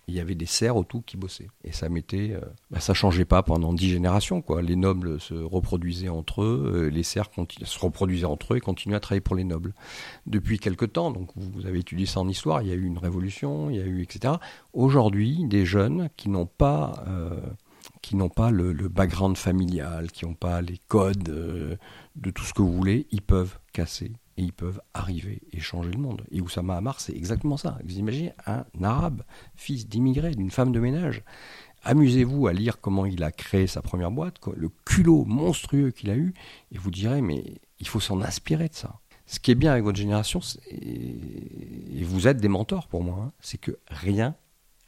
il 0.08 0.14
y 0.14 0.20
avait 0.20 0.36
des 0.36 0.46
serfs 0.46 0.76
autour 0.76 1.04
qui 1.04 1.16
bossaient. 1.16 1.48
Et 1.64 1.72
ça 1.72 1.88
mettait, 1.88 2.32
euh, 2.32 2.40
bah, 2.70 2.78
changeait 2.80 3.24
pas 3.24 3.42
pendant 3.42 3.72
dix 3.72 3.90
générations. 3.90 4.40
Quoi. 4.40 4.62
Les 4.62 4.76
nobles 4.76 5.20
se 5.20 5.34
reproduisaient 5.34 6.08
entre 6.08 6.42
eux, 6.42 6.72
euh, 6.74 6.90
les 6.90 7.02
serfs 7.02 7.30
se 7.64 7.78
reproduisaient 7.78 8.26
entre 8.26 8.54
eux 8.54 8.58
et 8.58 8.60
continuaient 8.60 8.96
à 8.96 9.00
travailler 9.00 9.20
pour 9.20 9.34
les 9.34 9.44
nobles. 9.44 9.74
Depuis 10.26 10.58
quelque 10.58 10.84
temps, 10.84 11.10
donc 11.10 11.30
vous 11.34 11.66
avez 11.66 11.80
étudié 11.80 12.06
ça 12.06 12.20
en 12.20 12.28
histoire, 12.28 12.62
il 12.62 12.68
y 12.68 12.72
a 12.72 12.74
eu 12.74 12.84
une 12.84 12.98
révolution, 12.98 13.68
il 13.70 13.76
y 13.76 13.80
a 13.80 13.84
eu 13.84 14.02
etc. 14.02 14.34
Aujourd'hui, 14.72 15.44
des 15.46 15.66
jeunes 15.66 16.08
qui 16.16 16.28
n'ont 16.28 16.46
pas 16.46 17.04
euh, 17.08 17.40
qui 18.02 18.14
n'ont 18.14 18.28
pas 18.28 18.50
le, 18.52 18.72
background 18.88 19.36
familial, 19.36 20.12
qui 20.12 20.24
n'ont 20.24 20.34
pas 20.34 20.60
les 20.60 20.78
codes 20.86 21.24
de 21.24 22.30
tout 22.30 22.44
ce 22.44 22.54
que 22.54 22.62
vous 22.62 22.72
voulez, 22.72 23.08
ils 23.10 23.22
peuvent 23.22 23.58
casser 23.72 24.12
et 24.36 24.42
ils 24.42 24.52
peuvent 24.52 24.80
arriver 24.94 25.42
et 25.52 25.60
changer 25.60 25.90
le 25.90 25.98
monde. 25.98 26.22
Et 26.30 26.40
Oussama 26.40 26.76
Hamar, 26.76 27.00
c'est 27.00 27.14
exactement 27.14 27.56
ça. 27.56 27.78
Vous 27.84 27.98
imaginez 27.98 28.32
un 28.46 28.64
arabe, 28.82 29.22
fils 29.54 29.88
d'immigré, 29.88 30.32
d'une 30.32 30.50
femme 30.50 30.72
de 30.72 30.80
ménage. 30.80 31.22
Amusez-vous 31.84 32.46
à 32.46 32.52
lire 32.52 32.80
comment 32.80 33.06
il 33.06 33.22
a 33.22 33.30
créé 33.30 33.66
sa 33.66 33.80
première 33.80 34.10
boîte, 34.10 34.36
le 34.56 34.70
culot 34.84 35.24
monstrueux 35.24 35.90
qu'il 35.90 36.10
a 36.10 36.16
eu, 36.16 36.34
et 36.72 36.78
vous 36.78 36.90
direz, 36.90 37.22
mais 37.22 37.44
il 37.78 37.88
faut 37.88 38.00
s'en 38.00 38.20
inspirer 38.20 38.68
de 38.68 38.74
ça. 38.74 39.00
Ce 39.26 39.40
qui 39.40 39.50
est 39.50 39.56
bien 39.56 39.72
avec 39.72 39.84
votre 39.84 39.98
génération, 39.98 40.40
et 40.70 42.02
vous 42.02 42.28
êtes 42.28 42.38
des 42.38 42.48
mentors 42.48 42.88
pour 42.88 43.02
moi, 43.02 43.24
hein, 43.26 43.32
c'est 43.40 43.58
que 43.58 43.78
rien, 43.88 44.34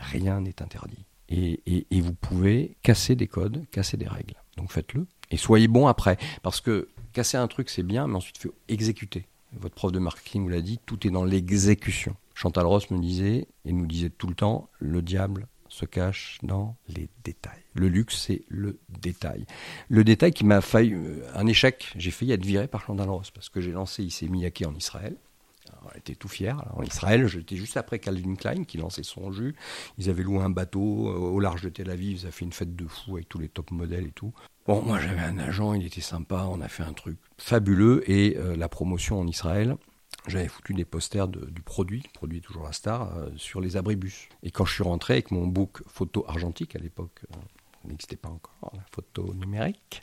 rien 0.01 0.41
n'est 0.41 0.63
interdit. 0.63 1.05
Et, 1.29 1.85
vous 2.01 2.15
pouvez 2.15 2.77
casser 2.83 3.15
des 3.15 3.27
codes, 3.27 3.67
casser 3.71 3.97
des 3.97 4.09
règles. 4.09 4.35
Donc 4.57 4.73
faites-le. 4.73 5.07
Et 5.31 5.37
soyez 5.37 5.69
bon 5.69 5.87
après. 5.87 6.17
Parce 6.43 6.61
que 6.61 6.89
casser 7.13 7.37
un 7.37 7.49
truc, 7.49 7.69
c'est 7.69 7.83
bien, 7.83 8.07
mais 8.07 8.17
ensuite, 8.17 8.37
il 8.39 8.43
faut 8.49 8.55
exécuter. 8.69 9.27
Votre 9.53 9.75
prof 9.75 9.93
de 9.93 9.99
marketing 9.99 10.43
vous 10.43 10.49
l'a 10.49 10.61
dit, 10.61 10.79
tout 10.85 11.07
est 11.07 11.11
dans 11.11 11.25
l'exécution. 11.25 12.17
Chantal 12.35 12.67
Ross 12.67 12.91
me 12.91 12.99
disait, 12.99 13.49
et 13.65 13.73
nous 13.73 13.87
disait 13.87 14.11
tout 14.11 14.27
le 14.27 14.35
temps, 14.35 14.69
le 14.79 15.03
diable 15.03 15.49
se 15.69 15.85
cache 15.85 16.39
dans 16.43 16.77
les 16.89 17.09
détails. 17.25 17.63
Le 17.75 17.89
luxe, 17.89 18.27
c'est 18.27 18.43
le 18.49 18.79
détail. 18.89 19.47
Le 19.89 20.05
détail 20.05 20.33
qui 20.33 20.45
m'a 20.45 20.61
failli 20.61 20.95
euh, 20.95 21.23
un 21.35 21.47
échec. 21.47 21.93
J'ai 21.97 22.11
failli 22.11 22.33
être 22.33 22.45
viré 22.45 22.67
par 22.67 22.83
Chantal 22.83 23.09
Ross 23.09 23.31
parce 23.31 23.49
que 23.49 23.61
j'ai 23.61 23.73
lancé 23.73 24.03
Issey 24.03 24.29
Miyake 24.29 24.65
en 24.67 24.75
Israël. 24.75 25.17
on 25.85 25.97
était 25.97 26.15
tout 26.15 26.29
fiers. 26.29 26.55
en 26.75 26.83
Israël, 26.83 27.27
j'étais 27.27 27.57
juste 27.57 27.77
après 27.77 27.99
Calvin 27.99 28.35
Klein 28.35 28.65
qui 28.65 28.79
lançait 28.79 29.03
son 29.03 29.31
jus. 29.31 29.55
Ils 29.99 30.11
avaient 30.11 30.23
loué 30.23 30.43
un 30.43 30.51
bateau 30.51 31.09
euh, 31.09 31.17
au 31.17 31.41
large 31.41 31.63
de 31.63 31.69
Tel 31.69 31.91
Aviv. 31.91 32.19
Ils 32.19 32.23
avaient 32.23 32.33
fait 32.33 32.45
une 32.45 32.53
fête 32.53 32.75
de 32.75 32.87
fou 32.87 33.17
avec 33.17 33.29
tous 33.29 33.39
les 33.39 33.49
top 33.49 33.71
modèles 33.71 34.07
et 34.07 34.13
tout. 34.13 34.33
Bon, 34.67 34.83
moi 34.83 34.99
j'avais 35.01 35.21
un 35.21 35.39
agent, 35.39 35.75
il 35.75 35.87
était 35.87 36.01
sympa, 36.01 36.47
on 36.51 36.61
a 36.61 36.69
fait 36.69 36.83
un 36.83 36.93
truc 36.93 37.19
fabuleux 37.39 38.09
et 38.11 38.37
euh, 38.37 38.57
la 38.57 38.69
promotion 38.69 39.19
en 39.19 39.27
Israël, 39.27 39.77
j'avais 40.27 40.49
foutu 40.49 40.75
des 40.75 40.85
posters 40.85 41.29
du 41.29 41.63
produit, 41.63 42.03
produit 42.13 42.43
toujours 42.43 42.65
la 42.65 42.73
star, 42.73 43.17
euh, 43.17 43.31
sur 43.37 43.61
les 43.61 43.77
abribus. 43.77 44.29
Et 44.43 44.51
quand 44.51 44.67
je 44.67 44.75
suis 44.75 44.83
rentré 44.83 45.15
avec 45.15 45.31
mon 45.31 45.47
book 45.47 45.83
photo 45.87 46.25
argentique, 46.29 46.77
à 46.77 46.79
l'époque, 46.79 47.21
euh, 47.33 47.39
n'existait 47.89 48.17
pas 48.17 48.29
encore 48.29 48.73
la 48.75 48.85
photo 48.93 49.33
numérique, 49.35 50.03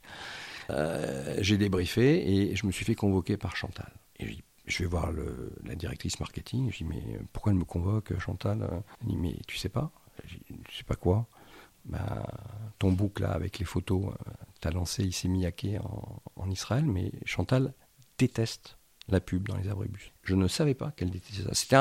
j'ai 1.38 1.60
débriefé 1.60 2.28
et 2.28 2.56
je 2.56 2.66
me 2.66 2.72
suis 2.72 2.86
fait 2.86 2.96
convoquer 2.96 3.38
par 3.38 3.56
Chantal. 3.56 3.92
Et 4.20 4.38
je 4.66 4.80
vais 4.80 4.90
voir 4.90 5.12
le, 5.12 5.52
la 5.64 5.76
directrice 5.76 6.20
marketing, 6.20 6.72
je 6.72 6.78
dis 6.78 6.84
mais 6.86 7.04
pourquoi 7.34 7.52
elle 7.52 7.60
me 7.60 7.66
convoque 7.66 8.18
Chantal? 8.18 8.68
Elle 9.02 9.08
dit 9.08 9.18
mais 9.18 9.36
tu 9.46 9.58
sais 9.58 9.70
pas? 9.70 9.92
Je 10.28 10.38
sais 10.76 10.84
pas 10.84 10.96
quoi? 10.96 11.28
Bah, 11.86 12.28
ton 12.80 12.92
book 12.92 13.20
là 13.20 13.32
avec 13.32 13.60
les 13.60 13.66
photos, 13.66 14.08
euh, 14.08 14.32
tu 14.62 14.68
as 14.68 14.72
lancé 14.72 15.10
en, 15.84 16.22
en, 16.36 16.52
Israël, 16.52 16.86
mais 16.86 17.12
Chantal 17.26 17.74
déteste 18.18 18.78
la 19.08 19.20
pub 19.20 19.48
dans 19.48 19.58
les 19.58 19.70
abribus. 19.70 20.12
Je 20.24 20.36
ne 20.36 20.48
savais 20.48 20.74
pas 20.74 20.92
qu'elle 20.92 21.12
détestait 21.12 21.44
ça. 21.44 21.54
C'était, 21.54 21.78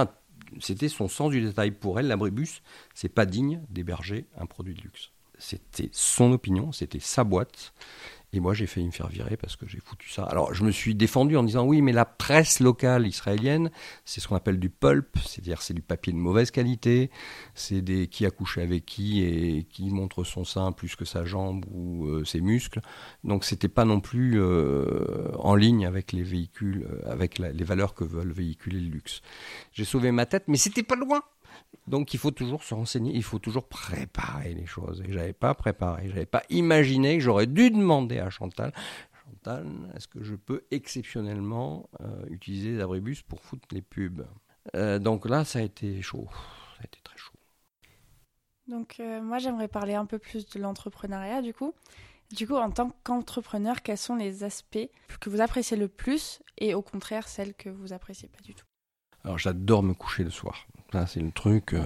c'était 0.60 0.88
son 0.88 1.08
sens 1.08 1.30
du 1.30 1.40
détail. 1.40 1.70
Pour 1.70 1.98
elle, 1.98 2.06
l'abribus, 2.06 2.62
c'est 2.94 3.08
pas 3.08 3.26
digne 3.26 3.62
d'héberger 3.70 4.26
un 4.36 4.46
produit 4.46 4.74
de 4.74 4.82
luxe. 4.82 5.10
C'était 5.38 5.90
son 5.92 6.32
opinion, 6.32 6.70
c'était 6.72 7.00
sa 7.00 7.24
boîte. 7.24 7.74
Et 8.34 8.40
moi, 8.40 8.52
j'ai 8.52 8.66
failli 8.66 8.86
me 8.86 8.90
faire 8.90 9.06
virer 9.06 9.36
parce 9.36 9.54
que 9.54 9.64
j'ai 9.68 9.78
foutu 9.78 10.10
ça. 10.10 10.24
Alors, 10.24 10.52
je 10.54 10.64
me 10.64 10.72
suis 10.72 10.96
défendu 10.96 11.36
en 11.36 11.44
disant 11.44 11.64
oui, 11.64 11.82
mais 11.82 11.92
la 11.92 12.04
presse 12.04 12.58
locale 12.58 13.06
israélienne, 13.06 13.70
c'est 14.04 14.20
ce 14.20 14.26
qu'on 14.26 14.34
appelle 14.34 14.58
du 14.58 14.70
pulp, 14.70 15.16
c'est-à-dire 15.24 15.62
c'est 15.62 15.72
du 15.72 15.82
papier 15.82 16.12
de 16.12 16.18
mauvaise 16.18 16.50
qualité, 16.50 17.12
c'est 17.54 17.80
des 17.80 18.08
qui 18.08 18.26
a 18.26 18.32
couché 18.32 18.60
avec 18.60 18.86
qui 18.86 19.22
et 19.22 19.62
qui 19.70 19.88
montre 19.90 20.24
son 20.24 20.42
sein 20.44 20.72
plus 20.72 20.96
que 20.96 21.04
sa 21.04 21.24
jambe 21.24 21.64
ou 21.70 22.06
euh, 22.06 22.24
ses 22.24 22.40
muscles. 22.40 22.80
Donc, 23.22 23.44
c'était 23.44 23.68
pas 23.68 23.84
non 23.84 24.00
plus 24.00 24.40
euh, 24.40 25.30
en 25.38 25.54
ligne 25.54 25.86
avec 25.86 26.10
les 26.10 26.24
véhicules, 26.24 26.88
euh, 26.90 27.12
avec 27.12 27.38
les 27.38 27.64
valeurs 27.64 27.94
que 27.94 28.02
veulent 28.02 28.32
véhiculer 28.32 28.80
le 28.80 28.88
luxe. 28.88 29.22
J'ai 29.72 29.84
sauvé 29.84 30.10
ma 30.10 30.26
tête, 30.26 30.44
mais 30.48 30.56
c'était 30.56 30.82
pas 30.82 30.96
loin. 30.96 31.22
Donc 31.86 32.14
il 32.14 32.18
faut 32.18 32.30
toujours 32.30 32.62
se 32.62 32.74
renseigner, 32.74 33.14
il 33.14 33.22
faut 33.22 33.38
toujours 33.38 33.68
préparer 33.68 34.54
les 34.54 34.66
choses. 34.66 35.02
Et 35.06 35.12
j'avais 35.12 35.32
pas 35.32 35.54
préparé, 35.54 36.08
j'avais 36.08 36.26
pas 36.26 36.42
imaginé 36.48 37.18
que 37.18 37.22
j'aurais 37.22 37.46
dû 37.46 37.70
demander 37.70 38.18
à 38.18 38.30
Chantal. 38.30 38.72
Chantal, 39.24 39.66
est-ce 39.94 40.08
que 40.08 40.22
je 40.22 40.34
peux 40.34 40.64
exceptionnellement 40.70 41.88
euh, 42.00 42.24
utiliser 42.30 42.72
les 42.72 42.80
abribus 42.80 43.22
pour 43.22 43.40
foutre 43.40 43.68
les 43.70 43.82
pubs? 43.82 44.26
Euh, 44.74 44.98
Donc 44.98 45.28
là, 45.28 45.44
ça 45.44 45.58
a 45.58 45.62
été 45.62 46.00
chaud. 46.02 46.28
Ça 46.76 46.82
a 46.82 46.84
été 46.84 47.00
très 47.02 47.18
chaud. 47.18 47.34
Donc 48.66 48.96
euh, 49.00 49.20
moi, 49.20 49.38
j'aimerais 49.38 49.68
parler 49.68 49.94
un 49.94 50.06
peu 50.06 50.18
plus 50.18 50.48
de 50.48 50.60
l'entrepreneuriat 50.60 51.42
du 51.42 51.52
coup. 51.52 51.74
Du 52.34 52.46
coup, 52.46 52.56
en 52.56 52.70
tant 52.70 52.92
qu'entrepreneur, 53.04 53.82
quels 53.82 53.98
sont 53.98 54.16
les 54.16 54.42
aspects 54.42 54.88
que 55.20 55.28
vous 55.28 55.42
appréciez 55.42 55.76
le 55.76 55.88
plus 55.88 56.40
et 56.56 56.74
au 56.74 56.80
contraire 56.80 57.28
celles 57.28 57.54
que 57.54 57.68
vous 57.68 57.92
appréciez 57.92 58.28
pas 58.28 58.40
du 58.42 58.54
tout? 58.54 58.64
Alors 59.22 59.38
j'adore 59.38 59.82
me 59.82 59.94
coucher 59.94 60.24
le 60.24 60.30
soir 60.30 60.66
c'est 61.06 61.20
le 61.20 61.32
truc, 61.32 61.74
euh, 61.74 61.82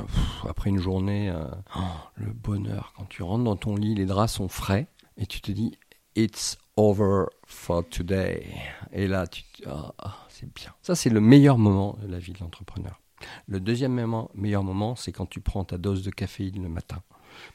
après 0.49 0.71
une 0.71 0.79
journée, 0.79 1.31
euh, 1.31 1.45
oh, 1.77 1.81
le 2.17 2.33
bonheur. 2.33 2.93
Quand 2.97 3.07
tu 3.09 3.23
rentres 3.23 3.45
dans 3.45 3.57
ton 3.57 3.77
lit, 3.77 3.95
les 3.95 4.07
draps 4.07 4.33
sont 4.33 4.49
frais 4.49 4.87
et 5.17 5.27
tu 5.27 5.41
te 5.41 5.51
dis, 5.51 5.79
it's 6.15 6.59
over 6.77 7.27
for 7.47 7.89
today. 7.89 8.47
Et 8.93 9.07
là, 9.07 9.27
tu 9.27 9.43
ah, 9.67 9.95
ah, 9.99 10.17
c'est 10.29 10.53
bien. 10.53 10.73
Ça, 10.83 10.95
c'est 10.95 11.11
le 11.11 11.21
meilleur 11.21 11.59
moment 11.59 11.97
de 12.03 12.07
la 12.07 12.19
vie 12.19 12.33
de 12.33 12.39
l'entrepreneur. 12.41 13.01
Le 13.47 13.59
deuxième 13.61 13.95
meilleur 14.35 14.63
moment, 14.63 14.95
c'est 14.95 15.11
quand 15.11 15.27
tu 15.27 15.41
prends 15.41 15.65
ta 15.65 15.79
dose 15.79 16.03
de 16.03 16.11
caféine 16.11 16.63
le 16.63 16.69
matin 16.69 17.03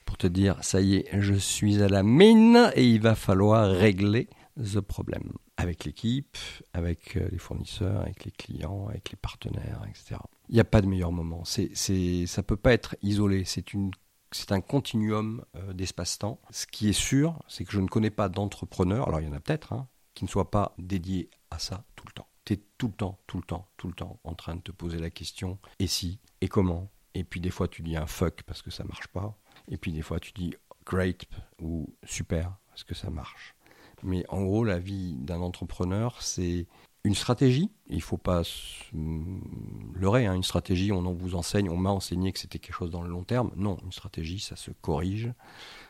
pour 0.06 0.18
te 0.18 0.28
dire, 0.28 0.58
ça 0.62 0.82
y 0.82 0.96
est, 0.96 1.10
je 1.20 1.34
suis 1.34 1.82
à 1.82 1.88
la 1.88 2.04
mine 2.04 2.72
et 2.76 2.86
il 2.86 3.02
va 3.02 3.16
falloir 3.16 3.70
régler 3.70 4.30
the 4.58 4.80
problème 4.80 5.34
avec 5.58 5.86
l'équipe, 5.86 6.38
avec 6.74 7.18
euh, 7.18 7.28
les 7.32 7.38
fournisseurs, 7.38 8.02
avec 8.02 8.26
les 8.26 8.32
clients, 8.32 8.88
avec 8.88 9.12
les 9.12 9.16
partenaires, 9.16 9.82
etc. 9.88 10.20
Il 10.50 10.56
n'y 10.56 10.62
a 10.62 10.66
pas 10.66 10.82
de 10.82 10.88
meilleur 10.88 11.12
moment. 11.12 11.44
Ça 11.46 11.62
ne 11.62 12.42
peut 12.42 12.58
pas 12.58 12.74
être 12.74 12.96
isolé. 13.02 13.46
C'est, 13.46 14.52
un 14.52 14.62
continuum 14.62 15.46
euh, 15.56 15.74
d'espace-temps. 15.74 16.40
Ce 16.50 16.66
qui 16.66 16.90
est 16.90 16.94
sûr, 16.94 17.40
c'est 17.48 17.66
que 17.66 17.72
je 17.72 17.80
ne 17.80 17.88
connais 17.88 18.10
pas 18.10 18.30
d'entrepreneur, 18.30 19.08
alors 19.08 19.22
il 19.22 19.28
y 19.28 19.30
en 19.30 19.34
a 19.34 19.40
peut-être, 19.40 19.74
hein, 19.74 19.88
qui 20.14 20.24
ne 20.24 20.30
soit 20.30 20.52
pas 20.52 20.74
dédié 20.78 21.30
à 21.52 21.60
ça 21.60 21.86
tout 21.96 22.06
le 22.08 22.14
temps. 22.14 22.28
Tu 22.46 22.54
es 22.54 22.64
tout 22.78 22.88
le 22.88 22.94
temps, 22.94 23.20
tout 23.28 23.38
le 23.38 23.44
temps, 23.44 23.70
tout 23.78 23.88
le 23.88 23.94
temps 23.94 24.20
en 24.24 24.36
train 24.36 24.56
de 24.56 24.62
te 24.62 24.72
poser 24.72 25.00
la 25.00 25.10
question 25.10 25.60
et 25.80 25.88
si, 25.88 26.20
et 26.42 26.50
comment? 26.50 26.92
Et 27.14 27.24
puis 27.24 27.40
des 27.40 27.52
fois 27.52 27.68
tu 27.68 27.84
dis 27.84 27.96
un 27.96 28.08
fuck 28.08 28.44
parce 28.44 28.62
que 28.62 28.72
ça 28.72 28.84
marche 28.84 29.08
pas. 29.08 29.38
Et 29.70 29.78
puis 29.78 29.94
des 29.94 30.02
fois 30.02 30.20
tu 30.20 30.34
dis 30.34 30.54
great 30.86 31.26
ou 31.62 31.96
super 32.04 32.58
parce 32.68 32.84
que 32.84 32.96
ça 32.96 33.10
marche. 33.10 33.56
Mais 34.04 34.26
en 34.30 34.44
gros, 34.44 34.64
la 34.64 34.80
vie 34.80 35.16
d'un 35.16 35.42
entrepreneur, 35.42 36.22
c'est 36.22 36.68
une 37.06 37.16
stratégie. 37.16 37.70
Il 37.88 37.98
ne 37.98 38.02
faut 38.02 38.18
pas 38.18 38.44
se 38.44 38.86
leurrer. 39.94 40.26
Hein. 40.26 40.36
Une 40.36 40.44
stratégie, 40.44 40.92
on 40.92 41.02
vous 41.14 41.36
enseigne, 41.36 41.70
on 41.70 41.78
m'a 41.78 41.90
enseigné 41.90 42.32
que 42.32 42.40
c'était 42.40 42.60
quelque 42.60 42.76
chose 42.76 42.92
dans 42.92 43.02
le 43.02 43.10
long 43.10 43.24
terme. 43.24 43.52
Non, 43.58 43.78
une 43.84 43.92
stratégie, 43.92 44.40
ça 44.40 44.56
se 44.56 44.72
corrige, 44.72 45.32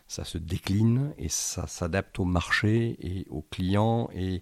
ça 0.08 0.24
se 0.24 0.40
décline 0.40 1.14
et 1.20 1.30
ça 1.30 1.68
s'adapte 1.68 2.18
au 2.20 2.26
marché 2.26 2.98
et 3.00 3.28
aux 3.30 3.44
clients 3.44 4.10
et, 4.14 4.42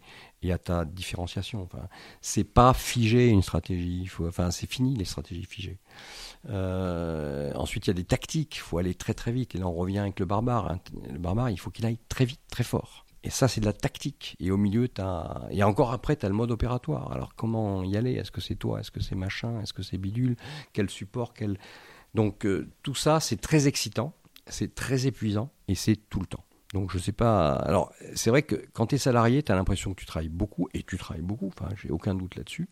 à 0.49 0.57
ta 0.57 0.86
différenciation. 0.86 1.62
Enfin, 1.62 1.88
c'est 2.21 2.45
pas 2.45 2.73
figé 2.73 3.27
une 3.27 3.41
stratégie. 3.41 4.10
enfin, 4.21 4.49
c'est 4.49 4.69
fini 4.69 4.95
les 4.95 5.05
stratégies 5.05 5.45
figées. 5.45 5.77
Euh, 6.49 7.53
ensuite, 7.55 7.88
il 7.88 7.89
y 7.89 7.91
a 7.91 7.95
des 7.95 8.05
tactiques. 8.05 8.55
Il 8.55 8.62
faut 8.62 8.77
aller 8.77 8.95
très 8.95 9.13
très 9.13 9.34
vite. 9.34 9.55
Et 9.55 9.57
là, 9.57 9.67
on 9.67 9.73
revient 9.73 9.99
avec 9.99 10.19
le 10.21 10.25
barbare. 10.25 10.77
Le 11.12 11.19
barbare, 11.19 11.49
il 11.49 11.60
faut 11.60 11.69
qu'il 11.69 11.86
aille 11.86 11.99
très 12.07 12.23
vite, 12.23 12.41
très 12.49 12.63
fort. 12.63 13.05
Et 13.23 13.29
ça, 13.29 13.47
c'est 13.47 13.62
de 13.62 13.65
la 13.65 13.73
tactique. 13.73 14.36
Et 14.39 14.49
au 14.49 14.57
milieu, 14.57 14.89
as... 14.97 15.47
Et 15.51 15.63
encore 15.63 15.91
après, 15.91 16.15
tu 16.15 16.25
as 16.25 16.29
le 16.29 16.36
mode 16.36 16.51
opératoire. 16.51 17.12
Alors, 17.12 17.36
comment 17.36 17.84
y 17.84 17.95
aller? 17.95 18.13
Est-ce 18.13 18.31
que 18.31 18.41
c'est 18.41 18.55
toi? 18.55 18.79
Est-ce 18.79 18.89
que 18.89 18.99
c'est 18.99 19.15
machin? 19.15 19.62
Est-ce 19.62 19.73
que 19.73 19.84
c'est 19.84 19.97
bidule? 19.97 20.36
Quel 20.73 20.89
support? 20.89 21.34
Quel... 21.34 21.60
Donc, 22.13 22.45
euh, 22.45 22.67
tout 22.84 22.95
ça, 22.95 23.19
c'est 23.19 23.39
très 23.39 23.67
excitant, 23.67 24.13
c'est 24.47 24.73
très 24.75 25.05
épuisant, 25.07 25.51
et 25.67 25.75
c'est 25.75 25.95
tout 25.95 26.19
le 26.19 26.25
temps. 26.25 26.43
Donc 26.73 26.91
je 26.91 26.97
sais 26.97 27.12
pas. 27.12 27.53
Alors 27.53 27.91
c'est 28.15 28.29
vrai 28.29 28.43
que 28.43 28.55
quand 28.73 28.88
tu 28.88 28.95
es 28.95 28.97
salarié, 28.97 29.43
tu 29.43 29.51
as 29.51 29.55
l'impression 29.55 29.93
que 29.93 29.99
tu 29.99 30.05
travailles 30.05 30.29
beaucoup 30.29 30.69
et 30.73 30.84
tu 30.84 30.97
travailles 30.97 31.23
beaucoup. 31.23 31.47
Enfin, 31.47 31.69
j'ai 31.75 31.89
aucun 31.89 32.15
doute 32.15 32.36
là-dessus. 32.36 32.69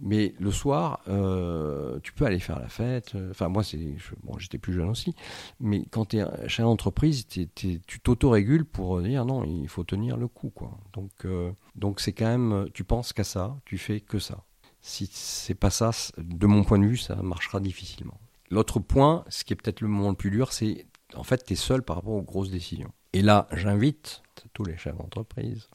Mais 0.00 0.34
le 0.40 0.50
soir, 0.50 1.00
euh, 1.08 2.00
tu 2.02 2.12
peux 2.12 2.24
aller 2.24 2.40
faire 2.40 2.58
la 2.58 2.68
fête. 2.68 3.14
Enfin 3.30 3.48
moi, 3.48 3.62
c'est 3.62 3.96
bon, 4.24 4.38
j'étais 4.38 4.58
plus 4.58 4.72
jeune 4.72 4.88
aussi. 4.88 5.14
Mais 5.60 5.84
quand 5.90 6.06
tu 6.06 6.18
es 6.18 6.48
chez 6.48 6.62
l'entreprise, 6.62 7.26
tu 7.26 7.80
t'auto-régules 8.02 8.64
pour 8.64 9.00
dire 9.00 9.24
non, 9.24 9.44
il 9.44 9.68
faut 9.68 9.84
tenir 9.84 10.16
le 10.16 10.26
coup, 10.26 10.50
quoi. 10.50 10.78
Donc 10.92 11.12
euh, 11.24 11.52
donc 11.76 12.00
c'est 12.00 12.12
quand 12.12 12.26
même, 12.26 12.68
tu 12.74 12.82
penses 12.84 13.12
qu'à 13.12 13.24
ça, 13.24 13.56
tu 13.64 13.78
fais 13.78 14.00
que 14.00 14.18
ça. 14.18 14.44
Si 14.82 15.08
c'est 15.12 15.54
pas 15.54 15.70
ça, 15.70 15.90
de 16.18 16.46
mon 16.46 16.64
point 16.64 16.78
de 16.78 16.86
vue, 16.86 16.96
ça 16.96 17.16
marchera 17.16 17.60
difficilement. 17.60 18.18
L'autre 18.50 18.80
point, 18.80 19.24
ce 19.28 19.44
qui 19.44 19.52
est 19.52 19.56
peut-être 19.56 19.82
le 19.82 19.88
moment 19.88 20.08
le 20.08 20.16
plus 20.16 20.30
dur, 20.30 20.52
c'est 20.52 20.86
en 21.14 21.22
fait, 21.24 21.44
tu 21.44 21.52
es 21.52 21.56
seul 21.56 21.82
par 21.82 21.96
rapport 21.96 22.14
aux 22.14 22.22
grosses 22.22 22.50
décisions. 22.50 22.92
Et 23.12 23.22
là, 23.22 23.48
j'invite 23.52 24.22
tous 24.52 24.64
les 24.64 24.76
chefs 24.76 24.96
d'entreprise, 24.96 25.68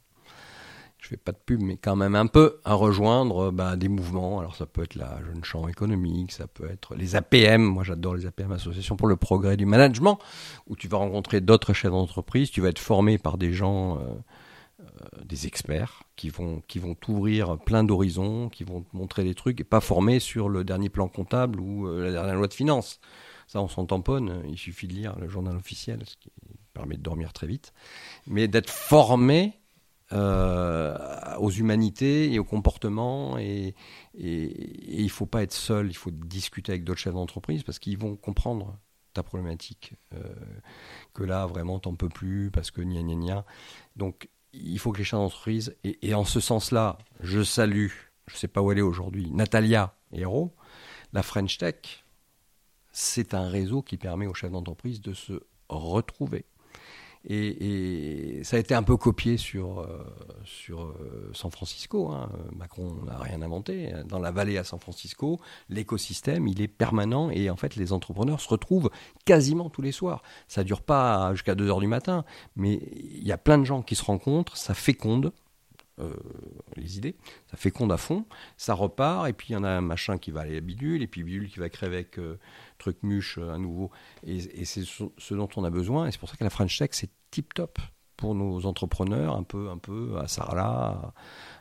je 1.05 1.09
fais 1.09 1.17
pas 1.17 1.33
de 1.33 1.37
pub, 1.37 1.61
mais 1.61 1.77
quand 1.77 1.95
même 1.95 2.15
un 2.15 2.25
peu, 2.25 2.59
à 2.65 2.73
rejoindre 2.73 3.51
bah, 3.51 3.75
des 3.75 3.89
mouvements. 3.89 4.39
Alors 4.39 4.55
ça 4.55 4.65
peut 4.65 4.81
être 4.81 4.95
la 4.95 5.21
Jeune 5.23 5.43
Champ 5.43 5.67
économique, 5.67 6.31
ça 6.31 6.47
peut 6.47 6.67
être 6.67 6.95
les 6.95 7.15
APM. 7.15 7.61
Moi, 7.61 7.83
j'adore 7.83 8.15
les 8.15 8.25
APM, 8.25 8.51
Association 8.51 8.95
pour 8.95 9.07
le 9.07 9.15
progrès 9.15 9.55
du 9.55 9.67
management, 9.67 10.17
où 10.65 10.75
tu 10.75 10.87
vas 10.87 10.97
rencontrer 10.97 11.41
d'autres 11.41 11.73
chefs 11.73 11.91
d'entreprise. 11.91 12.49
Tu 12.49 12.59
vas 12.59 12.69
être 12.69 12.79
formé 12.79 13.19
par 13.19 13.37
des 13.37 13.53
gens, 13.53 13.99
euh, 13.99 14.01
euh, 14.79 15.23
des 15.23 15.45
experts, 15.45 16.01
qui 16.15 16.29
vont 16.29 16.63
qui 16.67 16.79
vont 16.79 16.95
t'ouvrir 16.95 17.59
plein 17.59 17.83
d'horizons, 17.83 18.49
qui 18.49 18.63
vont 18.63 18.81
te 18.81 18.97
montrer 18.97 19.23
des 19.23 19.35
trucs, 19.35 19.61
et 19.61 19.63
pas 19.63 19.81
formé 19.81 20.19
sur 20.19 20.49
le 20.49 20.63
dernier 20.63 20.89
plan 20.89 21.07
comptable 21.07 21.59
ou 21.59 21.87
euh, 21.87 22.05
la 22.05 22.13
dernière 22.13 22.35
loi 22.35 22.47
de 22.47 22.53
finances. 22.53 22.99
Ça, 23.45 23.61
on 23.61 23.67
s'en 23.67 23.85
tamponne. 23.85 24.41
Il 24.47 24.57
suffit 24.57 24.87
de 24.87 24.93
lire 24.93 25.19
le 25.19 25.29
journal 25.29 25.55
officiel, 25.55 26.01
permet 26.75 26.97
de 26.97 27.01
dormir 27.01 27.33
très 27.33 27.47
vite. 27.47 27.73
Mais 28.27 28.47
d'être 28.47 28.69
formé 28.69 29.59
euh, 30.11 30.95
aux 31.39 31.49
humanités 31.49 32.31
et 32.31 32.37
au 32.37 32.43
comportement. 32.43 33.39
Et, 33.39 33.73
il 34.13 35.03
ne 35.03 35.09
faut 35.09 35.25
pas 35.25 35.41
être 35.41 35.53
seul, 35.53 35.87
il 35.87 35.95
faut 35.95 36.11
discuter 36.11 36.71
avec 36.71 36.83
d'autres 36.83 36.99
chefs 36.99 37.13
d'entreprise 37.13 37.63
parce 37.63 37.79
qu'ils 37.79 37.97
vont 37.97 38.15
comprendre 38.15 38.77
ta 39.13 39.23
problématique. 39.23 39.93
Euh, 40.13 40.21
que 41.13 41.23
là, 41.23 41.47
vraiment, 41.47 41.79
t'en 41.79 41.95
peux 41.95 42.09
plus 42.09 42.51
parce 42.51 42.69
que 42.69 42.81
gna 42.81 43.01
gna 43.01 43.15
gna. 43.15 43.45
Donc, 43.95 44.29
il 44.53 44.77
faut 44.77 44.91
que 44.91 44.99
les 44.99 45.03
chefs 45.03 45.19
d'entreprise, 45.19 45.75
et, 45.83 46.07
et, 46.07 46.13
en 46.13 46.23
ce 46.23 46.39
sens-là, 46.39 46.97
je 47.21 47.43
salue, 47.43 47.89
je 48.27 48.35
ne 48.35 48.37
sais 48.37 48.47
pas 48.47 48.61
où 48.61 48.71
elle 48.71 48.77
est 48.77 48.81
aujourd'hui, 48.81 49.31
Natalia 49.31 49.95
Hérault, 50.13 50.55
la 51.13 51.23
French 51.23 51.57
Tech, 51.57 52.05
c'est 52.91 53.33
un 53.33 53.49
réseau 53.49 53.81
qui 53.81 53.97
permet 53.97 54.27
aux 54.27 54.33
chefs 54.33 54.51
d'entreprise 54.51 55.01
de 55.01 55.13
se 55.13 55.41
retrouver. 55.67 56.45
Et, 57.27 58.41
ça 58.43 58.57
a 58.57 58.59
été 58.59 58.75
un 58.75 58.83
peu 58.83 58.97
copié 58.97 59.37
sur, 59.37 59.79
euh, 59.79 60.05
euh, 60.69 61.31
San 61.33 61.49
Francisco. 61.49 62.09
Hein. 62.09 62.29
Macron 62.55 62.93
n'a 63.05 63.17
rien 63.17 63.41
inventé. 63.41 63.91
Dans 64.07 64.19
la 64.19 64.31
vallée 64.31 64.57
à 64.57 64.63
San 64.63 64.79
Francisco, 64.79 65.39
l'écosystème, 65.69 66.47
il 66.47 66.61
est 66.61 66.67
permanent 66.67 67.29
et 67.31 67.49
en 67.49 67.55
fait, 67.55 67.75
les 67.75 67.93
entrepreneurs 67.93 68.39
se 68.39 68.49
retrouvent 68.49 68.89
quasiment 69.25 69.69
tous 69.69 69.81
les 69.81 69.91
soirs. 69.91 70.21
Ça 70.47 70.63
dure 70.63 70.81
pas 70.81 71.33
jusqu'à 71.33 71.55
2 71.55 71.69
heures 71.69 71.79
du 71.79 71.87
matin, 71.87 72.25
mais 72.55 72.79
il 72.93 73.25
y 73.25 73.31
a 73.31 73.37
plein 73.37 73.57
de 73.57 73.63
gens 73.63 73.81
qui 73.81 73.95
se 73.95 74.03
rencontrent, 74.03 74.57
ça 74.57 74.73
féconde. 74.73 75.31
Euh, 75.99 76.13
les 76.75 76.97
idées, 76.97 77.15
ça 77.49 77.55
féconde 77.55 77.91
à 77.91 77.97
fond, 77.97 78.25
ça 78.57 78.73
repart, 78.73 79.29
et 79.29 79.33
puis 79.33 79.47
il 79.49 79.53
y 79.53 79.55
en 79.55 79.63
a 79.63 79.69
un 79.69 79.81
machin 79.81 80.17
qui 80.17 80.29
va 80.29 80.41
aller 80.41 80.57
à 80.57 80.59
Bidule, 80.59 81.01
et 81.01 81.07
puis 81.07 81.23
Bidule 81.23 81.49
qui 81.49 81.59
va 81.59 81.69
créer 81.69 81.87
avec 81.87 82.17
truc 82.77 82.97
muche 83.03 83.37
euh, 83.37 83.53
à 83.53 83.57
nouveau. 83.57 83.91
Et, 84.23 84.65
c'est 84.65 84.83
ce 84.83 85.33
dont 85.33 85.49
on 85.55 85.63
a 85.63 85.69
besoin. 85.69 86.07
Et 86.07 86.11
c'est 86.11 86.19
pour 86.19 86.29
ça 86.29 86.35
que 86.35 86.43
la 86.43 86.49
French 86.49 86.77
Tech, 86.77 86.89
c'est 86.93 87.09
tip 87.31 87.53
top 87.53 87.79
pour 88.17 88.33
nos 88.33 88.65
entrepreneurs, 88.65 89.35
un 89.35 89.43
peu, 89.43 89.69
un 89.69 89.77
peu 89.77 90.17
à 90.17 90.27
Sarlat, 90.27 91.13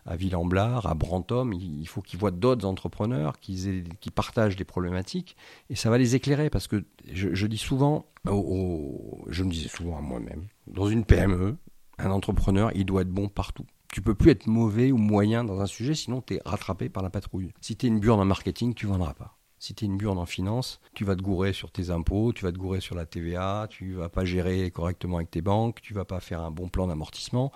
à 0.06 0.16
Villamblard, 0.16 0.86
à 0.86 0.94
Brantôme. 0.94 1.52
Il 1.52 1.86
faut 1.88 2.00
qu'ils 2.00 2.18
voient 2.18 2.30
d'autres 2.30 2.64
entrepreneurs, 2.64 3.40
qu'ils 3.40 3.88
qui 3.98 4.10
partagent 4.10 4.54
des 4.54 4.64
problématiques, 4.64 5.36
et 5.68 5.74
ça 5.74 5.90
va 5.90 5.98
les 5.98 6.14
éclairer 6.14 6.50
parce 6.50 6.68
que 6.68 6.84
je, 7.10 7.46
dis 7.46 7.58
souvent, 7.58 8.06
je 8.24 9.42
me 9.42 9.50
disais 9.50 9.68
souvent 9.68 9.98
à 9.98 10.00
moi-même, 10.00 10.46
dans 10.68 10.86
une 10.86 11.04
PME, 11.04 11.56
un 11.98 12.10
entrepreneur, 12.10 12.70
il 12.76 12.84
doit 12.84 13.02
être 13.02 13.10
bon 13.10 13.28
partout. 13.28 13.66
Tu 13.94 14.02
peux 14.02 14.16
plus 14.16 14.32
être 14.32 14.48
mauvais 14.48 14.90
ou 14.90 14.96
moyen 14.96 15.44
dans 15.44 15.60
un 15.60 15.66
sujet, 15.66 15.94
sinon 15.94 16.20
tu 16.20 16.34
es 16.34 16.40
rattrapé 16.44 16.88
par 16.88 17.04
la 17.04 17.10
patrouille. 17.10 17.52
Si 17.60 17.76
tu 17.76 17.86
es 17.86 17.88
une 17.88 18.00
burne 18.00 18.18
en 18.18 18.24
marketing, 18.24 18.74
tu 18.74 18.86
vendras 18.86 19.14
pas. 19.14 19.38
Si 19.60 19.72
tu 19.72 19.84
es 19.84 19.86
une 19.86 19.96
burne 19.96 20.18
en 20.18 20.26
finance, 20.26 20.80
tu 20.94 21.04
vas 21.04 21.14
te 21.14 21.22
gourer 21.22 21.52
sur 21.52 21.70
tes 21.70 21.90
impôts, 21.90 22.32
tu 22.32 22.44
vas 22.44 22.50
te 22.50 22.58
gourer 22.58 22.80
sur 22.80 22.96
la 22.96 23.06
TVA, 23.06 23.68
tu 23.70 23.92
vas 23.92 24.08
pas 24.08 24.24
gérer 24.24 24.68
correctement 24.72 25.18
avec 25.18 25.30
tes 25.30 25.42
banques, 25.42 25.80
tu 25.80 25.94
vas 25.94 26.04
pas 26.04 26.18
faire 26.18 26.40
un 26.40 26.50
bon 26.50 26.68
plan 26.68 26.88
d'amortissement. 26.88 27.52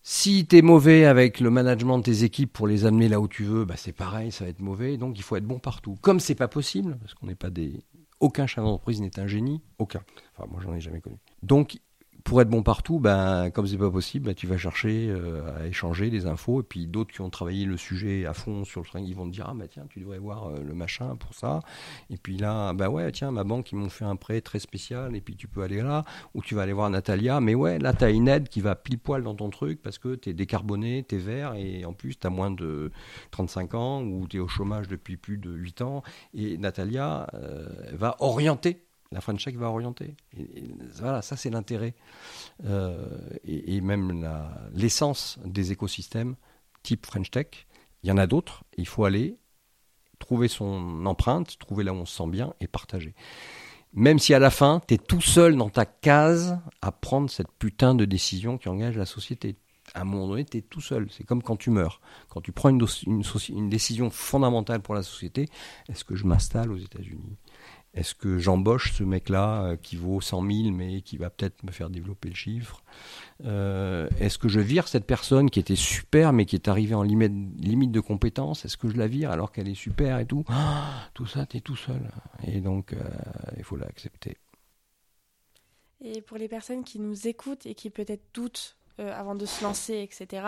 Si 0.00 0.46
tu 0.46 0.56
es 0.56 0.62
mauvais 0.62 1.04
avec 1.04 1.40
le 1.40 1.50
management 1.50 1.98
de 1.98 2.04
tes 2.04 2.24
équipes 2.24 2.50
pour 2.50 2.66
les 2.66 2.86
amener 2.86 3.10
là 3.10 3.20
où 3.20 3.28
tu 3.28 3.44
veux, 3.44 3.66
bah 3.66 3.76
c'est 3.76 3.92
pareil, 3.92 4.32
ça 4.32 4.44
va 4.44 4.50
être 4.50 4.60
mauvais. 4.60 4.96
Donc 4.96 5.18
il 5.18 5.22
faut 5.22 5.36
être 5.36 5.44
bon 5.44 5.58
partout. 5.58 5.98
Comme 6.00 6.20
c'est 6.20 6.34
pas 6.34 6.48
possible, 6.48 6.96
parce 7.02 7.12
qu'on 7.12 7.26
n'est 7.26 7.34
pas 7.34 7.50
des. 7.50 7.84
Aucun 8.18 8.46
chef 8.46 8.64
d'entreprise 8.64 9.02
n'est 9.02 9.20
un 9.20 9.26
génie, 9.26 9.60
aucun. 9.78 10.00
Enfin, 10.34 10.48
moi 10.50 10.62
j'en 10.64 10.72
ai 10.72 10.80
jamais 10.80 11.02
connu. 11.02 11.18
Donc 11.42 11.80
pour 12.24 12.40
être 12.40 12.48
bon 12.48 12.62
partout, 12.62 12.98
ben, 12.98 13.50
comme 13.50 13.66
c'est 13.66 13.76
pas 13.76 13.90
possible, 13.90 14.26
ben, 14.26 14.34
tu 14.34 14.46
vas 14.46 14.56
chercher 14.56 15.08
euh, 15.10 15.42
à 15.60 15.66
échanger 15.66 16.08
des 16.08 16.24
infos. 16.24 16.60
Et 16.60 16.64
puis 16.64 16.86
d'autres 16.86 17.12
qui 17.12 17.20
ont 17.20 17.28
travaillé 17.28 17.66
le 17.66 17.76
sujet 17.76 18.24
à 18.24 18.32
fond 18.32 18.64
sur 18.64 18.80
le 18.80 18.86
train, 18.86 19.00
ils 19.00 19.14
vont 19.14 19.26
te 19.26 19.34
dire 19.34 19.46
Ah, 19.46 19.52
ben 19.54 19.68
tiens, 19.68 19.84
tu 19.90 20.00
devrais 20.00 20.18
voir 20.18 20.46
euh, 20.46 20.62
le 20.66 20.72
machin 20.72 21.16
pour 21.16 21.34
ça. 21.34 21.60
Et 22.08 22.16
puis 22.16 22.38
là, 22.38 22.72
ben 22.72 22.88
ouais, 22.88 23.12
tiens, 23.12 23.30
ma 23.30 23.44
banque, 23.44 23.70
ils 23.72 23.76
m'ont 23.76 23.90
fait 23.90 24.06
un 24.06 24.16
prêt 24.16 24.40
très 24.40 24.58
spécial. 24.58 25.14
Et 25.14 25.20
puis 25.20 25.36
tu 25.36 25.48
peux 25.48 25.62
aller 25.62 25.82
là. 25.82 26.02
Ou 26.32 26.40
tu 26.40 26.54
vas 26.54 26.62
aller 26.62 26.72
voir 26.72 26.88
Natalia. 26.88 27.42
Mais 27.42 27.54
ouais, 27.54 27.78
là, 27.78 27.92
tu 27.92 28.04
as 28.04 28.10
une 28.10 28.28
aide 28.28 28.48
qui 28.48 28.62
va 28.62 28.74
pile 28.74 28.98
poil 28.98 29.22
dans 29.22 29.34
ton 29.34 29.50
truc 29.50 29.82
parce 29.82 29.98
que 29.98 30.14
tu 30.14 30.30
es 30.30 30.32
décarboné, 30.32 31.04
tu 31.06 31.16
es 31.16 31.18
vert. 31.18 31.54
Et 31.54 31.84
en 31.84 31.92
plus, 31.92 32.18
tu 32.18 32.28
moins 32.30 32.50
de 32.50 32.90
35 33.32 33.74
ans 33.74 34.02
ou 34.02 34.26
tu 34.26 34.38
au 34.38 34.48
chômage 34.48 34.88
depuis 34.88 35.18
plus 35.18 35.36
de 35.36 35.50
8 35.50 35.82
ans. 35.82 36.02
Et 36.32 36.56
Natalia 36.56 37.26
euh, 37.34 37.68
va 37.92 38.16
orienter 38.20 38.83
la 39.14 39.20
French 39.20 39.44
Tech 39.44 39.54
va 39.54 39.70
orienter. 39.70 40.16
Voilà, 40.96 41.22
ça 41.22 41.36
c'est 41.36 41.48
l'intérêt 41.48 41.94
euh, 42.64 43.08
et, 43.44 43.80
même 43.80 44.28
l'essence 44.74 45.38
des 45.44 45.70
écosystèmes 45.70 46.34
type 46.82 47.06
French 47.06 47.30
Tech. 47.30 47.66
Il 48.02 48.08
y 48.08 48.12
en 48.12 48.18
a 48.18 48.26
d'autres. 48.26 48.64
Il 48.76 48.88
faut 48.88 49.04
aller 49.04 49.38
trouver 50.18 50.48
son 50.48 51.06
empreinte, 51.06 51.58
trouver 51.58 51.84
là 51.84 51.92
où 51.92 51.96
on 51.96 52.06
se 52.06 52.16
sent 52.16 52.28
bien 52.28 52.54
et 52.60 52.66
partager. 52.66 53.14
Même 53.92 54.18
si 54.18 54.34
à 54.34 54.40
la 54.40 54.50
fin, 54.50 54.80
tu 54.88 54.94
es 54.94 54.98
tout 54.98 55.20
seul 55.20 55.56
dans 55.56 55.70
ta 55.70 55.86
case 55.86 56.58
à 56.82 56.90
prendre 56.90 57.30
cette 57.30 57.52
putain 57.52 57.94
de 57.94 58.04
décision 58.04 58.58
qui 58.58 58.68
engage 58.68 58.96
la 58.96 59.06
société. 59.06 59.56
À 59.94 60.00
un 60.00 60.04
moment 60.04 60.26
donné, 60.26 60.44
tu 60.44 60.58
es 60.58 60.62
tout 60.62 60.80
seul. 60.80 61.06
C'est 61.12 61.24
comme 61.24 61.42
quand 61.42 61.56
tu 61.56 61.70
meurs. 61.70 62.00
Quand 62.28 62.40
tu 62.40 62.50
prends 62.50 62.70
une 62.70 63.68
décision 63.68 64.10
fondamentale 64.10 64.82
pour 64.82 64.96
la 64.96 65.04
société, 65.04 65.48
est-ce 65.88 66.02
que 66.02 66.16
je 66.16 66.24
m'installe 66.24 66.72
aux 66.72 66.78
États-Unis? 66.78 67.36
Est-ce 67.94 68.14
que 68.14 68.38
j'embauche 68.38 68.92
ce 68.92 69.04
mec-là 69.04 69.62
euh, 69.62 69.76
qui 69.76 69.96
vaut 69.96 70.20
100 70.20 70.50
000 70.50 70.70
mais 70.72 71.00
qui 71.00 71.16
va 71.16 71.30
peut-être 71.30 71.62
me 71.62 71.70
faire 71.70 71.90
développer 71.90 72.28
le 72.28 72.34
chiffre 72.34 72.82
euh, 73.44 74.08
Est-ce 74.18 74.36
que 74.36 74.48
je 74.48 74.58
vire 74.58 74.88
cette 74.88 75.06
personne 75.06 75.48
qui 75.48 75.60
était 75.60 75.76
super 75.76 76.32
mais 76.32 76.44
qui 76.44 76.56
est 76.56 76.66
arrivée 76.66 76.96
en 76.96 77.02
limite, 77.02 77.92
de 77.92 78.00
compétence 78.00 78.64
Est-ce 78.64 78.76
que 78.76 78.88
je 78.88 78.96
la 78.96 79.06
vire 79.06 79.30
alors 79.30 79.52
qu'elle 79.52 79.68
est 79.68 79.74
super 79.74 80.18
et 80.18 80.26
tout? 80.26 80.44
Ah, 80.48 81.08
Tout 81.14 81.26
ça, 81.26 81.46
tu 81.46 81.58
es 81.58 81.60
tout 81.60 81.76
seul. 81.76 82.10
Et 82.46 82.60
donc, 82.60 82.92
euh, 82.92 82.98
il 83.56 83.62
faut 83.62 83.76
l'accepter. 83.76 84.36
Et 86.00 86.20
pour 86.20 86.36
les 86.36 86.48
personnes 86.48 86.82
qui 86.82 86.98
nous 86.98 87.28
écoutent 87.28 87.64
et 87.64 87.74
qui 87.74 87.90
peut-être 87.90 88.24
doutent 88.34 88.76
avant 88.98 89.34
de 89.34 89.46
se 89.46 89.64
lancer, 89.64 90.02
etc., 90.02 90.46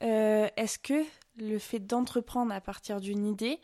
est-ce 0.00 0.78
que 0.78 1.04
le 1.38 1.58
fait 1.58 1.80
d'entreprendre 1.80 2.52
à 2.52 2.60
partir 2.60 3.00
d'une 3.00 3.26
idée, 3.26 3.58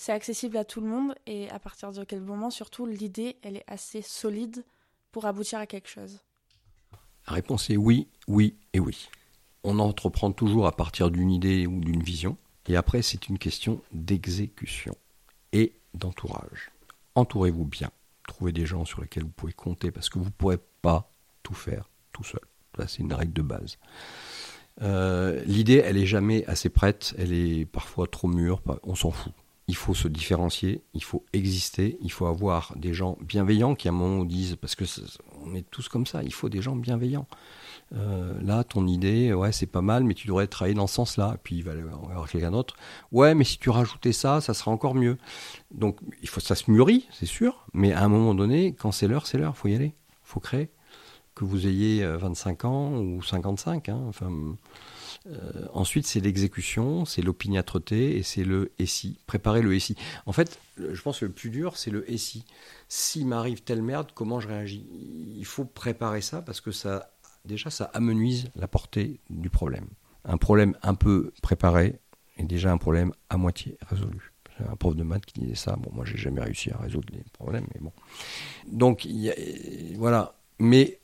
c'est 0.00 0.12
accessible 0.12 0.56
à 0.56 0.64
tout 0.64 0.80
le 0.80 0.86
monde 0.86 1.14
et 1.26 1.50
à 1.50 1.58
partir 1.58 1.92
de 1.92 2.04
quel 2.04 2.22
moment, 2.22 2.48
surtout, 2.50 2.86
l'idée, 2.86 3.36
elle 3.42 3.58
est 3.58 3.64
assez 3.66 4.00
solide 4.00 4.64
pour 5.12 5.26
aboutir 5.26 5.58
à 5.58 5.66
quelque 5.66 5.90
chose? 5.90 6.20
La 7.26 7.34
réponse 7.34 7.68
est 7.68 7.76
oui, 7.76 8.08
oui 8.26 8.56
et 8.72 8.80
oui. 8.80 9.10
On 9.62 9.78
entreprend 9.78 10.32
toujours 10.32 10.66
à 10.66 10.74
partir 10.74 11.10
d'une 11.10 11.30
idée 11.30 11.66
ou 11.66 11.80
d'une 11.80 12.02
vision. 12.02 12.38
Et 12.66 12.76
après, 12.76 13.02
c'est 13.02 13.28
une 13.28 13.36
question 13.36 13.82
d'exécution 13.92 14.96
et 15.52 15.74
d'entourage. 15.92 16.70
Entourez-vous 17.14 17.66
bien. 17.66 17.90
Trouvez 18.26 18.52
des 18.52 18.64
gens 18.64 18.86
sur 18.86 19.02
lesquels 19.02 19.24
vous 19.24 19.28
pouvez 19.28 19.52
compter 19.52 19.90
parce 19.90 20.08
que 20.08 20.18
vous 20.18 20.24
ne 20.24 20.30
pourrez 20.30 20.60
pas 20.80 21.12
tout 21.42 21.52
faire 21.52 21.90
tout 22.12 22.24
seul. 22.24 22.40
C'est 22.86 23.00
une 23.00 23.12
règle 23.12 23.34
de 23.34 23.42
base. 23.42 23.76
Euh, 24.80 25.44
l'idée, 25.44 25.82
elle 25.84 25.98
est 25.98 26.06
jamais 26.06 26.46
assez 26.46 26.70
prête, 26.70 27.14
elle 27.18 27.34
est 27.34 27.66
parfois 27.66 28.06
trop 28.06 28.28
mûre, 28.28 28.62
on 28.82 28.94
s'en 28.94 29.10
fout. 29.10 29.34
Il 29.68 29.76
faut 29.76 29.94
se 29.94 30.08
différencier, 30.08 30.82
il 30.94 31.04
faut 31.04 31.24
exister, 31.32 31.96
il 32.00 32.10
faut 32.10 32.26
avoir 32.26 32.72
des 32.76 32.92
gens 32.92 33.16
bienveillants 33.20 33.74
qui 33.74 33.88
à 33.88 33.92
un 33.92 33.94
moment 33.94 34.24
disent, 34.24 34.56
parce 34.56 34.74
que 34.74 34.84
on 35.44 35.54
est 35.54 35.68
tous 35.70 35.88
comme 35.88 36.06
ça, 36.06 36.22
il 36.22 36.32
faut 36.32 36.48
des 36.48 36.60
gens 36.60 36.74
bienveillants. 36.74 37.26
Euh, 37.94 38.34
là, 38.42 38.62
ton 38.62 38.86
idée, 38.86 39.32
ouais, 39.32 39.52
c'est 39.52 39.66
pas 39.66 39.80
mal, 39.80 40.04
mais 40.04 40.14
tu 40.14 40.26
devrais 40.28 40.46
travailler 40.46 40.74
dans 40.74 40.86
ce 40.86 40.94
sens-là. 40.94 41.36
Puis 41.42 41.56
il 41.56 41.64
va 41.64 41.74
y 41.74 41.80
avoir 41.80 42.28
quelqu'un 42.28 42.52
d'autre. 42.52 42.76
Ouais, 43.10 43.34
mais 43.34 43.44
si 43.44 43.58
tu 43.58 43.70
rajoutais 43.70 44.12
ça, 44.12 44.40
ça 44.40 44.54
sera 44.54 44.70
encore 44.70 44.94
mieux. 44.94 45.18
Donc, 45.72 45.98
il 46.22 46.28
faut, 46.28 46.40
ça 46.40 46.54
se 46.54 46.70
mûrit, 46.70 47.08
c'est 47.12 47.26
sûr, 47.26 47.66
mais 47.72 47.92
à 47.92 48.02
un 48.02 48.08
moment 48.08 48.34
donné, 48.34 48.74
quand 48.74 48.92
c'est 48.92 49.08
l'heure, 49.08 49.26
c'est 49.26 49.38
l'heure, 49.38 49.56
faut 49.56 49.68
y 49.68 49.74
aller, 49.74 49.94
faut 50.22 50.40
créer 50.40 50.70
que 51.34 51.44
vous 51.44 51.66
ayez 51.66 52.04
25 52.04 52.64
euh, 52.64 52.68
ans 52.68 52.92
ou 52.98 53.22
55. 53.22 53.88
Hein, 53.88 54.00
enfin, 54.08 54.30
ensuite, 55.72 56.06
c'est 56.06 56.20
l'exécution, 56.20 57.04
c'est 57.04 57.22
l'opiniâtreté 57.22 58.16
et 58.16 58.22
c'est 58.22 58.44
le 58.44 58.72
SI. 58.84 59.18
Préparer 59.26 59.62
le 59.62 59.78
SI. 59.78 59.96
En 60.26 60.32
fait, 60.32 60.58
je 60.78 61.00
pense 61.02 61.20
que 61.20 61.26
le 61.26 61.32
plus 61.32 61.50
dur, 61.50 61.76
c'est 61.76 61.90
le 61.90 62.04
SI. 62.16 62.44
S'il 62.88 63.26
m'arrive 63.26 63.62
telle 63.62 63.82
merde, 63.82 64.08
comment 64.14 64.40
je 64.40 64.48
réagis? 64.48 64.86
Il 65.36 65.44
faut 65.44 65.64
préparer 65.64 66.20
ça 66.20 66.42
parce 66.42 66.60
que 66.60 66.72
ça, 66.72 67.12
déjà, 67.44 67.70
ça 67.70 67.84
amenuise 67.94 68.50
la 68.56 68.68
portée 68.68 69.20
du 69.28 69.50
problème. 69.50 69.86
Un 70.24 70.36
problème 70.36 70.76
un 70.82 70.94
peu 70.94 71.32
préparé 71.42 71.98
est 72.36 72.44
déjà 72.44 72.72
un 72.72 72.78
problème 72.78 73.12
à 73.28 73.36
moitié 73.36 73.78
résolu 73.88 74.32
un 74.68 74.76
prof 74.76 74.94
de 74.94 75.02
maths 75.02 75.26
qui 75.26 75.40
disait 75.40 75.54
ça. 75.54 75.76
Bon, 75.76 75.90
moi, 75.92 76.04
j'ai 76.04 76.16
jamais 76.16 76.40
réussi 76.40 76.70
à 76.70 76.78
résoudre 76.78 77.08
les 77.12 77.24
problèmes, 77.32 77.66
mais 77.74 77.80
bon. 77.80 77.92
Donc, 78.66 79.06
voilà. 79.96 80.34
Mais 80.58 80.99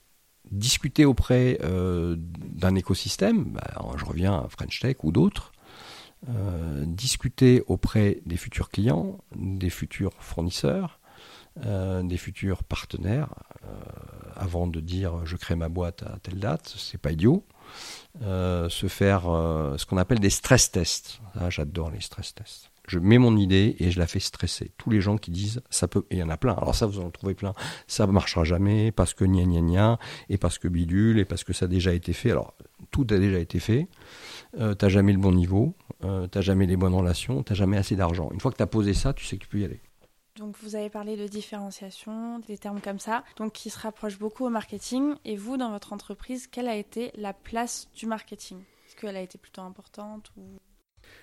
discuter 0.51 1.05
auprès 1.05 1.59
euh, 1.63 2.17
d'un 2.19 2.75
écosystème, 2.75 3.45
bah, 3.45 3.95
je 3.97 4.05
reviens 4.05 4.35
à 4.35 4.49
French 4.49 4.81
Tech 4.81 4.97
ou 5.03 5.13
d'autres, 5.13 5.53
euh, 6.29 6.85
discuter 6.87 7.63
auprès 7.67 8.21
des 8.27 8.37
futurs 8.37 8.71
clients, 8.71 9.19
des 9.35 9.71
futurs 9.71 10.13
fournisseurs, 10.19 11.01
euh, 11.65 12.03
des 12.03 12.17
futurs 12.17 12.65
partenaires, 12.65 13.35
avant 14.37 14.69
de 14.69 14.79
dire 14.79 15.27
je 15.27 15.37
crée 15.37 15.57
ma 15.57 15.69
boîte 15.69 16.05
à 16.05 16.19
telle 16.23 16.39
date, 16.39 16.73
c'est 16.77 17.01
pas 17.01 17.11
idiot. 17.11 17.45
se 18.21 18.87
faire 18.89 19.23
ce 19.23 19.85
qu'on 19.87 19.97
appelle 19.97 20.21
des 20.21 20.31
stress 20.31 20.71
tests. 20.71 21.21
J'adore 21.49 21.91
les 21.91 22.01
stress 22.01 22.35
tests 22.35 22.71
je 22.89 22.99
mets 22.99 23.18
mon 23.18 23.37
idée 23.37 23.76
et 23.78 23.91
je 23.91 23.99
la 23.99 24.07
fais 24.07 24.20
stresser. 24.20 24.72
Tous 24.78 24.91
les 24.91 25.01
gens 25.01 25.16
qui 25.16 25.30
disent 25.30 25.62
ça 25.70 25.89
peut, 25.89 26.05
il 26.11 26.18
y 26.18 26.22
en 26.22 26.30
a 26.30 26.37
plein. 26.37 26.55
Alors 26.55 26.74
ça, 26.74 26.87
vous 26.87 27.01
en 27.01 27.11
trouvez 27.11 27.34
plein. 27.34 27.55
Ça 27.87 28.07
marchera 28.07 28.45
jamais 28.45 28.93
parce 28.93 29.14
que 29.14 29.24
gna 29.24 29.45
gna 29.45 29.61
gna, 29.61 29.99
et 30.28 30.39
parce 30.39 30.59
que 30.59 30.68
bidule, 30.68 31.18
et 31.18 31.24
parce 31.24 31.45
que 31.45 31.53
ça 31.53 31.66
a 31.66 31.68
déjà 31.68 31.93
été 31.93 32.12
fait. 32.12 32.30
Alors 32.30 32.55
tout 32.91 33.07
a 33.11 33.18
déjà 33.18 33.39
été 33.39 33.59
fait. 33.59 33.89
Euh, 34.59 34.74
t'as 34.74 34.89
jamais 34.89 35.12
le 35.12 35.18
bon 35.18 35.32
niveau, 35.32 35.74
euh, 36.05 36.26
t'as 36.26 36.41
jamais 36.41 36.66
les 36.66 36.76
bonnes 36.76 36.95
relations, 36.95 37.43
t'as 37.43 37.55
jamais 37.55 37.76
assez 37.76 37.97
d'argent. 37.97 38.30
Une 38.32 38.41
fois 38.41 38.51
que 38.51 38.57
tu 38.57 38.62
as 38.62 38.68
posé 38.68 38.95
ça, 38.95 39.12
tu 39.12 39.24
sais 39.24 39.37
que 39.37 39.43
tu 39.43 39.49
peux 39.49 39.59
y 39.59 39.64
aller. 39.64 39.80
Donc 40.37 40.55
vous 40.62 40.76
avez 40.76 40.91
parlé 40.91 41.16
de 41.16 41.26
différenciation, 41.26 42.41
des 42.41 42.59
termes 42.59 42.80
comme 42.80 42.99
ça, 42.99 43.24
donc 43.37 43.53
qui 43.53 43.70
se 43.70 43.78
rapprochent 43.78 44.18
beaucoup 44.18 44.45
au 44.45 44.51
marketing. 44.51 45.14
Et 45.24 45.37
vous, 45.37 45.57
dans 45.57 45.70
votre 45.70 45.95
entreprise, 45.95 46.47
quelle 46.47 46.68
a 46.68 46.76
été 46.76 47.11
la 47.16 47.32
place 47.32 47.89
du 47.95 48.07
marketing? 48.07 48.59
Est-ce 48.87 48.97
qu'elle 48.97 49.16
a 49.16 49.22
été 49.22 49.39
plutôt 49.39 49.62
importante 49.62 50.32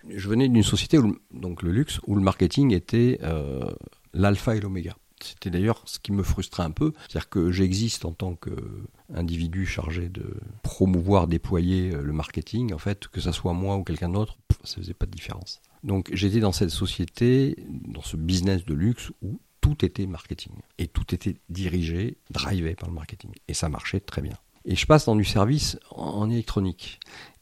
je 0.10 0.30
venais 0.30 0.47
d'une 0.47 0.64
société, 0.64 0.97
où, 0.97 1.18
donc 1.32 1.62
le 1.62 1.72
luxe, 1.72 1.99
où 2.08 2.16
le 2.16 2.22
marketing 2.22 2.74
était 2.74 3.20
euh, 3.24 3.72
l'alpha 4.14 4.56
et 4.56 4.60
l'oméga. 4.60 4.95
C'était 5.22 5.49
d'ailleurs 5.49 5.82
ce 5.86 5.99
qui 5.99 6.12
me 6.12 6.22
frustrait 6.22 6.64
un 6.64 6.72
peu, 6.72 6.91
c'est-à-dire 7.08 7.30
que 7.30 7.51
j'existe 7.51 8.04
en 8.04 8.12
tant 8.12 8.36
qu'individu 8.36 9.66
chargé 9.66 10.10
de 10.10 10.36
promouvoir, 10.64 11.28
déployer 11.28 11.91
euh, 11.91 12.01
le 12.01 12.12
marketing, 12.12 12.74
en 12.74 12.78
fait, 12.78 13.08
que 13.08 13.22
ce 13.22 13.32
soit 13.32 13.54
moi 13.54 13.78
ou 13.78 13.84
quelqu'un 13.84 14.10
d'autre, 14.10 14.38
ça 14.64 14.76
faisait 14.76 14.93
pas 14.93 15.06
de 15.06 15.12
différence. 15.12 15.62
Donc 15.84 16.10
j'étais 16.14 16.39
dans 16.39 16.51
cette 16.51 16.70
société, 16.70 17.58
dans 17.68 18.01
ce 18.01 18.18
business 18.18 18.66
de 18.66 18.74
luxe 18.74 19.12
où 19.22 19.39
tout 19.62 19.86
était 19.86 20.06
marketing 20.06 20.54
et 20.78 20.88
tout 20.88 21.14
était 21.14 21.36
dirigé, 21.49 22.18
drivé 22.30 22.76
par 22.76 22.89
le 22.89 22.95
marketing 22.95 23.32
et 23.47 23.54
ça 23.54 23.70
marchait 23.70 23.99
très 23.99 24.22
bien. 24.22 24.38
Et 24.66 24.76
je 24.76 24.86
passe 24.86 25.06
dans 25.06 25.16
du 25.16 25.26
service 25.26 25.78
en 25.91 26.30
électronique. 26.30 26.99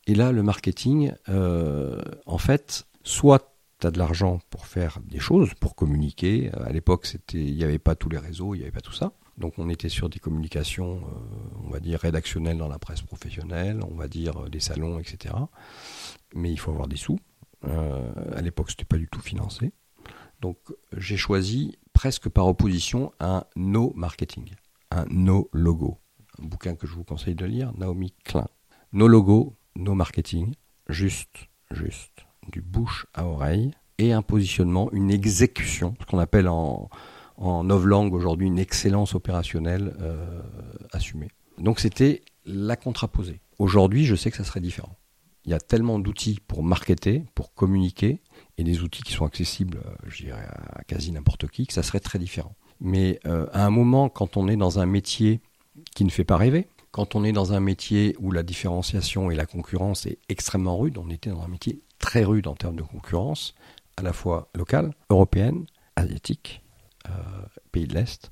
Et 0.07 0.15
là, 0.15 0.31
le 0.31 0.43
marketing, 0.43 1.13
euh, 1.29 2.01
en 2.25 2.37
fait, 2.37 2.87
soit 3.03 3.55
tu 3.79 3.87
as 3.87 3.91
de 3.91 3.99
l'argent 3.99 4.39
pour 4.49 4.67
faire 4.67 4.99
des 5.03 5.19
choses, 5.19 5.53
pour 5.55 5.75
communiquer. 5.75 6.51
Euh, 6.55 6.65
à 6.65 6.71
l'époque, 6.71 7.07
il 7.33 7.55
n'y 7.55 7.63
avait 7.63 7.79
pas 7.79 7.95
tous 7.95 8.09
les 8.09 8.17
réseaux, 8.17 8.55
il 8.55 8.59
n'y 8.59 8.63
avait 8.63 8.71
pas 8.71 8.81
tout 8.81 8.93
ça. 8.93 9.13
Donc 9.37 9.53
on 9.57 9.69
était 9.69 9.89
sur 9.89 10.09
des 10.09 10.19
communications, 10.19 10.97
euh, 10.97 11.59
on 11.65 11.69
va 11.69 11.79
dire, 11.79 11.99
rédactionnelles 11.99 12.57
dans 12.57 12.67
la 12.67 12.79
presse 12.79 13.01
professionnelle, 13.01 13.79
on 13.89 13.95
va 13.95 14.07
dire 14.07 14.49
des 14.49 14.59
salons, 14.59 14.99
etc. 14.99 15.33
Mais 16.35 16.51
il 16.51 16.57
faut 16.57 16.71
avoir 16.71 16.87
des 16.87 16.97
sous. 16.97 17.19
à 17.63 18.41
l'époque, 18.41 18.69
ce 18.69 18.73
n'était 18.73 18.85
pas 18.85 18.97
du 18.97 19.07
tout 19.07 19.21
financé. 19.21 19.71
Donc 20.41 20.57
j'ai 20.97 21.17
choisi 21.17 21.77
presque 21.93 22.27
par 22.29 22.47
opposition 22.47 23.11
un 23.19 23.43
no 23.55 23.93
marketing, 23.95 24.49
un 24.89 25.05
no 25.09 25.49
logo. 25.53 25.99
Un 26.39 26.45
bouquin 26.45 26.75
que 26.75 26.87
je 26.87 26.93
vous 26.93 27.03
conseille 27.03 27.35
de 27.35 27.45
lire, 27.45 27.71
Naomi 27.77 28.13
Klein. 28.23 28.47
No 28.93 29.07
logo, 29.07 29.55
nos 29.75 29.95
marketing, 29.95 30.53
juste, 30.89 31.49
juste, 31.71 32.25
du 32.51 32.61
bouche 32.61 33.05
à 33.13 33.25
oreille, 33.25 33.71
et 33.97 34.13
un 34.13 34.21
positionnement, 34.21 34.91
une 34.91 35.11
exécution, 35.11 35.93
ce 35.99 36.05
qu'on 36.05 36.19
appelle 36.19 36.47
en, 36.47 36.89
en 37.37 37.63
novlangue 37.63 38.13
aujourd'hui 38.13 38.47
une 38.47 38.59
excellence 38.59 39.15
opérationnelle 39.15 39.95
euh, 39.99 40.41
assumée. 40.91 41.29
Donc 41.57 41.79
c'était 41.79 42.23
la 42.45 42.75
contraposée. 42.75 43.41
Aujourd'hui, 43.59 44.05
je 44.05 44.15
sais 44.15 44.31
que 44.31 44.37
ça 44.37 44.43
serait 44.43 44.59
différent. 44.59 44.97
Il 45.45 45.51
y 45.51 45.53
a 45.53 45.59
tellement 45.59 45.97
d'outils 45.97 46.39
pour 46.47 46.63
marketer, 46.63 47.25
pour 47.33 47.53
communiquer, 47.53 48.21
et 48.57 48.63
des 48.63 48.81
outils 48.81 49.01
qui 49.01 49.13
sont 49.13 49.25
accessibles, 49.25 49.77
euh, 49.85 49.95
je 50.07 50.25
dirais, 50.25 50.47
à 50.73 50.83
quasi 50.83 51.11
n'importe 51.11 51.47
qui, 51.47 51.65
que 51.65 51.73
ça 51.73 51.83
serait 51.83 51.99
très 51.99 52.19
différent. 52.19 52.55
Mais 52.79 53.19
euh, 53.25 53.47
à 53.53 53.65
un 53.65 53.69
moment, 53.69 54.09
quand 54.09 54.37
on 54.37 54.47
est 54.47 54.55
dans 54.55 54.79
un 54.79 54.85
métier 54.85 55.39
qui 55.95 56.03
ne 56.03 56.09
fait 56.09 56.23
pas 56.23 56.37
rêver, 56.37 56.67
quand 56.91 57.15
on 57.15 57.23
est 57.23 57.31
dans 57.31 57.53
un 57.53 57.59
métier 57.59 58.15
où 58.19 58.31
la 58.31 58.43
différenciation 58.43 59.31
et 59.31 59.35
la 59.35 59.45
concurrence 59.45 60.05
est 60.05 60.19
extrêmement 60.29 60.77
rude, 60.77 60.97
on 60.97 61.09
était 61.09 61.29
dans 61.29 61.41
un 61.41 61.47
métier 61.47 61.81
très 61.99 62.23
rude 62.23 62.47
en 62.47 62.55
termes 62.55 62.75
de 62.75 62.83
concurrence, 62.83 63.55
à 63.97 64.01
la 64.01 64.13
fois 64.13 64.49
locale, 64.55 64.93
européenne, 65.09 65.65
asiatique, 65.95 66.63
euh, 67.07 67.11
pays 67.71 67.87
de 67.87 67.93
l'Est. 67.93 68.31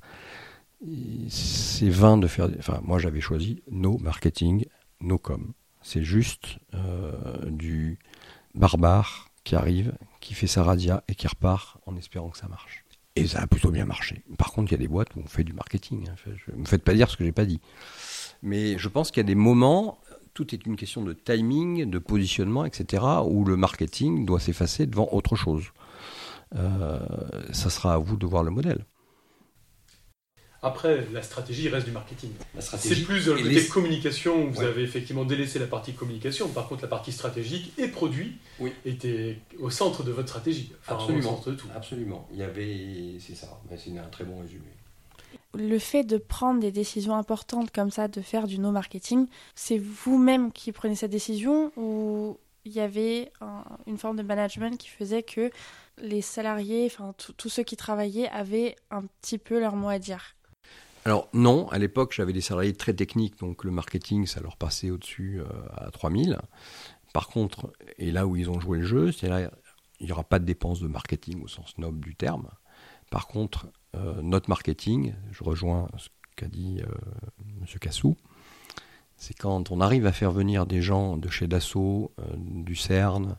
C'est 1.28 1.90
vain 1.90 2.16
de 2.16 2.26
faire. 2.26 2.48
Enfin, 2.58 2.80
moi 2.82 2.98
j'avais 2.98 3.20
choisi 3.20 3.62
no 3.70 3.98
marketing, 3.98 4.66
no 5.00 5.18
com. 5.18 5.52
C'est 5.82 6.02
juste 6.02 6.58
euh, 6.74 7.50
du 7.50 7.98
barbare 8.54 9.30
qui 9.44 9.56
arrive, 9.56 9.94
qui 10.20 10.34
fait 10.34 10.46
sa 10.46 10.62
radia 10.62 11.02
et 11.08 11.14
qui 11.14 11.26
repart 11.26 11.78
en 11.86 11.96
espérant 11.96 12.30
que 12.30 12.38
ça 12.38 12.48
marche. 12.48 12.84
Et 13.16 13.26
ça 13.26 13.40
a 13.40 13.46
plutôt 13.46 13.70
bien 13.70 13.84
marché. 13.84 14.22
Par 14.38 14.52
contre, 14.52 14.70
il 14.70 14.72
y 14.72 14.74
a 14.76 14.78
des 14.78 14.88
boîtes 14.88 15.14
où 15.16 15.20
on 15.20 15.26
fait 15.26 15.44
du 15.44 15.52
marketing. 15.52 16.08
Hein. 16.08 16.30
Ne 16.52 16.60
me 16.60 16.64
faites 16.64 16.84
pas 16.84 16.94
dire 16.94 17.10
ce 17.10 17.16
que 17.16 17.24
j'ai 17.24 17.32
pas 17.32 17.44
dit. 17.44 17.60
Mais 18.42 18.78
je 18.78 18.88
pense 18.88 19.10
qu'il 19.10 19.20
y 19.20 19.26
a 19.26 19.28
des 19.28 19.34
moments, 19.34 19.98
tout 20.34 20.54
est 20.54 20.66
une 20.66 20.76
question 20.76 21.02
de 21.02 21.12
timing, 21.12 21.88
de 21.88 21.98
positionnement, 21.98 22.64
etc., 22.64 23.04
où 23.26 23.44
le 23.44 23.56
marketing 23.56 24.24
doit 24.24 24.40
s'effacer 24.40 24.86
devant 24.86 25.08
autre 25.12 25.36
chose. 25.36 25.64
Euh, 26.56 26.98
ça 27.52 27.70
sera 27.70 27.94
à 27.94 27.98
vous 27.98 28.16
de 28.16 28.26
voir 28.26 28.42
le 28.42 28.50
modèle. 28.50 28.84
Après, 30.62 31.06
la 31.12 31.22
stratégie 31.22 31.70
reste 31.70 31.86
du 31.86 31.92
marketing. 31.92 32.30
C'est 32.58 33.02
plus 33.02 33.26
dans 33.26 33.34
le 33.34 33.42
côté 33.42 33.66
communication 33.66 34.44
où 34.44 34.50
vous 34.50 34.62
avez 34.62 34.82
effectivement 34.82 35.24
délaissé 35.24 35.58
la 35.58 35.66
partie 35.66 35.94
communication. 35.94 36.48
Par 36.48 36.68
contre, 36.68 36.82
la 36.82 36.88
partie 36.88 37.12
stratégique 37.12 37.72
et 37.78 37.88
produit 37.88 38.36
était 38.84 39.38
au 39.58 39.70
centre 39.70 40.02
de 40.02 40.12
votre 40.12 40.28
stratégie. 40.28 40.72
absolument. 40.86 41.18
Au 41.30 41.36
centre 41.36 41.50
de 41.50 41.56
tout. 41.56 41.68
Absolument. 41.74 42.28
Il 42.32 42.38
y 42.38 42.42
avait, 42.42 43.18
c'est 43.20 43.34
ça. 43.34 43.58
C'est 43.78 43.96
un 43.98 44.08
très 44.08 44.24
bon 44.24 44.38
résumé 44.40 44.66
le 45.54 45.78
fait 45.78 46.04
de 46.04 46.16
prendre 46.16 46.60
des 46.60 46.72
décisions 46.72 47.14
importantes 47.14 47.70
comme 47.70 47.90
ça, 47.90 48.08
de 48.08 48.20
faire 48.20 48.46
du 48.46 48.58
no 48.58 48.70
marketing, 48.70 49.26
c'est 49.54 49.78
vous-même 49.78 50.52
qui 50.52 50.72
prenez 50.72 50.94
cette 50.94 51.10
décision 51.10 51.72
ou 51.76 52.38
il 52.64 52.72
y 52.72 52.80
avait 52.80 53.32
une 53.86 53.98
forme 53.98 54.16
de 54.16 54.22
management 54.22 54.78
qui 54.78 54.88
faisait 54.88 55.22
que 55.22 55.50
les 55.98 56.22
salariés, 56.22 56.86
enfin 56.86 57.14
tous 57.36 57.48
ceux 57.48 57.62
qui 57.62 57.76
travaillaient 57.76 58.28
avaient 58.28 58.76
un 58.90 59.02
petit 59.02 59.38
peu 59.38 59.58
leur 59.58 59.76
mot 59.76 59.88
à 59.88 59.98
dire? 59.98 60.36
Alors 61.04 61.28
non, 61.32 61.68
à 61.70 61.78
l'époque 61.78 62.12
j'avais 62.12 62.32
des 62.32 62.42
salariés 62.42 62.74
très 62.74 62.92
techniques, 62.92 63.38
donc 63.38 63.64
le 63.64 63.70
marketing 63.70 64.26
ça 64.26 64.40
leur 64.40 64.56
passait 64.56 64.90
au-dessus 64.90 65.40
euh, 65.40 65.46
à 65.76 65.90
3000. 65.90 66.38
Par 67.12 67.28
contre, 67.28 67.72
et 67.98 68.12
là 68.12 68.26
où 68.26 68.36
ils 68.36 68.50
ont 68.50 68.60
joué 68.60 68.78
le 68.78 68.84
jeu, 68.84 69.10
c'est 69.10 69.28
là, 69.28 69.50
il 69.98 70.06
n'y 70.06 70.12
aura 70.12 70.24
pas 70.24 70.38
de 70.38 70.44
dépenses 70.44 70.80
de 70.80 70.86
marketing 70.86 71.42
au 71.42 71.48
sens 71.48 71.76
noble 71.78 72.00
du 72.00 72.14
terme. 72.14 72.48
Par 73.10 73.26
contre, 73.26 73.66
euh, 73.96 74.22
notre 74.22 74.48
marketing, 74.48 75.14
je 75.32 75.42
rejoins 75.44 75.88
ce 75.98 76.08
qu'a 76.36 76.46
dit 76.46 76.80
euh, 76.80 76.86
M. 77.60 77.66
Cassou, 77.80 78.16
c'est 79.16 79.34
quand 79.34 79.70
on 79.70 79.80
arrive 79.80 80.06
à 80.06 80.12
faire 80.12 80.30
venir 80.30 80.64
des 80.64 80.80
gens 80.80 81.16
de 81.16 81.28
chez 81.28 81.48
Dassault, 81.48 82.12
euh, 82.18 82.22
du 82.36 82.76
CERN, 82.76 83.36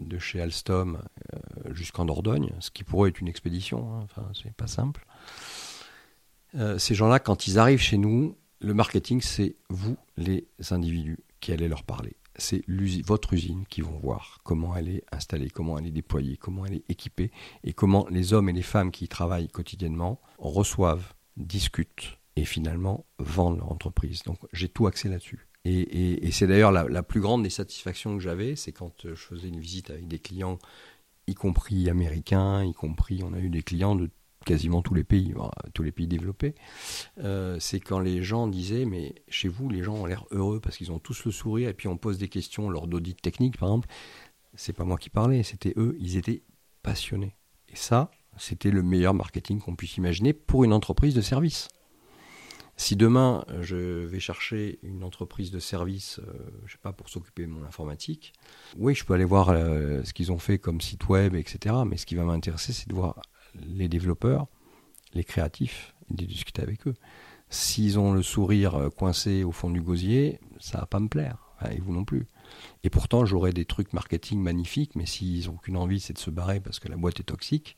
de 0.00 0.20
chez 0.20 0.40
Alstom 0.40 1.02
jusqu'en 1.72 2.04
Dordogne, 2.04 2.52
ce 2.60 2.70
qui 2.70 2.84
pourrait 2.84 3.10
être 3.10 3.20
une 3.20 3.26
expédition, 3.26 3.92
hein, 3.92 4.02
enfin 4.04 4.22
c'est 4.40 4.54
pas 4.54 4.68
simple. 4.68 5.04
ces 6.78 6.94
gens-là, 6.94 7.18
quand 7.18 7.48
ils 7.48 7.58
arrivent 7.58 7.80
chez 7.80 7.98
nous, 7.98 8.38
le 8.60 8.72
marketing, 8.72 9.20
c'est 9.20 9.56
vous, 9.68 9.96
les 10.16 10.46
individus, 10.70 11.18
qui 11.40 11.50
allez 11.50 11.66
leur 11.66 11.82
parler 11.82 12.19
c'est 12.40 12.64
votre 13.06 13.32
usine 13.34 13.64
qui 13.68 13.80
vont 13.80 13.98
voir 13.98 14.40
comment 14.44 14.76
elle 14.76 14.88
est 14.88 15.04
installée, 15.12 15.50
comment 15.50 15.78
elle 15.78 15.86
est 15.86 15.92
déployée, 15.92 16.36
comment 16.36 16.66
elle 16.66 16.74
est 16.74 16.84
équipée 16.88 17.30
et 17.64 17.72
comment 17.72 18.06
les 18.10 18.32
hommes 18.32 18.48
et 18.48 18.52
les 18.52 18.62
femmes 18.62 18.90
qui 18.90 19.04
y 19.04 19.08
travaillent 19.08 19.48
quotidiennement 19.48 20.20
reçoivent, 20.38 21.14
discutent 21.36 22.18
et 22.36 22.44
finalement 22.44 23.04
vendent 23.18 23.58
leur 23.58 23.70
entreprise. 23.70 24.22
Donc 24.22 24.38
j'ai 24.52 24.68
tout 24.68 24.86
axé 24.86 25.08
là-dessus. 25.08 25.46
Et, 25.66 26.30
c'est 26.32 26.46
d'ailleurs 26.46 26.72
la, 26.72 26.84
la, 26.84 27.02
plus 27.02 27.20
grande 27.20 27.42
des 27.42 27.50
satisfactions 27.50 28.16
que 28.16 28.22
j'avais, 28.22 28.56
c'est 28.56 28.72
quand 28.72 28.94
je 29.04 29.14
faisais 29.14 29.48
une 29.48 29.60
visite 29.60 29.90
avec 29.90 30.08
des 30.08 30.18
clients, 30.18 30.58
y 31.26 31.34
compris 31.34 31.90
américains, 31.90 32.64
y 32.64 32.72
compris, 32.72 33.22
on 33.22 33.34
a 33.34 33.38
eu 33.38 33.50
des 33.50 33.62
clients 33.62 33.94
de 33.94 34.08
quasiment 34.44 34.82
tous 34.82 34.94
les 34.94 35.04
pays, 35.04 35.34
tous 35.74 35.82
les 35.82 35.92
pays 35.92 36.06
développés, 36.06 36.54
euh, 37.18 37.58
c'est 37.60 37.80
quand 37.80 38.00
les 38.00 38.22
gens 38.22 38.48
disaient 38.48 38.84
mais 38.84 39.14
chez 39.28 39.48
vous 39.48 39.68
les 39.68 39.82
gens 39.82 39.94
ont 39.94 40.06
l'air 40.06 40.24
heureux 40.30 40.60
parce 40.60 40.76
qu'ils 40.76 40.92
ont 40.92 40.98
tous 40.98 41.24
le 41.24 41.30
sourire 41.30 41.68
et 41.68 41.74
puis 41.74 41.88
on 41.88 41.96
pose 41.96 42.18
des 42.18 42.28
questions 42.28 42.70
lors 42.70 42.86
d'audits 42.86 43.14
techniques 43.14 43.58
par 43.58 43.68
exemple. 43.68 43.88
C'est 44.54 44.72
pas 44.72 44.84
moi 44.84 44.98
qui 44.98 45.10
parlais, 45.10 45.42
c'était 45.42 45.74
eux, 45.76 45.96
ils 46.00 46.16
étaient 46.16 46.42
passionnés. 46.82 47.36
Et 47.68 47.76
ça, 47.76 48.10
c'était 48.36 48.70
le 48.70 48.82
meilleur 48.82 49.14
marketing 49.14 49.60
qu'on 49.60 49.76
puisse 49.76 49.96
imaginer 49.96 50.32
pour 50.32 50.64
une 50.64 50.72
entreprise 50.72 51.14
de 51.14 51.20
service. 51.20 51.68
Si 52.76 52.96
demain 52.96 53.44
je 53.60 53.76
vais 53.76 54.20
chercher 54.20 54.78
une 54.82 55.04
entreprise 55.04 55.50
de 55.50 55.58
service, 55.58 56.18
je 56.24 56.30
euh, 56.30 56.50
je 56.64 56.72
sais 56.72 56.78
pas, 56.78 56.94
pour 56.94 57.10
s'occuper 57.10 57.42
de 57.42 57.50
mon 57.50 57.62
informatique, 57.62 58.32
oui, 58.78 58.94
je 58.94 59.04
peux 59.04 59.12
aller 59.12 59.24
voir 59.24 59.50
euh, 59.50 60.02
ce 60.02 60.14
qu'ils 60.14 60.32
ont 60.32 60.38
fait 60.38 60.58
comme 60.58 60.80
site 60.80 61.06
web, 61.10 61.34
etc. 61.34 61.76
Mais 61.86 61.98
ce 61.98 62.06
qui 62.06 62.14
va 62.14 62.24
m'intéresser, 62.24 62.72
c'est 62.72 62.88
de 62.88 62.94
voir 62.94 63.20
les 63.54 63.88
développeurs, 63.88 64.46
les 65.14 65.24
créatifs, 65.24 65.94
de 66.10 66.24
discuter 66.24 66.62
avec 66.62 66.86
eux. 66.86 66.94
S'ils 67.48 67.98
ont 67.98 68.12
le 68.12 68.22
sourire 68.22 68.76
euh, 68.76 68.90
coincé 68.90 69.44
au 69.44 69.52
fond 69.52 69.70
du 69.70 69.80
gosier, 69.80 70.38
ça 70.60 70.78
va 70.78 70.86
pas 70.86 71.00
me 71.00 71.08
plaire, 71.08 71.38
et 71.70 71.80
vous 71.80 71.92
non 71.92 72.04
plus. 72.04 72.26
Et 72.84 72.90
pourtant, 72.90 73.24
j'aurais 73.24 73.52
des 73.52 73.64
trucs 73.64 73.92
marketing 73.92 74.40
magnifiques, 74.40 74.94
mais 74.94 75.06
s'ils 75.06 75.46
n'ont 75.46 75.56
qu'une 75.56 75.76
envie, 75.76 76.00
c'est 76.00 76.12
de 76.12 76.18
se 76.18 76.30
barrer 76.30 76.60
parce 76.60 76.78
que 76.78 76.88
la 76.88 76.96
boîte 76.96 77.20
est 77.20 77.24
toxique, 77.24 77.76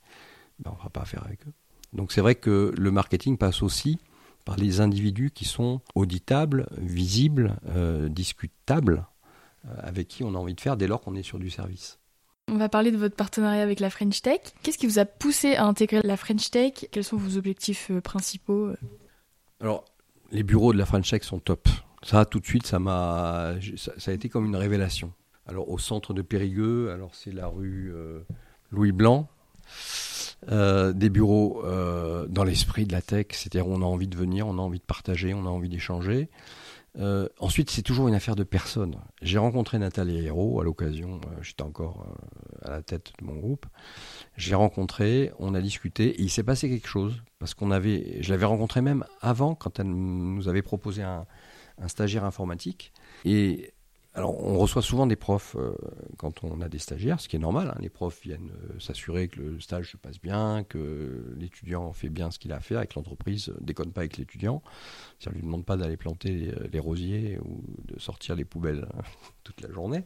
ben 0.58 0.70
on 0.74 0.78
ne 0.78 0.82
va 0.82 0.90
pas 0.90 1.02
affaire 1.02 1.24
avec 1.24 1.46
eux. 1.46 1.52
Donc 1.92 2.12
c'est 2.12 2.20
vrai 2.20 2.34
que 2.34 2.72
le 2.76 2.90
marketing 2.90 3.36
passe 3.36 3.62
aussi 3.62 3.98
par 4.44 4.56
les 4.56 4.80
individus 4.80 5.30
qui 5.30 5.44
sont 5.44 5.80
auditables, 5.94 6.66
visibles, 6.78 7.56
euh, 7.68 8.08
discutables, 8.08 9.06
euh, 9.66 9.74
avec 9.78 10.08
qui 10.08 10.24
on 10.24 10.34
a 10.34 10.38
envie 10.38 10.54
de 10.54 10.60
faire 10.60 10.76
dès 10.76 10.86
lors 10.86 11.00
qu'on 11.00 11.14
est 11.14 11.22
sur 11.22 11.38
du 11.38 11.50
service. 11.50 11.98
On 12.52 12.58
va 12.58 12.68
parler 12.68 12.90
de 12.90 12.98
votre 12.98 13.16
partenariat 13.16 13.62
avec 13.62 13.80
la 13.80 13.88
French 13.88 14.20
Tech. 14.20 14.40
Qu'est-ce 14.62 14.76
qui 14.76 14.86
vous 14.86 14.98
a 14.98 15.06
poussé 15.06 15.54
à 15.54 15.64
intégrer 15.64 16.02
la 16.04 16.18
French 16.18 16.50
Tech? 16.50 16.84
Quels 16.90 17.02
sont 17.02 17.16
vos 17.16 17.38
objectifs 17.38 17.90
euh, 17.90 18.02
principaux 18.02 18.72
Alors, 19.58 19.86
les 20.32 20.42
bureaux 20.42 20.74
de 20.74 20.78
la 20.78 20.84
French 20.84 21.08
Tech 21.08 21.22
sont 21.22 21.38
top. 21.38 21.66
Ça, 22.02 22.26
tout 22.26 22.40
de 22.40 22.44
suite, 22.44 22.66
ça 22.66 22.78
m'a, 22.78 23.54
ça, 23.76 24.10
a 24.10 24.12
été 24.12 24.28
comme 24.28 24.44
une 24.44 24.56
révélation. 24.56 25.14
Alors, 25.46 25.70
au 25.70 25.78
centre 25.78 26.12
de 26.12 26.20
Périgueux, 26.20 26.90
alors 26.90 27.14
c'est 27.14 27.32
la 27.32 27.46
rue 27.46 27.90
euh, 27.94 28.20
Louis 28.70 28.92
Blanc. 28.92 29.30
Euh, 30.50 30.92
des 30.92 31.08
bureaux 31.08 31.62
dans 32.28 32.44
l'esprit 32.44 32.84
de 32.84 32.92
la 32.92 33.00
tech, 33.00 33.28
c'est-à-dire 33.30 33.66
on 33.66 33.80
a 33.80 33.86
envie 33.86 34.08
de 34.08 34.16
venir, 34.16 34.46
on 34.46 34.58
a 34.58 34.60
envie 34.60 34.80
de 34.80 34.84
partager, 34.84 35.32
on 35.32 35.46
a 35.46 35.48
envie 35.48 35.70
d'échanger. 35.70 36.28
Euh, 36.98 37.28
ensuite, 37.38 37.70
c'est 37.70 37.82
toujours 37.82 38.08
une 38.08 38.14
affaire 38.14 38.36
de 38.36 38.44
personne. 38.44 38.96
J'ai 39.22 39.38
rencontré 39.38 39.78
Nathalie 39.78 40.26
Hérault 40.26 40.60
à 40.60 40.64
l'occasion, 40.64 41.20
euh, 41.24 41.42
j'étais 41.42 41.62
encore 41.62 42.06
euh, 42.06 42.68
à 42.68 42.70
la 42.70 42.82
tête 42.82 43.12
de 43.18 43.24
mon 43.24 43.34
groupe. 43.34 43.66
J'ai 44.36 44.54
rencontré, 44.54 45.32
on 45.38 45.54
a 45.54 45.60
discuté, 45.60 46.08
et 46.08 46.22
il 46.22 46.30
s'est 46.30 46.42
passé 46.42 46.68
quelque 46.68 46.88
chose, 46.88 47.22
parce 47.38 47.54
qu'on 47.54 47.70
avait, 47.70 48.22
je 48.22 48.30
l'avais 48.30 48.44
rencontré 48.44 48.82
même 48.82 49.04
avant, 49.20 49.54
quand 49.54 49.80
elle 49.80 49.88
nous 49.88 50.48
avait 50.48 50.62
proposé 50.62 51.02
un, 51.02 51.26
un 51.78 51.88
stagiaire 51.88 52.24
informatique. 52.24 52.92
Et 53.24 53.72
alors, 54.14 54.44
on 54.44 54.58
reçoit 54.58 54.82
souvent 54.82 55.06
des 55.06 55.16
profs 55.16 55.56
euh, 55.56 55.74
quand 56.18 56.44
on 56.44 56.60
a 56.60 56.68
des 56.68 56.78
stagiaires, 56.78 57.18
ce 57.18 57.28
qui 57.28 57.36
est 57.36 57.38
normal. 57.38 57.72
Hein. 57.74 57.78
Les 57.80 57.88
profs 57.88 58.20
viennent 58.20 58.52
euh, 58.70 58.78
s'assurer 58.78 59.28
que 59.28 59.40
le 59.40 59.60
stage 59.60 59.90
se 59.90 59.96
passe 59.96 60.20
bien, 60.20 60.64
que 60.68 61.34
l'étudiant 61.38 61.90
fait 61.94 62.10
bien 62.10 62.30
ce 62.30 62.38
qu'il 62.38 62.52
a 62.52 62.56
à 62.56 62.60
faire, 62.60 62.82
et 62.82 62.86
que 62.86 62.92
l'entreprise 62.96 63.48
ne 63.58 63.64
déconne 63.64 63.90
pas 63.90 64.02
avec 64.02 64.18
l'étudiant. 64.18 64.62
Ça 65.18 65.30
ne 65.30 65.36
lui 65.36 65.42
demande 65.42 65.64
pas 65.64 65.78
d'aller 65.78 65.96
planter 65.96 66.52
les, 66.70 66.78
rosiers 66.78 67.38
ou 67.42 67.64
de 67.86 67.98
sortir 67.98 68.34
les 68.36 68.44
poubelles 68.44 68.86
hein, 68.92 69.02
toute 69.44 69.62
la 69.62 69.72
journée. 69.72 70.04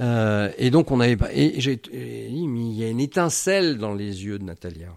Euh, 0.00 0.52
et 0.56 0.70
donc, 0.70 0.92
on 0.92 1.00
avait. 1.00 1.16
Et 1.34 1.58
mais 1.92 2.60
il 2.60 2.72
y 2.72 2.84
a 2.84 2.88
une 2.88 3.00
étincelle 3.00 3.78
dans 3.78 3.92
les 3.92 4.24
yeux 4.24 4.38
de 4.38 4.44
Natalia. 4.44 4.94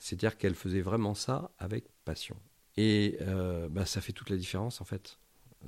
C'est-à-dire 0.00 0.36
qu'elle 0.36 0.54
faisait 0.54 0.82
vraiment 0.82 1.14
ça 1.14 1.50
avec 1.58 1.86
passion. 2.04 2.36
Et 2.76 3.16
bah, 3.70 3.86
ça 3.86 4.02
fait 4.02 4.12
toute 4.12 4.28
la 4.28 4.36
différence, 4.36 4.82
en 4.82 4.84
fait. 4.84 5.18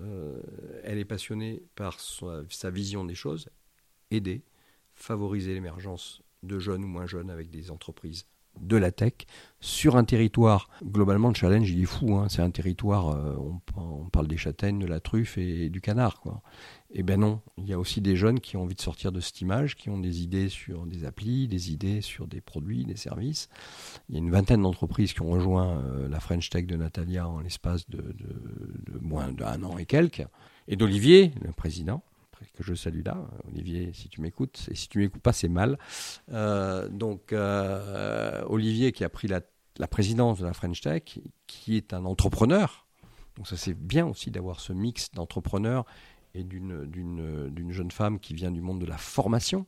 Euh, 0.03 0.41
elle 0.85 0.99
est 0.99 1.05
passionnée 1.05 1.63
par 1.75 1.99
sa, 2.01 2.71
vision 2.71 3.05
des 3.05 3.15
choses, 3.15 3.49
aider, 4.11 4.43
favoriser 4.95 5.55
l'émergence 5.55 6.23
de 6.43 6.59
jeunes 6.59 6.85
ou 6.85 6.89
moins 6.89 7.07
jeunes 7.07 7.31
avec 7.31 7.51
des 7.51 7.71
entreprises 7.71 8.27
de 8.61 8.77
la 8.77 8.91
tech 8.91 9.13
sur 9.61 9.97
un 9.97 10.05
territoire. 10.05 10.69
Globalement, 10.85 11.29
le 11.29 11.35
challenge, 11.35 11.71
il 11.71 11.83
est 11.83 11.87
fou. 11.87 12.15
Hein. 12.15 12.27
C'est 12.29 12.43
un 12.43 12.51
territoire, 12.51 13.09
euh, 13.09 13.37
on, 13.77 14.09
parle 14.11 14.29
des 14.29 14.37
châtaignes, 14.37 14.79
de 14.79 14.87
la 14.87 15.01
truffe 15.01 15.39
et, 15.39 15.69
du 15.69 15.81
canard. 15.81 16.21
Quoi. 16.21 16.41
Eh 16.93 17.03
ben 17.03 17.19
non, 17.19 17.41
il 17.59 17.67
y 17.67 17.73
a 17.73 17.79
aussi 17.79 18.01
des 18.01 18.17
jeunes 18.17 18.41
qui 18.41 18.57
ont 18.57 18.63
envie 18.63 18.75
de 18.75 18.81
sortir 18.81 19.13
de 19.13 19.21
cette 19.21 19.41
image, 19.41 19.77
qui 19.77 19.91
ont 19.91 19.99
des 19.99 20.23
idées 20.23 20.49
sur 20.49 20.87
des 20.87 21.05
applis, 21.05 21.49
des 21.49 21.73
idées 21.73 22.01
sur 22.01 22.27
des 22.27 22.41
produits, 22.41 22.85
des 22.85 22.97
services. 22.97 23.49
Il 24.09 24.15
y 24.15 24.19
a 24.19 24.21
une 24.21 24.31
vingtaine 24.31 24.63
d'entreprises 24.63 25.13
qui 25.13 25.23
ont 25.23 25.31
rejoint 25.31 25.79
euh, 25.79 26.09
la 26.09 26.21
French 26.21 26.49
Tech 26.49 26.67
de 26.67 26.77
Natalia 26.77 27.29
en 27.29 27.41
l'espace 27.41 27.91
de, 27.91 28.03
moins 29.01 29.33
d'un 29.33 29.63
an 29.65 29.79
et 29.79 29.87
quelques. 29.87 30.27
Et 30.69 30.77
d'Olivier, 30.77 31.33
le 31.43 31.53
président, 31.53 32.03
que 32.57 32.63
je 32.63 32.75
salue 32.75 33.03
là, 33.05 33.17
Olivier, 33.47 33.93
si 33.93 34.09
tu 34.09 34.21
m'écoutes, 34.21 34.69
et 34.71 34.75
si 34.75 34.89
tu 34.89 34.99
m'écoutes 34.99 35.23
pas, 35.23 35.33
c'est 35.33 35.49
mal. 35.49 35.79
Euh, 36.33 36.89
donc, 36.89 37.33
euh, 37.33 38.45
Olivier 38.49 38.93
qui 38.93 39.05
a 39.05 39.09
pris 39.09 39.29
la, 39.29 39.41
présidence 39.89 40.39
de 40.39 40.45
la 40.45 40.53
French 40.53 40.81
Tech, 40.81 41.19
qui 41.47 41.77
est 41.77 41.93
un 41.93 42.05
entrepreneur. 42.05 42.87
Donc, 43.37 43.47
ça, 43.47 43.57
c'est 43.57 43.75
bien 43.75 44.07
aussi 44.07 44.31
d'avoir 44.31 44.61
ce 44.61 44.73
mix 44.73 45.11
d'entrepreneurs 45.13 45.85
et 46.35 46.45
d'une 46.45 47.71
jeune 47.71 47.91
femme 47.91 48.19
qui 48.21 48.35
vient 48.35 48.51
du 48.51 48.61
monde 48.61 48.81
de 48.81 48.87
la 48.87 48.99
formation. 48.99 49.67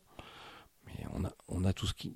Mais 0.87 1.05
on 1.49 1.65
a, 1.65 1.73
tout 1.73 1.87
ce 1.87 1.95
qui. 1.95 2.15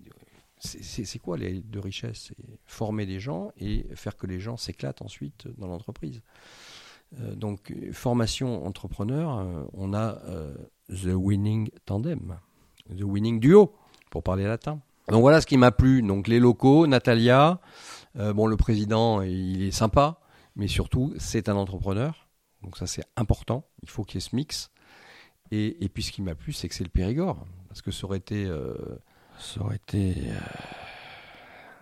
C'est 0.59 1.19
quoi 1.19 1.37
les 1.37 1.61
deux 1.61 1.81
richesses? 1.81 2.33
Former 2.67 3.05
des 3.05 3.19
gens 3.19 3.51
et 3.57 3.85
faire 3.95 4.17
que 4.17 4.27
les 4.27 4.39
gens 4.39 4.57
s'éclatent 4.57 5.03
ensuite 5.03 5.49
dans 5.59 5.67
l'entreprise. 5.67 6.23
Euh, 7.21 7.35
donc, 7.35 7.75
formation 7.93 8.67
entrepreneur, 8.67 9.39
euh, 9.39 9.65
on 9.75 9.93
a 9.95 10.19
euh, 10.27 10.55
The 10.89 11.15
Winning 11.15 11.71
Tandem, 11.85 12.39
The 12.89 13.03
Winning 13.03 13.41
Duo, 13.41 13.75
pour 14.11 14.23
parler 14.23 14.45
latin. 14.45 14.81
Donc 15.09 15.21
voilà 15.21 15.41
ce 15.41 15.47
qui 15.47 15.57
m'a 15.57 15.73
plu. 15.73 16.03
Donc 16.03 16.29
les 16.29 16.39
locaux, 16.39 16.87
Natalia, 16.87 17.61
bon 18.15 18.47
le 18.47 18.57
président, 18.57 19.21
il 19.21 19.63
est 19.63 19.73
sympa, 19.73 20.21
mais 20.55 20.69
surtout 20.69 21.13
c'est 21.19 21.49
un 21.49 21.57
entrepreneur. 21.57 22.29
Donc 22.63 22.77
ça 22.77 22.87
c'est 22.87 23.03
important. 23.17 23.67
Il 23.83 23.89
faut 23.89 24.05
qu'il 24.05 24.17
y 24.17 24.25
ait 24.25 24.29
ce 24.29 24.37
mix. 24.37 24.71
Et, 25.51 25.85
et 25.85 25.89
puis 25.89 26.05
ce 26.05 26.13
qui 26.13 26.23
m'a 26.23 26.35
plu, 26.35 26.53
c'est 26.53 26.69
que 26.69 26.75
c'est 26.75 26.85
le 26.85 26.91
Périgord, 26.91 27.45
parce 27.69 27.83
que 27.83 27.91
ça 27.91 28.05
aurait 28.05 28.19
été, 28.19 28.47
ça 29.39 29.61
aurait 29.61 29.77
été 29.77 30.15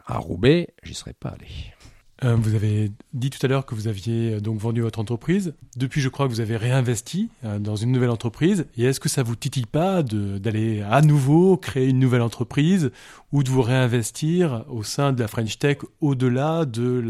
à 0.06 0.18
Roubaix, 0.18 0.68
j'y 0.82 0.94
serais 0.94 1.12
pas 1.12 1.30
allé. 1.30 1.48
Euh, 2.22 2.36
vous 2.36 2.54
avez 2.54 2.92
dit 3.14 3.30
tout 3.30 3.38
à 3.44 3.48
l'heure 3.48 3.64
que 3.64 3.74
vous 3.74 3.88
aviez 3.88 4.34
euh, 4.34 4.40
donc 4.40 4.58
vendu 4.58 4.82
votre 4.82 4.98
entreprise. 4.98 5.54
Depuis, 5.76 6.02
je 6.02 6.10
crois 6.10 6.26
que 6.26 6.32
vous 6.32 6.40
avez 6.40 6.56
réinvesti 6.56 7.30
euh, 7.44 7.58
dans 7.58 7.76
une 7.76 7.92
nouvelle 7.92 8.10
entreprise. 8.10 8.66
Et 8.76 8.84
est-ce 8.84 9.00
que 9.00 9.08
ça 9.08 9.22
vous 9.22 9.36
titille 9.36 9.64
pas 9.64 10.02
d'aller 10.02 10.82
à 10.82 11.00
nouveau 11.00 11.56
créer 11.56 11.88
une 11.88 11.98
nouvelle 11.98 12.20
entreprise 12.20 12.90
ou 13.32 13.42
de 13.42 13.48
vous 13.48 13.62
réinvestir 13.62 14.64
au 14.68 14.82
sein 14.82 15.12
de 15.12 15.20
la 15.20 15.28
French 15.28 15.58
Tech 15.58 15.78
au-delà 16.00 16.66
de 16.66 17.00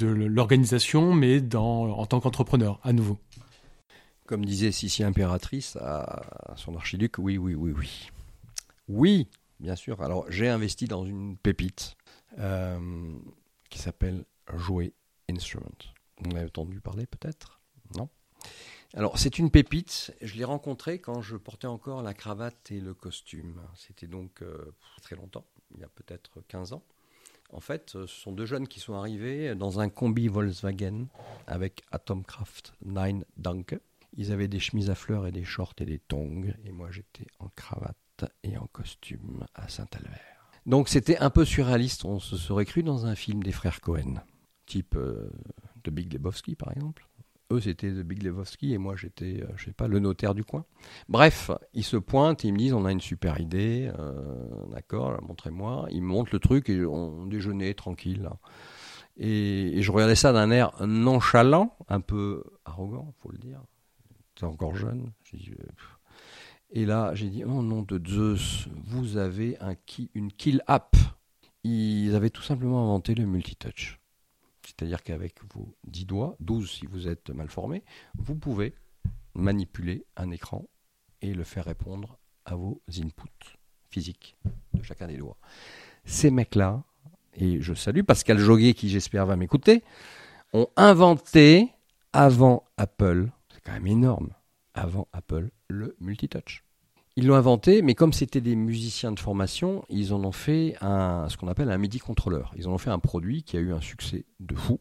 l'organisation, 0.00 1.12
mais 1.12 1.42
en 1.54 2.06
tant 2.06 2.20
qu'entrepreneur 2.20 2.80
à 2.84 2.92
nouveau? 2.92 3.18
Comme 4.24 4.44
disait 4.44 4.72
Sissi 4.72 5.04
Impératrice 5.04 5.76
à 5.76 6.54
son 6.56 6.74
archiduc, 6.74 7.18
oui, 7.18 7.36
oui, 7.36 7.54
oui, 7.54 7.72
oui. 7.76 8.08
Oui, 8.88 9.28
bien 9.60 9.76
sûr. 9.76 10.00
Alors, 10.00 10.24
j'ai 10.30 10.48
investi 10.48 10.86
dans 10.86 11.04
une 11.04 11.36
pépite 11.36 11.96
qui 13.68 13.78
s'appelle 13.78 14.24
Jouer 14.54 14.94
Instrument. 15.30 15.66
Vous 16.18 16.30
en 16.30 16.36
avez 16.36 16.46
entendu 16.46 16.80
parler 16.80 17.06
peut-être? 17.06 17.60
Non? 17.96 18.08
Alors, 18.94 19.18
c'est 19.18 19.38
une 19.38 19.50
pépite. 19.50 20.14
Je 20.22 20.34
l'ai 20.36 20.44
rencontré 20.44 20.98
quand 20.98 21.20
je 21.20 21.36
portais 21.36 21.66
encore 21.66 22.02
la 22.02 22.14
cravate 22.14 22.70
et 22.70 22.80
le 22.80 22.94
costume. 22.94 23.60
C'était 23.74 24.06
donc 24.06 24.42
euh, 24.42 24.74
très 25.02 25.16
longtemps, 25.16 25.44
il 25.74 25.80
y 25.80 25.84
a 25.84 25.88
peut-être 25.88 26.40
15 26.48 26.72
ans. 26.72 26.82
En 27.52 27.60
fait, 27.60 27.90
ce 27.90 28.06
sont 28.06 28.32
deux 28.32 28.46
jeunes 28.46 28.66
qui 28.66 28.80
sont 28.80 28.94
arrivés 28.94 29.54
dans 29.54 29.78
un 29.78 29.88
combi 29.88 30.28
Volkswagen 30.28 31.06
avec 31.46 31.82
Atomcraft 31.92 32.74
9 32.84 33.22
Danke. 33.36 33.78
Ils 34.14 34.32
avaient 34.32 34.48
des 34.48 34.60
chemises 34.60 34.90
à 34.90 34.94
fleurs 34.94 35.26
et 35.26 35.32
des 35.32 35.44
shorts 35.44 35.74
et 35.78 35.84
des 35.84 35.98
tongs. 35.98 36.54
Et 36.64 36.72
moi, 36.72 36.90
j'étais 36.90 37.26
en 37.38 37.48
cravate 37.48 38.24
et 38.42 38.56
en 38.56 38.66
costume 38.66 39.46
à 39.54 39.68
Saint-Albert. 39.68 40.35
Donc, 40.66 40.88
c'était 40.88 41.18
un 41.18 41.30
peu 41.30 41.44
surréaliste. 41.44 42.04
On 42.04 42.18
se 42.18 42.36
serait 42.36 42.66
cru 42.66 42.82
dans 42.82 43.06
un 43.06 43.14
film 43.14 43.42
des 43.42 43.52
frères 43.52 43.80
Cohen, 43.80 44.22
type 44.66 44.96
euh, 44.96 45.30
de 45.84 45.90
Big 45.90 46.12
Lebowski, 46.12 46.56
par 46.56 46.72
exemple. 46.72 47.06
Eux, 47.52 47.60
c'était 47.60 47.92
de 47.92 48.02
Big 48.02 48.24
Lebowski 48.24 48.74
et 48.74 48.78
moi, 48.78 48.96
j'étais, 48.96 49.42
euh, 49.42 49.46
je 49.54 49.66
sais 49.66 49.72
pas, 49.72 49.86
le 49.86 50.00
notaire 50.00 50.34
du 50.34 50.42
coin. 50.42 50.64
Bref, 51.08 51.52
ils 51.74 51.84
se 51.84 51.96
pointent 51.96 52.42
ils 52.42 52.52
me 52.52 52.58
disent 52.58 52.72
on 52.72 52.84
a 52.84 52.90
une 52.90 53.00
super 53.00 53.40
idée, 53.40 53.88
euh, 53.98 54.66
d'accord, 54.72 55.22
montrez-moi. 55.22 55.86
Ils 55.90 56.02
me 56.02 56.08
montrent 56.08 56.30
le 56.32 56.40
truc 56.40 56.68
et 56.68 56.84
on 56.84 57.26
déjeunait 57.26 57.74
tranquille. 57.74 58.28
Et, 59.16 59.80
je 59.80 59.92
regardais 59.92 60.16
ça 60.16 60.32
d'un 60.32 60.50
air 60.50 60.72
nonchalant, 60.84 61.76
un 61.88 62.00
peu 62.00 62.42
arrogant, 62.64 63.14
faut 63.22 63.30
le 63.30 63.38
dire. 63.38 63.62
J'étais 64.34 64.44
encore 64.44 64.74
jeune. 64.74 65.12
Euh, 65.32 65.38
et 66.70 66.84
là, 66.84 67.14
j'ai 67.14 67.28
dit 67.28 67.44
oh 67.44 67.62
nom 67.62 67.82
de 67.82 68.00
Zeus, 68.06 68.68
vous 68.84 69.16
avez 69.16 69.56
un 69.60 69.74
une 70.14 70.32
kill 70.32 70.62
app. 70.66 70.96
Ils 71.64 72.14
avaient 72.14 72.30
tout 72.30 72.42
simplement 72.42 72.82
inventé 72.82 73.14
le 73.14 73.26
multitouch. 73.26 73.98
C'est-à-dire 74.62 75.02
qu'avec 75.02 75.36
vos 75.54 75.74
10 75.86 76.06
doigts, 76.06 76.36
12 76.40 76.70
si 76.70 76.86
vous 76.86 77.08
êtes 77.08 77.30
mal 77.30 77.48
formé, 77.48 77.84
vous 78.18 78.34
pouvez 78.34 78.74
manipuler 79.34 80.04
un 80.16 80.30
écran 80.30 80.66
et 81.22 81.34
le 81.34 81.44
faire 81.44 81.64
répondre 81.64 82.18
à 82.44 82.56
vos 82.56 82.80
inputs 82.88 83.56
physiques 83.88 84.36
de 84.74 84.82
chacun 84.82 85.06
des 85.06 85.16
doigts. 85.16 85.38
Ces 86.04 86.30
mecs-là, 86.30 86.82
et 87.34 87.60
je 87.60 87.74
salue 87.74 88.02
Pascal 88.02 88.38
Joguet 88.38 88.74
qui 88.74 88.88
j'espère 88.88 89.26
va 89.26 89.36
m'écouter, 89.36 89.82
ont 90.52 90.68
inventé 90.76 91.72
avant 92.12 92.64
Apple, 92.76 93.28
c'est 93.52 93.60
quand 93.60 93.72
même 93.72 93.86
énorme, 93.86 94.30
avant 94.76 95.08
Apple, 95.12 95.50
le 95.68 95.96
multitouch. 96.00 96.64
Ils 97.16 97.26
l'ont 97.26 97.34
inventé, 97.34 97.80
mais 97.80 97.94
comme 97.94 98.12
c'était 98.12 98.42
des 98.42 98.56
musiciens 98.56 99.10
de 99.10 99.18
formation, 99.18 99.84
ils 99.88 100.12
en 100.12 100.22
ont 100.22 100.32
fait 100.32 100.76
un, 100.82 101.28
ce 101.30 101.38
qu'on 101.38 101.48
appelle 101.48 101.70
un 101.70 101.78
MIDI 101.78 101.98
contrôleur. 101.98 102.52
Ils 102.56 102.68
en 102.68 102.72
ont 102.72 102.78
fait 102.78 102.90
un 102.90 102.98
produit 102.98 103.42
qui 103.42 103.56
a 103.56 103.60
eu 103.60 103.72
un 103.72 103.80
succès 103.80 104.26
de 104.38 104.54
fou, 104.54 104.78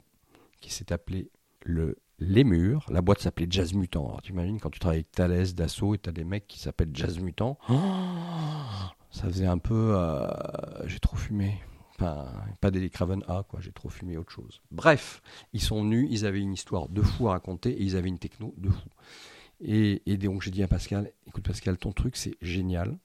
qui 0.60 0.72
s'est 0.74 0.91
appelé 0.91 1.32
le 1.62 1.98
Lémur. 2.20 2.86
La 2.89 3.02
boîte 3.02 3.22
s'appelait 3.22 3.48
Jazz 3.50 3.74
Mutant. 3.74 4.08
Alors, 4.08 4.22
tu 4.22 4.34
imagines 4.34 4.60
quand 4.60 4.70
tu 4.70 4.80
travailles 4.80 5.00
avec 5.00 5.12
Thales, 5.12 5.54
Dassault, 5.54 5.96
et 5.96 5.98
tu 5.98 6.10
as 6.10 6.14
des 6.14 6.26
mecs 6.26 6.48
qui 6.48 6.60
s'appellent 6.60 6.91
Jazz 6.93 7.20
Mutant. 7.20 7.58
Oh 7.70 7.74
ça 9.12 9.24
faisait 9.28 9.48
un 9.48 9.58
peu. 9.58 9.93
Euh, 9.96 10.28
j'ai 10.88 11.00
trop 11.00 11.16
fumé. 11.16 11.62
Enfin, 11.98 12.28
pas 12.60 12.72
des 12.72 12.89
Craven 12.89 13.24
A, 13.30 13.43
quoi. 13.48 13.62
J'ai 13.62 13.72
trop 13.72 13.88
fumé 13.88 14.18
autre 14.18 14.32
chose. 14.32 14.62
Bref, 14.72 15.22
ils 15.54 15.62
sont 15.62 15.84
venus, 15.84 16.10
ils 16.12 16.26
avaient 16.26 16.41
une 16.41 16.52
histoire 16.52 16.89
de 16.89 17.02
fou 17.02 17.30
à 17.30 17.32
raconter 17.32 17.72
et 17.72 17.82
ils 17.82 17.96
avaient 17.96 18.10
une 18.10 18.20
techno 18.20 18.54
de 18.58 18.70
fou. 18.70 18.89
Et, 19.62 20.18
donc 20.18 20.41
j'ai 20.41 20.51
dit 20.51 20.64
à 20.64 20.68
Pascal, 20.68 21.12
écoute 21.28 21.45
Pascal, 21.45 21.78
ton 21.78 21.91
truc 21.91 22.16
c'est 22.18 22.36
génial. 22.41 22.97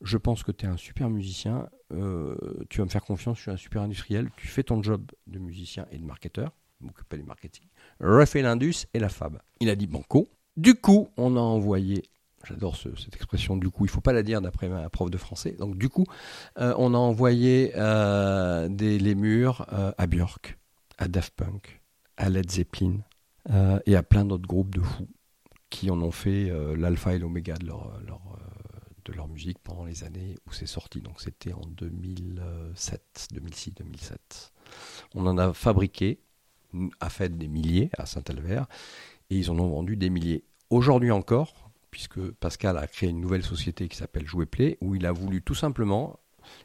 Je 0.00 0.16
pense 0.16 0.44
que 0.44 0.52
tu 0.52 0.64
es 0.64 0.68
un 0.68 0.76
super 0.76 1.10
musicien, 1.10 1.68
euh, 1.92 2.36
tu 2.70 2.78
vas 2.78 2.84
me 2.84 2.90
faire 2.90 3.04
confiance, 3.04 3.38
je 3.38 3.42
suis 3.42 3.50
un 3.50 3.56
super 3.56 3.82
industriel, 3.82 4.30
tu 4.36 4.46
fais 4.46 4.62
ton 4.62 4.82
job 4.82 5.10
de 5.26 5.38
musicien 5.38 5.86
et 5.90 5.98
de 5.98 6.04
marketeur, 6.04 6.52
m'occupe 6.80 7.08
pas 7.08 7.16
du 7.16 7.24
marketing, 7.24 7.64
refais 8.00 8.42
l'Indus 8.42 8.86
et 8.94 9.00
la 9.00 9.08
Fab. 9.08 9.40
Il 9.60 9.68
a 9.70 9.76
dit 9.76 9.88
banco. 9.88 10.28
Du 10.56 10.74
coup, 10.74 11.08
on 11.16 11.36
a 11.36 11.40
envoyé, 11.40 12.04
j'adore 12.44 12.76
cette 12.76 13.14
expression 13.14 13.56
du 13.56 13.70
coup, 13.70 13.84
il 13.84 13.90
faut 13.90 14.00
pas 14.00 14.12
la 14.12 14.22
dire 14.22 14.40
d'après 14.40 14.68
ma 14.68 14.88
prof 14.88 15.10
de 15.10 15.18
français, 15.18 15.52
donc 15.52 15.76
du 15.76 15.88
coup, 15.88 16.06
euh, 16.58 16.74
on 16.78 16.94
a 16.94 16.98
envoyé 16.98 17.72
euh, 17.76 18.68
des 18.68 18.98
lémurs 18.98 19.66
à 19.98 20.06
Björk, 20.06 20.58
à 20.96 21.08
Daft 21.08 21.34
Punk, 21.34 21.82
à 22.16 22.28
Led 22.28 22.50
Zeppelin 22.50 23.00
et 23.86 23.96
à 23.96 24.02
plein 24.02 24.24
d'autres 24.24 24.46
groupes 24.46 24.74
de 24.74 24.82
fous 24.82 25.08
qui 25.70 25.90
en 25.90 26.00
ont 26.00 26.10
fait 26.10 26.50
euh, 26.50 26.76
l'alpha 26.76 27.14
et 27.14 27.18
l'oméga 27.18 27.54
de 27.54 27.66
leur, 27.66 27.86
euh, 27.86 28.08
de 29.04 29.12
leur 29.12 29.28
musique 29.28 29.58
pendant 29.58 29.84
les 29.84 30.04
années 30.04 30.36
où 30.46 30.52
c'est 30.52 30.66
sorti. 30.66 31.00
Donc 31.00 31.20
c'était 31.20 31.52
en 31.52 31.66
2007, 31.66 33.28
2006, 33.32 33.74
2007. 33.74 34.52
On 35.14 35.26
en 35.26 35.38
a 35.38 35.52
fabriqué, 35.52 36.20
a 37.00 37.10
fait 37.10 37.36
des 37.36 37.48
milliers 37.48 37.90
à 37.98 38.06
Saint-Albert, 38.06 38.66
et 39.30 39.36
ils 39.36 39.50
en 39.50 39.58
ont 39.58 39.68
vendu 39.68 39.96
des 39.96 40.10
milliers. 40.10 40.44
Aujourd'hui 40.70 41.10
encore, 41.10 41.70
puisque 41.90 42.20
Pascal 42.32 42.76
a 42.76 42.86
créé 42.86 43.08
une 43.08 43.20
nouvelle 43.20 43.42
société 43.44 43.88
qui 43.88 43.96
s'appelle 43.96 44.26
Jouer 44.26 44.46
Play, 44.46 44.76
où 44.80 44.94
il 44.94 45.06
a 45.06 45.12
voulu 45.12 45.42
tout 45.42 45.54
simplement, 45.54 46.18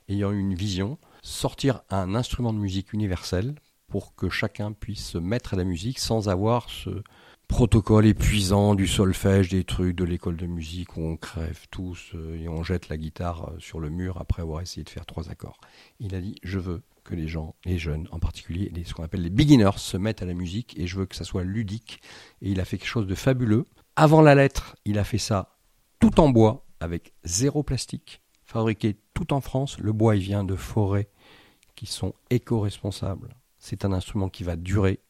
ayant 0.09 0.31
une 0.31 0.53
vision, 0.53 0.97
sortir 1.21 1.81
un 1.89 2.15
instrument 2.15 2.53
de 2.53 2.59
musique 2.59 2.93
universel 2.93 3.55
pour 3.87 4.15
que 4.15 4.29
chacun 4.29 4.73
puisse 4.73 5.05
se 5.05 5.17
mettre 5.17 5.53
à 5.53 5.57
la 5.57 5.63
musique 5.63 5.99
sans 5.99 6.27
avoir 6.27 6.69
ce, 6.69 7.03
protocole 7.53 8.07
épuisant 8.07 8.73
du 8.73 8.87
solfège, 8.87 9.49
des 9.49 9.63
trucs 9.63 9.95
de 9.95 10.03
l'école 10.03 10.37
de 10.37 10.47
musique 10.47 10.97
où 10.97 11.01
on 11.01 11.17
crève 11.17 11.67
tous 11.69 12.09
euh, 12.15 12.41
et 12.41 12.49
on 12.49 12.63
jette 12.63 12.89
la 12.89 12.97
guitare 12.97 13.51
euh, 13.51 13.59
sur 13.59 13.79
le 13.79 13.91
mur 13.91 14.17
après 14.19 14.41
avoir 14.41 14.61
essayé 14.61 14.83
de 14.83 14.89
faire 14.89 15.05
trois 15.05 15.29
accords. 15.29 15.61
Il 15.99 16.15
a 16.15 16.19
dit 16.19 16.33
je 16.41 16.57
veux 16.57 16.81
que 17.03 17.13
les 17.13 17.27
gens, 17.27 17.53
les 17.63 17.77
jeunes 17.77 18.07
en 18.09 18.17
particulier, 18.17 18.71
les, 18.73 18.83
ce 18.83 18.95
qu'on 18.95 19.03
appelle 19.03 19.21
les 19.21 19.29
beginners, 19.29 19.77
se 19.77 19.97
mettent 19.97 20.23
à 20.23 20.25
la 20.25 20.33
musique 20.33 20.75
et 20.79 20.87
je 20.87 20.97
veux 20.97 21.05
que 21.05 21.15
ça 21.15 21.25
soit 21.25 21.43
ludique. 21.43 22.01
Et 22.41 22.49
il 22.49 22.59
a 22.59 22.65
fait 22.65 22.79
quelque 22.79 22.87
chose 22.87 23.05
de 23.05 23.13
fabuleux. 23.13 23.67
Avant 23.95 24.23
la 24.23 24.33
lettre, 24.33 24.75
il 24.83 24.97
a 24.97 25.03
fait 25.03 25.19
ça 25.19 25.59
tout 25.99 26.19
en 26.19 26.29
bois 26.29 26.65
avec 26.79 27.13
zéro 27.23 27.61
plastique, 27.61 28.23
fabriqué 28.45 28.97
tout 29.13 29.31
en 29.31 29.41
France. 29.41 29.77
Le 29.77 29.93
bois, 29.93 30.15
il 30.15 30.23
vient 30.23 30.43
de 30.43 30.55
forêts 30.55 31.11
qui 31.75 31.85
sont 31.85 32.15
éco-responsables. 32.31 33.35
C'est 33.59 33.85
un 33.85 33.93
instrument 33.93 34.29
qui 34.29 34.43
va 34.43 34.55
durer 34.55 35.01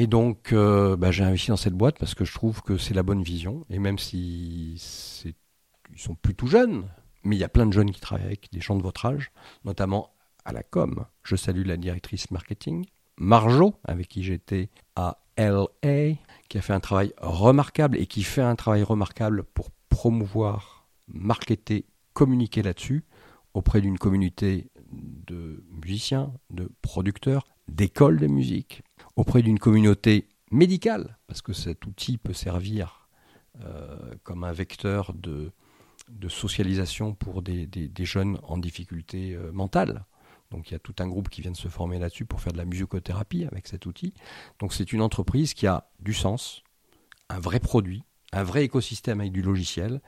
et 0.00 0.06
donc, 0.06 0.54
euh, 0.54 0.96
bah, 0.96 1.10
j'ai 1.10 1.24
investi 1.24 1.48
dans 1.48 1.58
cette 1.58 1.74
boîte 1.74 1.98
parce 1.98 2.14
que 2.14 2.24
je 2.24 2.32
trouve 2.32 2.62
que 2.62 2.78
c'est 2.78 2.94
la 2.94 3.02
bonne 3.02 3.22
vision. 3.22 3.66
Et 3.68 3.78
même 3.78 3.98
si 3.98 4.80
ils 5.92 6.00
sont 6.00 6.14
plutôt 6.14 6.46
jeunes, 6.46 6.88
mais 7.22 7.36
il 7.36 7.38
y 7.38 7.44
a 7.44 7.50
plein 7.50 7.66
de 7.66 7.72
jeunes 7.74 7.90
qui 7.90 8.00
travaillent 8.00 8.24
avec 8.24 8.50
des 8.50 8.62
gens 8.62 8.76
de 8.76 8.82
votre 8.82 9.04
âge, 9.04 9.30
notamment 9.66 10.14
à 10.46 10.54
la 10.54 10.62
com. 10.62 11.04
Je 11.22 11.36
salue 11.36 11.66
la 11.66 11.76
directrice 11.76 12.30
marketing, 12.30 12.86
Marjo, 13.18 13.74
avec 13.84 14.08
qui 14.08 14.22
j'étais 14.22 14.70
à 14.96 15.18
LA, 15.36 16.14
qui 16.48 16.56
a 16.56 16.62
fait 16.62 16.72
un 16.72 16.80
travail 16.80 17.12
remarquable 17.20 17.98
et 17.98 18.06
qui 18.06 18.22
fait 18.22 18.40
un 18.40 18.56
travail 18.56 18.82
remarquable 18.82 19.44
pour 19.44 19.68
promouvoir, 19.90 20.88
marketer, 21.08 21.84
communiquer 22.14 22.62
là-dessus 22.62 23.04
auprès 23.52 23.82
d'une 23.82 23.98
communauté 23.98 24.70
de 24.90 25.62
musiciens, 25.70 26.32
de 26.48 26.70
producteurs, 26.80 27.44
d'écoles 27.68 28.18
de 28.18 28.28
musique, 28.28 28.82
auprès 29.20 29.42
d'une 29.42 29.58
communauté 29.58 30.28
médicale, 30.50 31.18
parce 31.26 31.42
que 31.42 31.52
cet 31.52 31.84
outil 31.84 32.16
peut 32.16 32.32
servir 32.32 33.06
euh, 33.62 34.14
comme 34.22 34.44
un 34.44 34.52
vecteur 34.52 35.12
de, 35.12 35.52
socialisation 36.28 37.12
pour 37.12 37.42
des, 37.42 37.66
des, 37.66 38.04
jeunes 38.06 38.38
en 38.42 38.56
difficulté 38.56 39.34
euh, 39.34 39.52
mentale. 39.52 40.06
Donc 40.50 40.70
il 40.70 40.72
y 40.72 40.74
a 40.74 40.78
tout 40.78 40.94
un 41.00 41.06
groupe 41.06 41.28
qui 41.28 41.42
vient 41.42 41.50
de 41.50 41.56
se 41.56 41.68
former 41.68 41.98
là-dessus 41.98 42.24
pour 42.24 42.40
faire 42.40 42.54
de 42.54 42.58
la 42.58 42.64
musicothérapie 42.64 43.44
avec 43.44 43.66
cet 43.66 43.84
outil. 43.84 44.14
Donc 44.58 44.72
c'est 44.72 44.90
une 44.90 45.02
entreprise 45.02 45.52
qui 45.52 45.66
a 45.66 45.90
du 46.00 46.14
sens, 46.14 46.62
un 47.28 47.38
vrai 47.38 47.60
produit, 47.60 48.04
un 48.32 48.42
vrai 48.42 48.64
écosystème 48.64 49.20
avec 49.20 49.32
du 49.32 49.42
logiciel, 49.42 50.00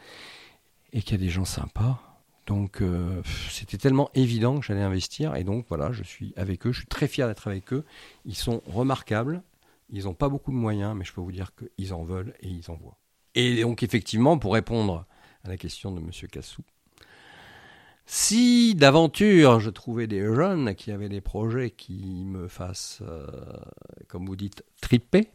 et 0.94 1.02
qui 1.02 1.14
a 1.14 1.18
des 1.18 1.28
gens 1.28 1.44
sympas. 1.44 2.11
Donc 2.46 2.82
euh, 2.82 3.22
c'était 3.50 3.78
tellement 3.78 4.10
évident 4.14 4.58
que 4.58 4.66
j'allais 4.66 4.82
investir 4.82 5.36
et 5.36 5.44
donc 5.44 5.66
voilà, 5.68 5.92
je 5.92 6.02
suis 6.02 6.32
avec 6.36 6.66
eux, 6.66 6.72
je 6.72 6.78
suis 6.78 6.88
très 6.88 7.06
fier 7.06 7.28
d'être 7.28 7.46
avec 7.46 7.72
eux. 7.72 7.84
Ils 8.24 8.34
sont 8.34 8.62
remarquables, 8.66 9.42
ils 9.90 10.04
n'ont 10.04 10.14
pas 10.14 10.28
beaucoup 10.28 10.50
de 10.50 10.56
moyens, 10.56 10.96
mais 10.96 11.04
je 11.04 11.12
peux 11.12 11.20
vous 11.20 11.32
dire 11.32 11.52
qu'ils 11.54 11.94
en 11.94 12.02
veulent 12.02 12.34
et 12.40 12.48
ils 12.48 12.70
en 12.70 12.74
voient. 12.74 12.98
Et 13.34 13.62
donc 13.62 13.82
effectivement, 13.82 14.38
pour 14.38 14.54
répondre 14.54 15.06
à 15.44 15.48
la 15.48 15.56
question 15.56 15.92
de 15.92 16.00
M. 16.00 16.10
Cassou, 16.30 16.62
si 18.06 18.74
d'aventure 18.74 19.60
je 19.60 19.70
trouvais 19.70 20.08
des 20.08 20.22
jeunes 20.22 20.74
qui 20.74 20.90
avaient 20.90 21.08
des 21.08 21.20
projets 21.20 21.70
qui 21.70 22.24
me 22.24 22.48
fassent, 22.48 23.02
euh, 23.02 23.26
comme 24.08 24.26
vous 24.26 24.36
dites, 24.36 24.64
triper, 24.80 25.30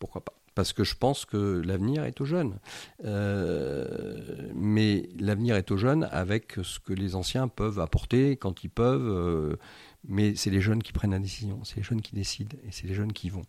pourquoi 0.00 0.24
pas? 0.24 0.34
Parce 0.54 0.72
que 0.72 0.84
je 0.84 0.94
pense 0.94 1.24
que 1.24 1.62
l'avenir 1.64 2.04
est 2.04 2.20
aux 2.20 2.24
jeunes. 2.24 2.58
Euh, 3.04 4.50
mais 4.54 5.08
l'avenir 5.18 5.56
est 5.56 5.70
aux 5.70 5.76
jeunes 5.76 6.08
avec 6.10 6.56
ce 6.62 6.78
que 6.78 6.92
les 6.92 7.14
anciens 7.14 7.48
peuvent 7.48 7.80
apporter 7.80 8.36
quand 8.36 8.64
ils 8.64 8.70
peuvent. 8.70 9.08
Euh, 9.08 9.56
mais 10.04 10.34
c'est 10.34 10.50
les 10.50 10.60
jeunes 10.60 10.82
qui 10.82 10.92
prennent 10.92 11.12
la 11.12 11.18
décision, 11.18 11.62
c'est 11.64 11.76
les 11.76 11.82
jeunes 11.82 12.02
qui 12.02 12.14
décident 12.14 12.56
et 12.64 12.72
c'est 12.72 12.86
les 12.86 12.94
jeunes 12.94 13.12
qui 13.12 13.30
vont. 13.30 13.44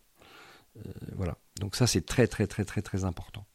Euh, 0.76 0.92
voilà. 1.16 1.36
Donc 1.60 1.76
ça, 1.76 1.86
c'est 1.86 2.06
très, 2.06 2.26
très, 2.26 2.46
très, 2.46 2.64
très, 2.64 2.82
très 2.82 3.04
important. 3.04 3.46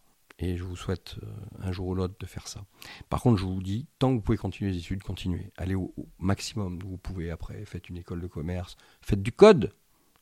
Et 0.41 0.55
je 0.55 0.63
vous 0.63 0.77
souhaite 0.77 1.17
un 1.59 1.73
jour 1.73 1.87
ou 1.87 1.95
l'autre 1.95 2.15
de 2.17 2.25
faire 2.25 2.47
ça. 2.47 2.63
Par 3.09 3.21
contre, 3.21 3.37
je 3.37 3.43
vous 3.43 3.61
dis, 3.61 3.87
tant 3.99 4.11
que 4.11 4.15
vous 4.15 4.21
pouvez 4.21 4.37
continuer 4.37 4.71
les 4.71 4.77
études, 4.77 5.03
continuez. 5.03 5.51
Allez 5.57 5.75
au, 5.75 5.93
au 5.97 6.07
maximum 6.17 6.79
vous 6.79 6.97
pouvez 6.97 7.29
après. 7.29 7.65
Faites 7.65 7.89
une 7.89 7.97
école 7.97 8.21
de 8.21 8.27
commerce. 8.27 8.77
Faites 9.01 9.21
du 9.21 9.33
code. 9.33 9.73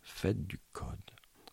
Faites 0.02 0.48
du 0.48 0.60
code. 0.72 0.98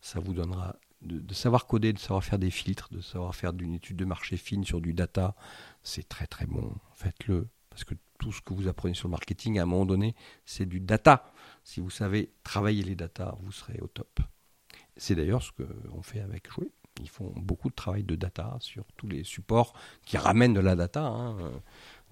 Ça 0.00 0.18
vous 0.18 0.32
donnera 0.32 0.76
de, 1.04 1.34
savoir 1.34 1.66
coder, 1.66 1.92
de 1.92 1.98
savoir 1.98 2.24
faire 2.24 2.38
des 2.38 2.50
filtres, 2.50 2.88
de 2.92 3.00
savoir 3.00 3.34
faire 3.34 3.52
d'une 3.52 3.74
étude 3.74 3.96
de 3.96 4.04
marché 4.04 4.36
fine 4.36 4.64
sur 4.64 4.80
du 4.80 4.94
data, 4.94 5.34
c'est 5.82 6.08
très 6.08 6.26
très 6.26 6.46
bon. 6.46 6.74
Faites-le. 6.94 7.48
Parce 7.70 7.84
que 7.84 7.94
tout 8.18 8.32
ce 8.32 8.40
que 8.40 8.54
vous 8.54 8.68
apprenez 8.68 8.94
sur 8.94 9.08
le 9.08 9.12
marketing, 9.12 9.58
à 9.58 9.62
un 9.62 9.66
moment 9.66 9.86
donné, 9.86 10.14
c'est 10.44 10.66
du 10.66 10.80
data. 10.80 11.32
Si 11.64 11.80
vous 11.80 11.90
savez 11.90 12.30
travailler 12.42 12.82
les 12.82 12.94
data, 12.94 13.36
vous 13.40 13.52
serez 13.52 13.78
au 13.80 13.88
top. 13.88 14.20
C'est 14.96 15.14
d'ailleurs 15.14 15.42
ce 15.42 15.50
qu'on 15.52 16.02
fait 16.02 16.20
avec 16.20 16.50
Jouer. 16.50 16.70
Ils 17.00 17.08
font 17.08 17.32
beaucoup 17.34 17.68
de 17.68 17.74
travail 17.74 18.04
de 18.04 18.14
data 18.14 18.56
sur 18.60 18.84
tous 18.96 19.08
les 19.08 19.24
supports 19.24 19.74
qui 20.04 20.16
ramènent 20.16 20.54
de 20.54 20.60
la 20.60 20.76
data. 20.76 21.04
Hein. 21.04 21.36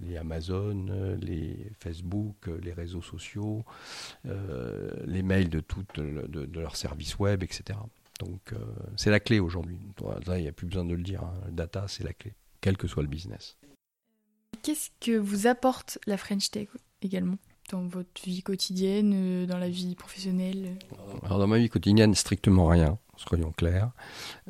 Les 0.00 0.16
Amazon, 0.16 1.16
les 1.20 1.70
Facebook, 1.78 2.48
les 2.60 2.72
réseaux 2.72 3.02
sociaux, 3.02 3.64
euh, 4.26 4.90
les 5.06 5.22
mails 5.22 5.48
de, 5.48 5.62
de, 5.94 6.58
leurs 6.58 6.74
services 6.74 7.16
web, 7.20 7.44
etc. 7.44 7.78
Donc 8.24 8.52
euh, 8.52 8.58
c'est 8.96 9.10
la 9.10 9.20
clé 9.20 9.40
aujourd'hui. 9.40 9.78
Il 10.28 10.42
n'y 10.42 10.48
a 10.48 10.52
plus 10.52 10.66
besoin 10.66 10.84
de 10.84 10.94
le 10.94 11.02
dire. 11.02 11.22
Hein. 11.22 11.34
data, 11.50 11.86
c'est 11.88 12.04
la 12.04 12.12
clé, 12.12 12.34
quel 12.60 12.76
que 12.76 12.86
soit 12.86 13.02
le 13.02 13.08
business. 13.08 13.56
Qu'est-ce 14.62 14.90
que 15.00 15.16
vous 15.16 15.46
apporte 15.46 15.98
la 16.06 16.16
French 16.16 16.50
Tech 16.50 16.68
également 17.00 17.36
dans 17.70 17.86
votre 17.86 18.22
vie 18.24 18.42
quotidienne, 18.42 19.12
euh, 19.14 19.46
dans 19.46 19.58
la 19.58 19.68
vie 19.68 19.94
professionnelle? 19.94 20.76
Alors 21.24 21.38
dans 21.38 21.46
ma 21.46 21.58
vie 21.58 21.68
quotidienne, 21.68 22.14
strictement 22.14 22.66
rien, 22.66 22.98
soyons 23.16 23.52
clairs. 23.52 23.90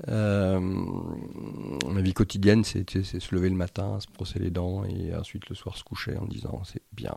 Euh, 0.09 0.61
ma 0.61 2.01
vie 2.01 2.15
quotidienne, 2.15 2.65
c'est 2.65 2.91
se 2.91 3.35
lever 3.35 3.49
le 3.49 3.57
matin, 3.57 4.01
se 4.01 4.07
brosser 4.13 4.39
les 4.39 4.51
dents 4.51 4.85
et 4.85 5.15
ensuite 5.15 5.49
le 5.49 5.55
soir 5.55 5.77
se 5.77 5.85
coucher 5.85 6.17
en 6.17 6.27
disant 6.27 6.63
c'est 6.65 6.83
bien. 6.93 7.17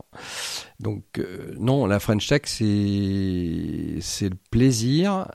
Donc 0.79 1.03
euh, 1.17 1.55
non, 1.59 1.85
la 1.85 1.99
French 1.99 2.27
Tech, 2.27 2.43
c'est 2.45 2.63
le 4.29 4.37
plaisir, 4.51 5.27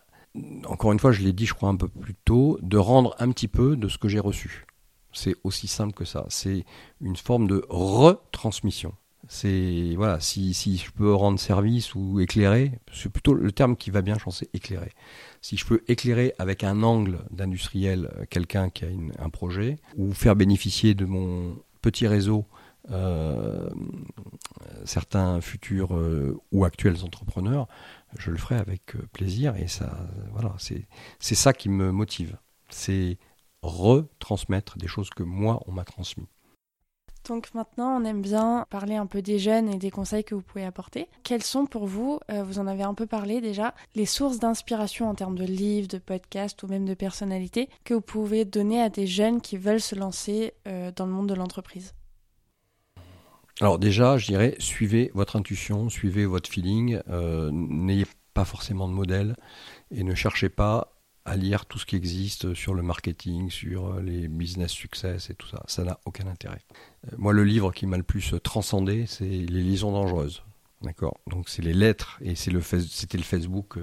encore 0.66 0.92
une 0.92 0.98
fois, 0.98 1.12
je 1.12 1.22
l'ai 1.22 1.32
dit 1.32 1.46
je 1.46 1.54
crois 1.54 1.68
un 1.68 1.76
peu 1.76 1.88
plus 1.88 2.14
tôt, 2.14 2.58
de 2.62 2.78
rendre 2.78 3.14
un 3.18 3.30
petit 3.30 3.48
peu 3.48 3.76
de 3.76 3.88
ce 3.88 3.98
que 3.98 4.08
j'ai 4.08 4.20
reçu. 4.20 4.66
C'est 5.12 5.34
aussi 5.42 5.66
simple 5.66 5.92
que 5.92 6.04
ça. 6.04 6.26
C'est 6.28 6.64
une 7.00 7.16
forme 7.16 7.48
de 7.48 7.64
retransmission. 7.68 8.94
C'est 9.28 9.94
voilà, 9.96 10.18
si, 10.18 10.54
si, 10.54 10.78
je 10.78 10.90
peux 10.90 11.12
rendre 11.14 11.38
service 11.38 11.94
ou 11.94 12.20
éclairer, 12.20 12.72
c'est 12.92 13.12
plutôt 13.12 13.34
le 13.34 13.52
terme 13.52 13.76
qui 13.76 13.90
va 13.90 14.02
bien, 14.02 14.16
je 14.18 14.24
pense, 14.24 14.44
éclairer. 14.54 14.92
Si 15.40 15.56
je 15.56 15.66
peux 15.66 15.82
éclairer 15.88 16.34
avec 16.38 16.64
un 16.64 16.82
angle 16.82 17.20
d'industriel 17.30 18.10
euh, 18.16 18.24
quelqu'un 18.28 18.70
qui 18.70 18.84
a 18.84 18.88
un 19.18 19.28
projet, 19.28 19.78
ou 19.96 20.12
faire 20.12 20.36
bénéficier 20.36 20.94
de 20.94 21.04
mon 21.04 21.56
petit 21.82 22.06
réseau 22.06 22.46
euh, 22.90 23.68
certains 24.84 25.40
futurs 25.40 25.94
euh, 25.94 26.40
ou 26.50 26.64
actuels 26.64 27.04
entrepreneurs, 27.04 27.68
je 28.18 28.30
le 28.30 28.36
ferai 28.36 28.56
avec 28.56 28.96
plaisir 29.12 29.56
et 29.56 29.68
ça, 29.68 29.96
voilà, 30.32 30.54
c'est 30.58 31.34
ça 31.34 31.52
qui 31.52 31.68
me 31.68 31.92
motive. 31.92 32.36
C'est 32.68 33.18
retransmettre 33.62 34.78
des 34.78 34.88
choses 34.88 35.10
que 35.10 35.22
moi 35.22 35.60
on 35.66 35.72
m'a 35.72 35.84
transmis. 35.84 36.28
Donc 37.28 37.52
maintenant, 37.54 38.00
on 38.00 38.04
aime 38.04 38.22
bien 38.22 38.66
parler 38.70 38.96
un 38.96 39.06
peu 39.06 39.20
des 39.20 39.38
jeunes 39.38 39.68
et 39.68 39.76
des 39.76 39.90
conseils 39.90 40.24
que 40.24 40.34
vous 40.34 40.42
pouvez 40.42 40.64
apporter. 40.64 41.08
Quelles 41.22 41.42
sont 41.42 41.66
pour 41.66 41.86
vous, 41.86 42.18
euh, 42.30 42.42
vous 42.42 42.58
en 42.58 42.66
avez 42.66 42.82
un 42.82 42.94
peu 42.94 43.06
parlé 43.06 43.40
déjà, 43.40 43.74
les 43.94 44.06
sources 44.06 44.38
d'inspiration 44.38 45.08
en 45.08 45.14
termes 45.14 45.36
de 45.36 45.44
livres, 45.44 45.88
de 45.88 45.98
podcasts 45.98 46.62
ou 46.62 46.66
même 46.66 46.86
de 46.86 46.94
personnalités 46.94 47.68
que 47.84 47.94
vous 47.94 48.00
pouvez 48.00 48.44
donner 48.44 48.80
à 48.80 48.88
des 48.88 49.06
jeunes 49.06 49.40
qui 49.40 49.58
veulent 49.58 49.80
se 49.80 49.94
lancer 49.94 50.54
euh, 50.66 50.92
dans 50.96 51.06
le 51.06 51.12
monde 51.12 51.28
de 51.28 51.34
l'entreprise? 51.34 51.92
Alors 53.60 53.78
déjà, 53.78 54.16
je 54.16 54.26
dirais, 54.26 54.56
suivez 54.58 55.10
votre 55.12 55.36
intuition, 55.36 55.90
suivez 55.90 56.24
votre 56.24 56.48
feeling, 56.48 57.00
euh, 57.10 57.50
n'ayez 57.52 58.06
pas 58.32 58.46
forcément 58.46 58.88
de 58.88 58.94
modèle 58.94 59.36
et 59.90 60.02
ne 60.02 60.14
cherchez 60.14 60.48
pas 60.48 60.94
à 61.26 61.36
lire 61.36 61.66
tout 61.66 61.78
ce 61.78 61.84
qui 61.84 61.94
existe 61.94 62.54
sur 62.54 62.72
le 62.72 62.82
marketing, 62.82 63.50
sur 63.50 63.88
euh, 63.88 64.00
les 64.00 64.28
business 64.28 64.70
success 64.70 65.28
et 65.28 65.34
tout 65.34 65.46
ça. 65.46 65.62
Ça 65.66 65.84
n'a 65.84 66.00
aucun 66.06 66.26
intérêt. 66.26 66.62
Euh, 67.06 67.16
moi, 67.18 67.34
le 67.34 67.44
livre 67.44 67.70
qui 67.72 67.86
m'a 67.86 67.98
le 67.98 68.02
plus 68.02 68.34
transcendé, 68.42 69.04
c'est 69.04 69.26
Les 69.26 69.62
liaisons 69.62 69.92
dangereuses. 69.92 70.42
D'accord? 70.80 71.20
Donc, 71.26 71.50
c'est 71.50 71.60
les 71.60 71.74
lettres 71.74 72.18
et 72.22 72.36
c'est 72.36 72.50
le, 72.50 72.62
c'était 72.62 73.18
le 73.18 73.24
Facebook 73.24 73.78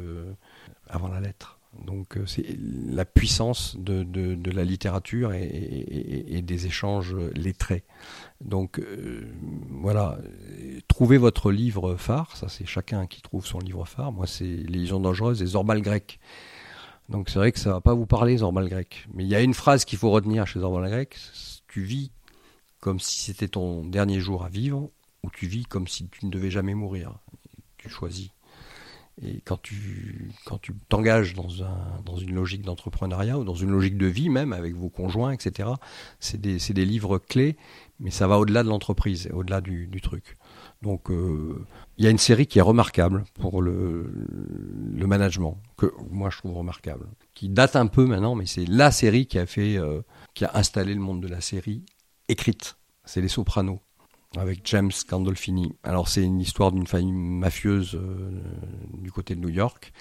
avant 0.90 1.10
la 1.10 1.20
lettre. 1.20 1.57
Donc, 1.86 2.18
c'est 2.26 2.46
la 2.60 3.06
puissance 3.06 3.78
de, 3.78 4.04
de, 4.04 4.52
la 4.52 4.64
littérature 4.64 5.34
et, 5.34 6.42
des 6.42 6.66
échanges 6.66 7.16
lettrés. 7.36 7.84
Donc, 8.42 8.82
voilà. 9.70 10.18
Trouvez 10.88 11.18
votre 11.18 11.52
livre 11.52 11.96
phare. 11.96 12.36
Ça, 12.36 12.50
c'est 12.50 12.66
chacun 12.66 13.08
qui 13.08 13.22
trouve 13.22 13.46
son 13.46 13.60
livre 13.60 13.86
phare. 13.86 14.12
Moi, 14.12 14.28
c'est 14.28 14.44
Les 14.44 14.80
liaisons 14.80 15.00
dangereuses 15.00 15.42
et 15.42 15.46
Zorbal 15.46 15.82
grec. 15.82 16.20
Donc 17.10 17.30
c'est 17.30 17.40
vrai 17.40 17.52
que 17.52 17.60
ça 17.60 17.72
va 17.72 17.82
pas 17.82 17.94
vous 17.94 18.06
parler 18.06 18.38
Zorbal 18.38 18.68
grec. 18.68 19.08
Mais 19.14 19.24
il 19.24 19.30
y 19.30 19.36
a 19.36 19.42
une 19.42 19.54
phrase 19.54 19.86
qu'il 19.86 19.98
faut 19.98 20.12
retenir 20.12 20.46
chez 20.46 20.60
Zorbal 20.60 20.90
grec, 20.90 21.18
tu 21.68 21.82
vis 21.84 22.12
comme 22.80 23.00
si 23.00 23.22
c'était 23.22 23.48
ton 23.48 23.86
dernier 23.86 24.20
jour 24.20 24.44
à 24.44 24.50
vivre, 24.50 24.92
ou 25.24 25.30
tu 25.32 25.48
vis 25.48 25.66
comme 25.66 25.88
si 25.88 26.08
tu 26.10 26.26
ne 26.26 26.32
devais 26.32 26.52
jamais 26.52 26.74
mourir. 26.74 27.20
Tu 27.78 27.90
choisis. 27.90 28.30
Et 29.22 29.42
quand 29.42 29.60
tu 29.62 30.30
quand 30.46 30.60
tu 30.60 30.74
t'engages 30.90 31.34
dans 31.34 31.64
un 31.64 32.02
dans 32.06 32.18
une 32.18 32.36
logique 32.36 32.62
d'entrepreneuriat 32.62 33.40
ou 33.40 33.44
dans 33.44 33.56
une 33.56 33.72
logique 33.72 33.98
de 33.98 34.06
vie 34.06 34.30
même 34.30 34.54
avec 34.54 34.76
vos 34.76 34.90
conjoints 34.90 35.32
etc. 35.32 35.70
C'est 36.20 36.40
des 36.40 36.60
c'est 36.60 36.74
des 36.74 36.86
livres 36.86 37.18
clés, 37.18 37.58
mais 38.00 38.12
ça 38.12 38.28
va 38.28 38.38
au-delà 38.38 38.64
de 38.64 38.70
l'entreprise, 38.70 39.28
au-delà 39.34 39.62
du, 39.62 39.88
du 39.88 40.02
truc. 40.02 40.38
Donc 40.84 41.10
euh, 41.10 41.66
il 41.98 42.06
y 42.06 42.08
a 42.08 42.12
une 42.12 42.20
série 42.20 42.46
qui 42.46 42.60
est 42.60 42.64
remarquable 42.64 43.24
pour 43.40 43.62
le, 43.62 44.12
le, 44.94 45.08
management, 45.08 45.58
que 45.76 45.92
moi 46.12 46.30
je 46.30 46.38
trouve 46.38 46.56
remarquable, 46.56 47.08
qui 47.34 47.50
date 47.50 47.76
un 47.76 47.88
peu 47.88 48.06
maintenant, 48.06 48.36
mais 48.36 48.46
c'est 48.46 48.66
la 48.66 48.92
série 48.92 49.26
qui 49.26 49.40
a 49.40 49.48
fait, 49.48 49.78
euh, 49.78 50.02
qui 50.36 50.46
a 50.46 50.52
installé 50.54 50.94
le 50.94 51.00
monde 51.00 51.22
de 51.22 51.28
la 51.28 51.42
série 51.42 51.84
écrite. 52.28 52.78
C'est 53.06 53.22
Les 53.22 53.28
Sopranos 53.28 53.80
avec 54.36 54.62
James 54.66 54.92
Gandolfini. 55.10 55.74
Alors 55.84 56.08
c'est 56.08 56.24
une 56.24 56.42
histoire 56.42 56.72
d'une 56.72 56.88
famille 56.88 57.14
mafieuse 57.14 57.96
euh, 57.96 58.42
du 58.94 59.12
côté 59.12 59.36
de 59.36 59.40
New 59.40 59.50
York. 59.50 59.94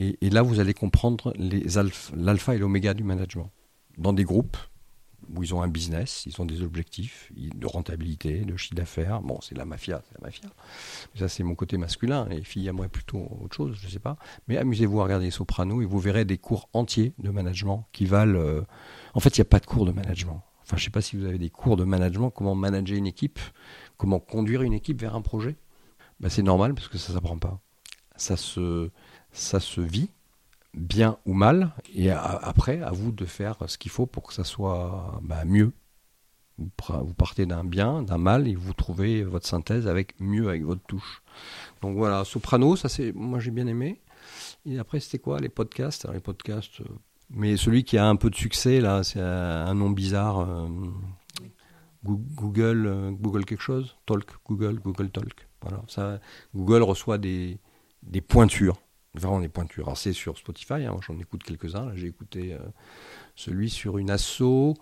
Et, 0.00 0.28
là, 0.28 0.42
vous 0.42 0.58
allez 0.58 0.74
comprendre 0.74 1.32
l'alpha 2.16 2.54
et 2.54 2.58
l'oméga 2.58 2.94
du 2.94 3.04
management. 3.04 3.50
Dans 3.96 4.12
des 4.12 4.24
groupes, 4.24 4.56
où 5.34 5.42
ils 5.42 5.54
ont 5.54 5.62
un 5.62 5.68
business, 5.68 6.24
ils 6.26 6.40
ont 6.40 6.44
des 6.44 6.62
objectifs 6.62 7.32
de 7.34 7.66
rentabilité, 7.66 8.44
de 8.44 8.56
chiffre 8.56 8.74
d'affaires. 8.74 9.22
Bon, 9.22 9.40
c'est 9.40 9.56
la 9.56 9.64
mafia, 9.64 10.02
c'est 10.06 10.20
la 10.20 10.26
mafia. 10.26 10.48
ça, 11.16 11.28
c'est 11.28 11.42
mon 11.42 11.54
côté 11.54 11.78
masculin. 11.78 12.26
Les 12.28 12.42
filles 12.42 12.68
aimeraient 12.68 12.88
plutôt 12.88 13.26
autre 13.40 13.56
chose, 13.56 13.76
je 13.80 13.86
ne 13.86 13.90
sais 13.90 13.98
pas. 13.98 14.16
Mais 14.48 14.56
amusez-vous 14.56 15.00
à 15.00 15.04
regarder 15.04 15.30
Soprano 15.30 15.80
et 15.80 15.86
vous 15.86 15.98
verrez 15.98 16.24
des 16.24 16.38
cours 16.38 16.68
entiers 16.72 17.14
de 17.18 17.30
management 17.30 17.86
qui 17.92 18.04
valent. 18.04 18.38
Euh, 18.38 18.62
en 19.14 19.20
fait, 19.20 19.36
il 19.36 19.40
n'y 19.40 19.46
a 19.46 19.48
pas 19.48 19.60
de 19.60 19.66
cours 19.66 19.86
de 19.86 19.92
management. 19.92 20.42
Enfin, 20.64 20.76
je 20.76 20.82
ne 20.82 20.84
sais 20.84 20.90
pas 20.90 21.02
si 21.02 21.16
vous 21.16 21.26
avez 21.26 21.38
des 21.38 21.50
cours 21.50 21.76
de 21.76 21.84
management, 21.84 22.30
comment 22.30 22.54
manager 22.54 22.96
une 22.96 23.06
équipe, 23.06 23.38
comment 23.96 24.18
conduire 24.18 24.62
une 24.62 24.72
équipe 24.72 25.00
vers 25.00 25.14
un 25.14 25.22
projet. 25.22 25.56
Ben, 26.20 26.28
c'est 26.28 26.42
normal 26.42 26.74
parce 26.74 26.88
que 26.88 26.98
ça 26.98 27.12
ne 27.12 27.16
s'apprend 27.16 27.38
pas. 27.38 27.60
Ça 28.16 28.36
se, 28.36 28.90
ça 29.32 29.58
vit 29.78 30.10
bien 30.74 31.18
ou 31.26 31.34
mal, 31.34 31.72
et 31.94 32.10
après, 32.10 32.80
à 32.82 32.90
vous 32.90 33.12
de 33.12 33.24
faire 33.24 33.56
ce 33.66 33.78
qu'il 33.78 33.90
faut 33.90 34.06
pour 34.06 34.24
que 34.24 34.34
ça 34.34 34.44
soit 34.44 35.20
bah, 35.22 35.44
mieux. 35.44 35.72
Vous, 36.58 37.14
partez 37.14 37.46
d'un 37.46 37.64
bien, 37.64 38.02
d'un 38.02 38.18
mal, 38.18 38.46
et 38.46 38.54
vous 38.54 38.72
trouvez 38.72 39.24
votre 39.24 39.46
synthèse 39.46 39.88
avec 39.88 40.18
mieux, 40.20 40.48
avec 40.48 40.64
votre 40.64 40.82
touche. 40.86 41.22
Donc 41.82 41.96
voilà, 41.96 42.24
Soprano, 42.24 42.76
ça 42.76 42.88
c'est, 42.88 43.12
moi 43.12 43.40
j'ai 43.40 43.50
bien 43.50 43.66
aimé. 43.66 44.00
Et 44.64 44.78
après, 44.78 45.00
c'était 45.00 45.18
quoi 45.18 45.40
les 45.40 45.48
podcasts? 45.48 46.08
Les 46.12 46.20
podcasts, 46.20 46.80
euh, 46.80 46.84
mais 47.30 47.56
celui 47.56 47.84
qui 47.84 47.98
a 47.98 48.06
un 48.06 48.16
peu 48.16 48.30
de 48.30 48.36
succès 48.36 48.80
là, 48.80 49.02
c'est 49.02 49.20
un 49.20 49.74
nom 49.74 49.90
bizarre. 49.90 50.40
Euh, 50.40 50.68
Google, 52.04 52.86
euh, 52.86 53.10
Google 53.12 53.46
quelque 53.46 53.62
chose, 53.62 53.96
Talk, 54.04 54.26
Google, 54.46 54.78
Google 54.78 55.08
Talk. 55.08 55.48
Voilà, 55.62 56.20
Google 56.54 56.82
reçoit 56.82 57.16
des, 57.16 57.58
des 58.02 58.20
pointures 58.20 58.76
vraiment 59.14 59.40
des 59.40 59.48
pointures. 59.48 59.86
Alors 59.86 59.98
c'est 59.98 60.12
sur 60.12 60.36
Spotify, 60.36 60.84
hein, 60.84 60.96
j'en 61.06 61.18
écoute 61.18 61.42
quelques-uns. 61.42 61.92
J'ai 61.94 62.08
écouté 62.08 62.52
euh, 62.52 62.58
celui 63.36 63.70
sur 63.70 63.98
une 63.98 64.10
asso 64.10 64.74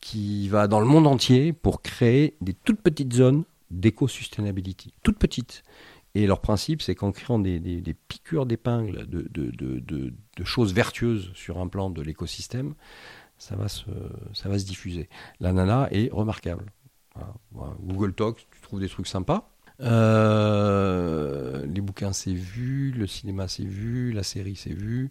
qui 0.00 0.48
va 0.48 0.68
dans 0.68 0.80
le 0.80 0.86
monde 0.86 1.06
entier 1.06 1.52
pour 1.52 1.82
créer 1.82 2.36
des 2.40 2.54
toutes 2.54 2.80
petites 2.80 3.12
zones 3.12 3.44
d'éco-sustainability. 3.70 4.94
Toutes 5.02 5.18
petites. 5.18 5.62
Et 6.14 6.26
leur 6.26 6.40
principe, 6.40 6.82
c'est 6.82 6.94
qu'en 6.94 7.10
créant 7.10 7.38
des, 7.38 7.60
piqûres 8.08 8.46
d'épingles 8.46 9.06
de, 9.08 10.44
choses 10.44 10.74
vertueuses 10.74 11.30
sur 11.34 11.58
un 11.58 11.68
plan 11.68 11.90
de 11.90 12.02
l'écosystème, 12.02 12.74
ça, 13.38 13.56
va 13.56 13.68
se, 13.68 14.64
diffuser. 14.64 15.08
La 15.40 15.52
nana 15.52 15.88
est 15.90 16.12
remarquable. 16.12 16.66
Google 17.80 18.14
Talk, 18.14 18.46
tu 18.50 18.60
trouves 18.60 18.80
des 18.80 18.88
trucs 18.88 19.06
sympas. 19.06 19.48
Euh, 19.80 21.66
les 21.66 21.80
bouquins, 21.80 22.12
c'est 22.12 22.34
vu, 22.34 22.92
le 22.92 23.06
cinéma, 23.06 23.48
c'est 23.48 23.64
vu, 23.64 24.12
la 24.12 24.22
série, 24.22 24.56
c'est 24.56 24.72
vu. 24.72 25.08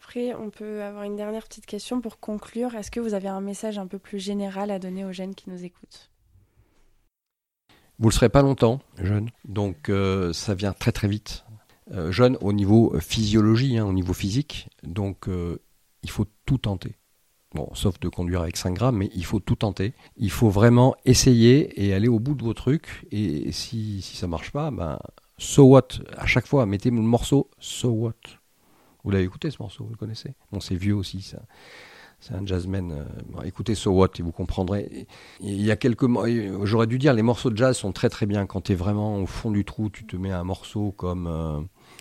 Après, 0.00 0.34
on 0.34 0.50
peut 0.50 0.82
avoir 0.82 1.04
une 1.04 1.16
dernière 1.16 1.44
petite 1.44 1.66
question 1.66 2.00
pour 2.00 2.18
conclure. 2.18 2.74
Est-ce 2.74 2.90
que 2.90 3.00
vous 3.00 3.14
avez 3.14 3.28
un 3.28 3.42
message 3.42 3.78
un 3.78 3.86
peu 3.86 3.98
plus 3.98 4.18
général 4.18 4.70
à 4.70 4.78
donner 4.78 5.04
aux 5.04 5.12
jeunes 5.12 5.34
qui 5.34 5.50
nous 5.50 5.64
écoutent? 5.64 6.10
Vous 7.98 8.06
ne 8.06 8.10
le 8.10 8.14
serez 8.14 8.28
pas 8.28 8.42
longtemps, 8.42 8.80
jeune. 9.02 9.30
Donc, 9.44 9.88
euh, 9.88 10.32
ça 10.32 10.54
vient 10.54 10.72
très 10.72 10.92
très 10.92 11.08
vite. 11.08 11.44
Euh, 11.92 12.12
jeune 12.12 12.36
au 12.40 12.52
niveau 12.52 12.94
physiologie, 13.00 13.78
hein, 13.78 13.86
au 13.86 13.92
niveau 13.92 14.12
physique. 14.12 14.68
Donc, 14.82 15.28
il 16.02 16.10
faut 16.10 16.26
tout 16.46 16.58
tenter. 16.58 16.96
Bon, 17.54 17.70
sauf 17.72 17.98
de 17.98 18.08
conduire 18.10 18.42
avec 18.42 18.58
5 18.58 18.74
grammes, 18.74 18.98
mais 18.98 19.10
il 19.14 19.24
faut 19.24 19.40
tout 19.40 19.56
tenter. 19.56 19.94
Il 20.16 20.30
faut 20.30 20.50
vraiment 20.50 20.94
essayer 21.06 21.82
et 21.82 21.94
aller 21.94 22.08
au 22.08 22.20
bout 22.20 22.34
de 22.34 22.44
vos 22.44 22.52
trucs. 22.52 23.06
Et 23.10 23.52
si, 23.52 24.02
si 24.02 24.16
ça 24.16 24.26
marche 24.26 24.52
pas, 24.52 24.70
ben, 24.70 24.98
so 25.38 25.64
what? 25.64 25.88
À 26.16 26.26
chaque 26.26 26.46
fois, 26.46 26.66
mettez 26.66 26.90
le 26.90 26.96
morceau 26.96 27.50
so 27.58 27.88
what. 27.88 28.12
Vous 29.02 29.10
l'avez 29.10 29.24
écouté 29.24 29.50
ce 29.50 29.56
morceau, 29.60 29.84
vous 29.84 29.90
le 29.90 29.96
connaissez? 29.96 30.34
Bon, 30.52 30.60
c'est 30.60 30.74
vieux 30.74 30.94
aussi, 30.94 31.22
ça. 31.22 31.40
C'est 32.20 32.34
un 32.34 32.44
jazzman. 32.44 32.92
Euh, 32.92 33.42
écoutez 33.44 33.74
So 33.74 33.92
What 33.92 34.10
et 34.18 34.22
vous 34.22 34.32
comprendrez. 34.32 35.06
Il 35.40 35.62
y 35.62 35.70
a 35.70 35.76
quelques 35.76 36.06
j'aurais 36.64 36.86
dû 36.88 36.98
dire 36.98 37.14
les 37.14 37.22
morceaux 37.22 37.50
de 37.50 37.56
jazz 37.56 37.76
sont 37.76 37.92
très 37.92 38.08
très 38.08 38.26
bien 38.26 38.46
quand 38.46 38.62
tu 38.62 38.72
es 38.72 38.74
vraiment 38.74 39.18
au 39.18 39.26
fond 39.26 39.50
du 39.50 39.64
trou, 39.64 39.88
tu 39.88 40.04
te 40.04 40.16
mets 40.16 40.32
un 40.32 40.42
morceau 40.42 40.90
comme 40.92 41.26
euh, 41.28 41.60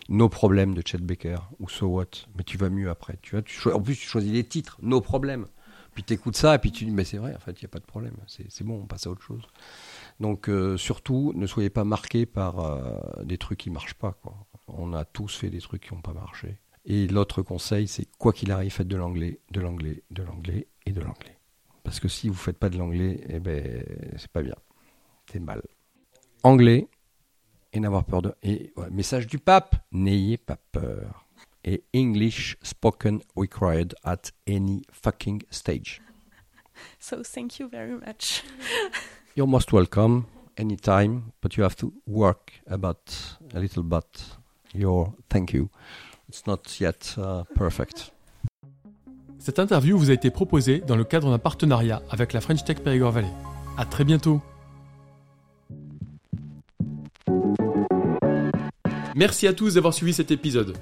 No 0.09 0.27
Problem 0.27 0.73
de 0.73 0.81
Chet 0.85 0.97
Baker 0.97 1.37
ou 1.59 1.69
So 1.69 1.87
What, 1.87 2.25
mais 2.35 2.43
tu 2.43 2.57
vas 2.57 2.69
mieux 2.69 2.89
après. 2.89 3.19
Tu 3.21 3.35
vois, 3.35 3.75
en 3.75 3.81
plus 3.81 3.95
tu 3.95 4.07
choisis 4.07 4.31
les 4.31 4.43
titres, 4.43 4.79
No 4.81 5.01
Problem. 5.01 5.45
Puis 5.93 6.03
tu 6.03 6.13
écoutes 6.13 6.35
ça 6.35 6.55
et 6.55 6.59
puis 6.59 6.71
tu 6.71 6.85
dis 6.85 6.91
mais 6.91 7.05
c'est 7.05 7.17
vrai, 7.17 7.35
en 7.35 7.39
fait, 7.39 7.59
il 7.59 7.65
n'y 7.65 7.69
a 7.69 7.69
pas 7.69 7.79
de 7.79 7.85
problème. 7.85 8.13
C'est 8.27 8.63
bon, 8.63 8.81
on 8.81 8.85
passe 8.85 9.07
à 9.07 9.11
autre 9.11 9.23
chose. 9.23 9.43
Donc 10.19 10.49
euh, 10.49 10.77
surtout, 10.77 11.31
ne 11.35 11.45
soyez 11.45 11.69
pas 11.69 11.83
marqués 11.83 12.25
par 12.25 12.81
des 13.23 13.37
trucs 13.37 13.59
qui 13.59 13.69
marchent 13.69 13.95
pas. 13.95 14.15
On 14.67 14.93
a 14.93 15.05
tous 15.05 15.37
fait 15.37 15.49
des 15.49 15.59
trucs 15.61 15.87
qui 15.87 15.93
n'ont 15.93 16.01
pas 16.01 16.13
marché. 16.13 16.57
Et 16.89 17.07
l'autre 17.07 17.41
conseil, 17.41 17.87
c'est 17.87 18.07
quoi 18.17 18.31
qu'il 18.31 18.51
arrive, 18.51 18.71
faites 18.71 18.87
de 18.87 18.95
l'anglais, 18.95 19.41
de 19.51 19.59
l'anglais, 19.59 20.03
de 20.09 20.23
l'anglais 20.23 20.67
et 20.85 20.93
de 20.93 21.01
l'anglais. 21.01 21.37
Parce 21.83 21.99
que 21.99 22.07
si 22.07 22.29
vous 22.29 22.33
ne 22.33 22.39
faites 22.39 22.57
pas 22.57 22.69
de 22.69 22.77
l'anglais, 22.77 23.19
eh 23.27 23.39
ben, 23.39 23.83
c'est 24.17 24.31
pas 24.31 24.41
bien. 24.41 24.55
C'est 25.29 25.41
mal. 25.41 25.61
Anglais 26.43 26.87
et 27.73 27.79
n'avoir 27.81 28.05
peur 28.05 28.21
de. 28.21 28.33
Et 28.41 28.73
message 28.89 29.27
du 29.27 29.37
pape, 29.37 29.75
n'ayez 29.91 30.37
pas 30.37 30.57
peur. 30.71 31.25
Et 31.65 31.83
English 31.93 32.57
spoken 32.63 33.19
required 33.35 33.93
at 34.05 34.31
any 34.47 34.81
fucking 34.91 35.43
stage. 35.51 36.01
So 36.99 37.21
thank 37.21 37.59
you 37.59 37.67
very 37.67 37.95
much. 37.95 38.43
You're 39.35 39.47
most 39.47 39.73
welcome 39.73 40.25
anytime, 40.57 41.33
but 41.41 41.57
you 41.57 41.63
have 41.63 41.75
to 41.77 41.91
work 42.05 42.53
about 42.67 43.37
a 43.53 43.59
little 43.59 43.83
bit 43.83 44.37
your 44.73 45.13
thank 45.29 45.53
you. 45.53 45.69
It's 46.29 46.45
not 46.45 46.57
yet 46.79 47.15
uh, 47.17 47.43
perfect. 47.55 48.13
Cette 49.39 49.59
interview 49.59 49.97
vous 49.97 50.09
a 50.09 50.13
été 50.13 50.29
proposée 50.29 50.79
dans 50.79 50.95
le 50.95 51.05
cadre 51.05 51.29
d'un 51.29 51.39
partenariat 51.39 52.01
avec 52.09 52.33
la 52.33 52.41
French 52.41 52.65
Tech 52.65 52.79
Périgord 52.79 53.11
Valley. 53.11 53.31
À 53.77 53.85
très 53.85 54.03
bientôt. 54.03 54.41
Merci 59.15 59.47
à 59.47 59.53
tous 59.53 59.75
d'avoir 59.75 59.93
suivi 59.93 60.13
cet 60.13 60.31
épisode. 60.31 60.77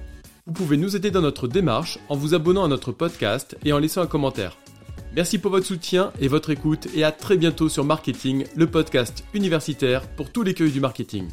Vous 0.48 0.54
pouvez 0.54 0.78
nous 0.78 0.96
aider 0.96 1.12
dans 1.12 1.22
notre 1.22 1.48
démarche 1.48 2.00
en 2.10 2.16
vous 2.16 2.34
abonnant 2.34 2.64
à 2.64 2.68
notre 2.68 2.92
podcast 2.92 3.56
et 3.64 3.72
en 3.72 3.80
laissant 3.80 4.02
un 4.02 4.08
commentaire. 4.08 4.58
Merci 5.16 5.38
pour 5.38 5.52
votre 5.52 5.66
soutien 5.66 6.12
et 6.20 6.28
votre 6.28 6.50
écoute 6.50 6.88
et 6.96 7.04
à 7.04 7.12
très 7.12 7.38
bientôt 7.38 7.70
sur 7.70 7.86
Marketing, 7.86 8.46
le 8.56 8.68
podcast 8.68 9.24
universitaire 9.34 10.08
pour 10.10 10.32
tous 10.32 10.44
les 10.44 10.54
cueils 10.54 10.72
du 10.72 10.82
marketing. 10.82 11.30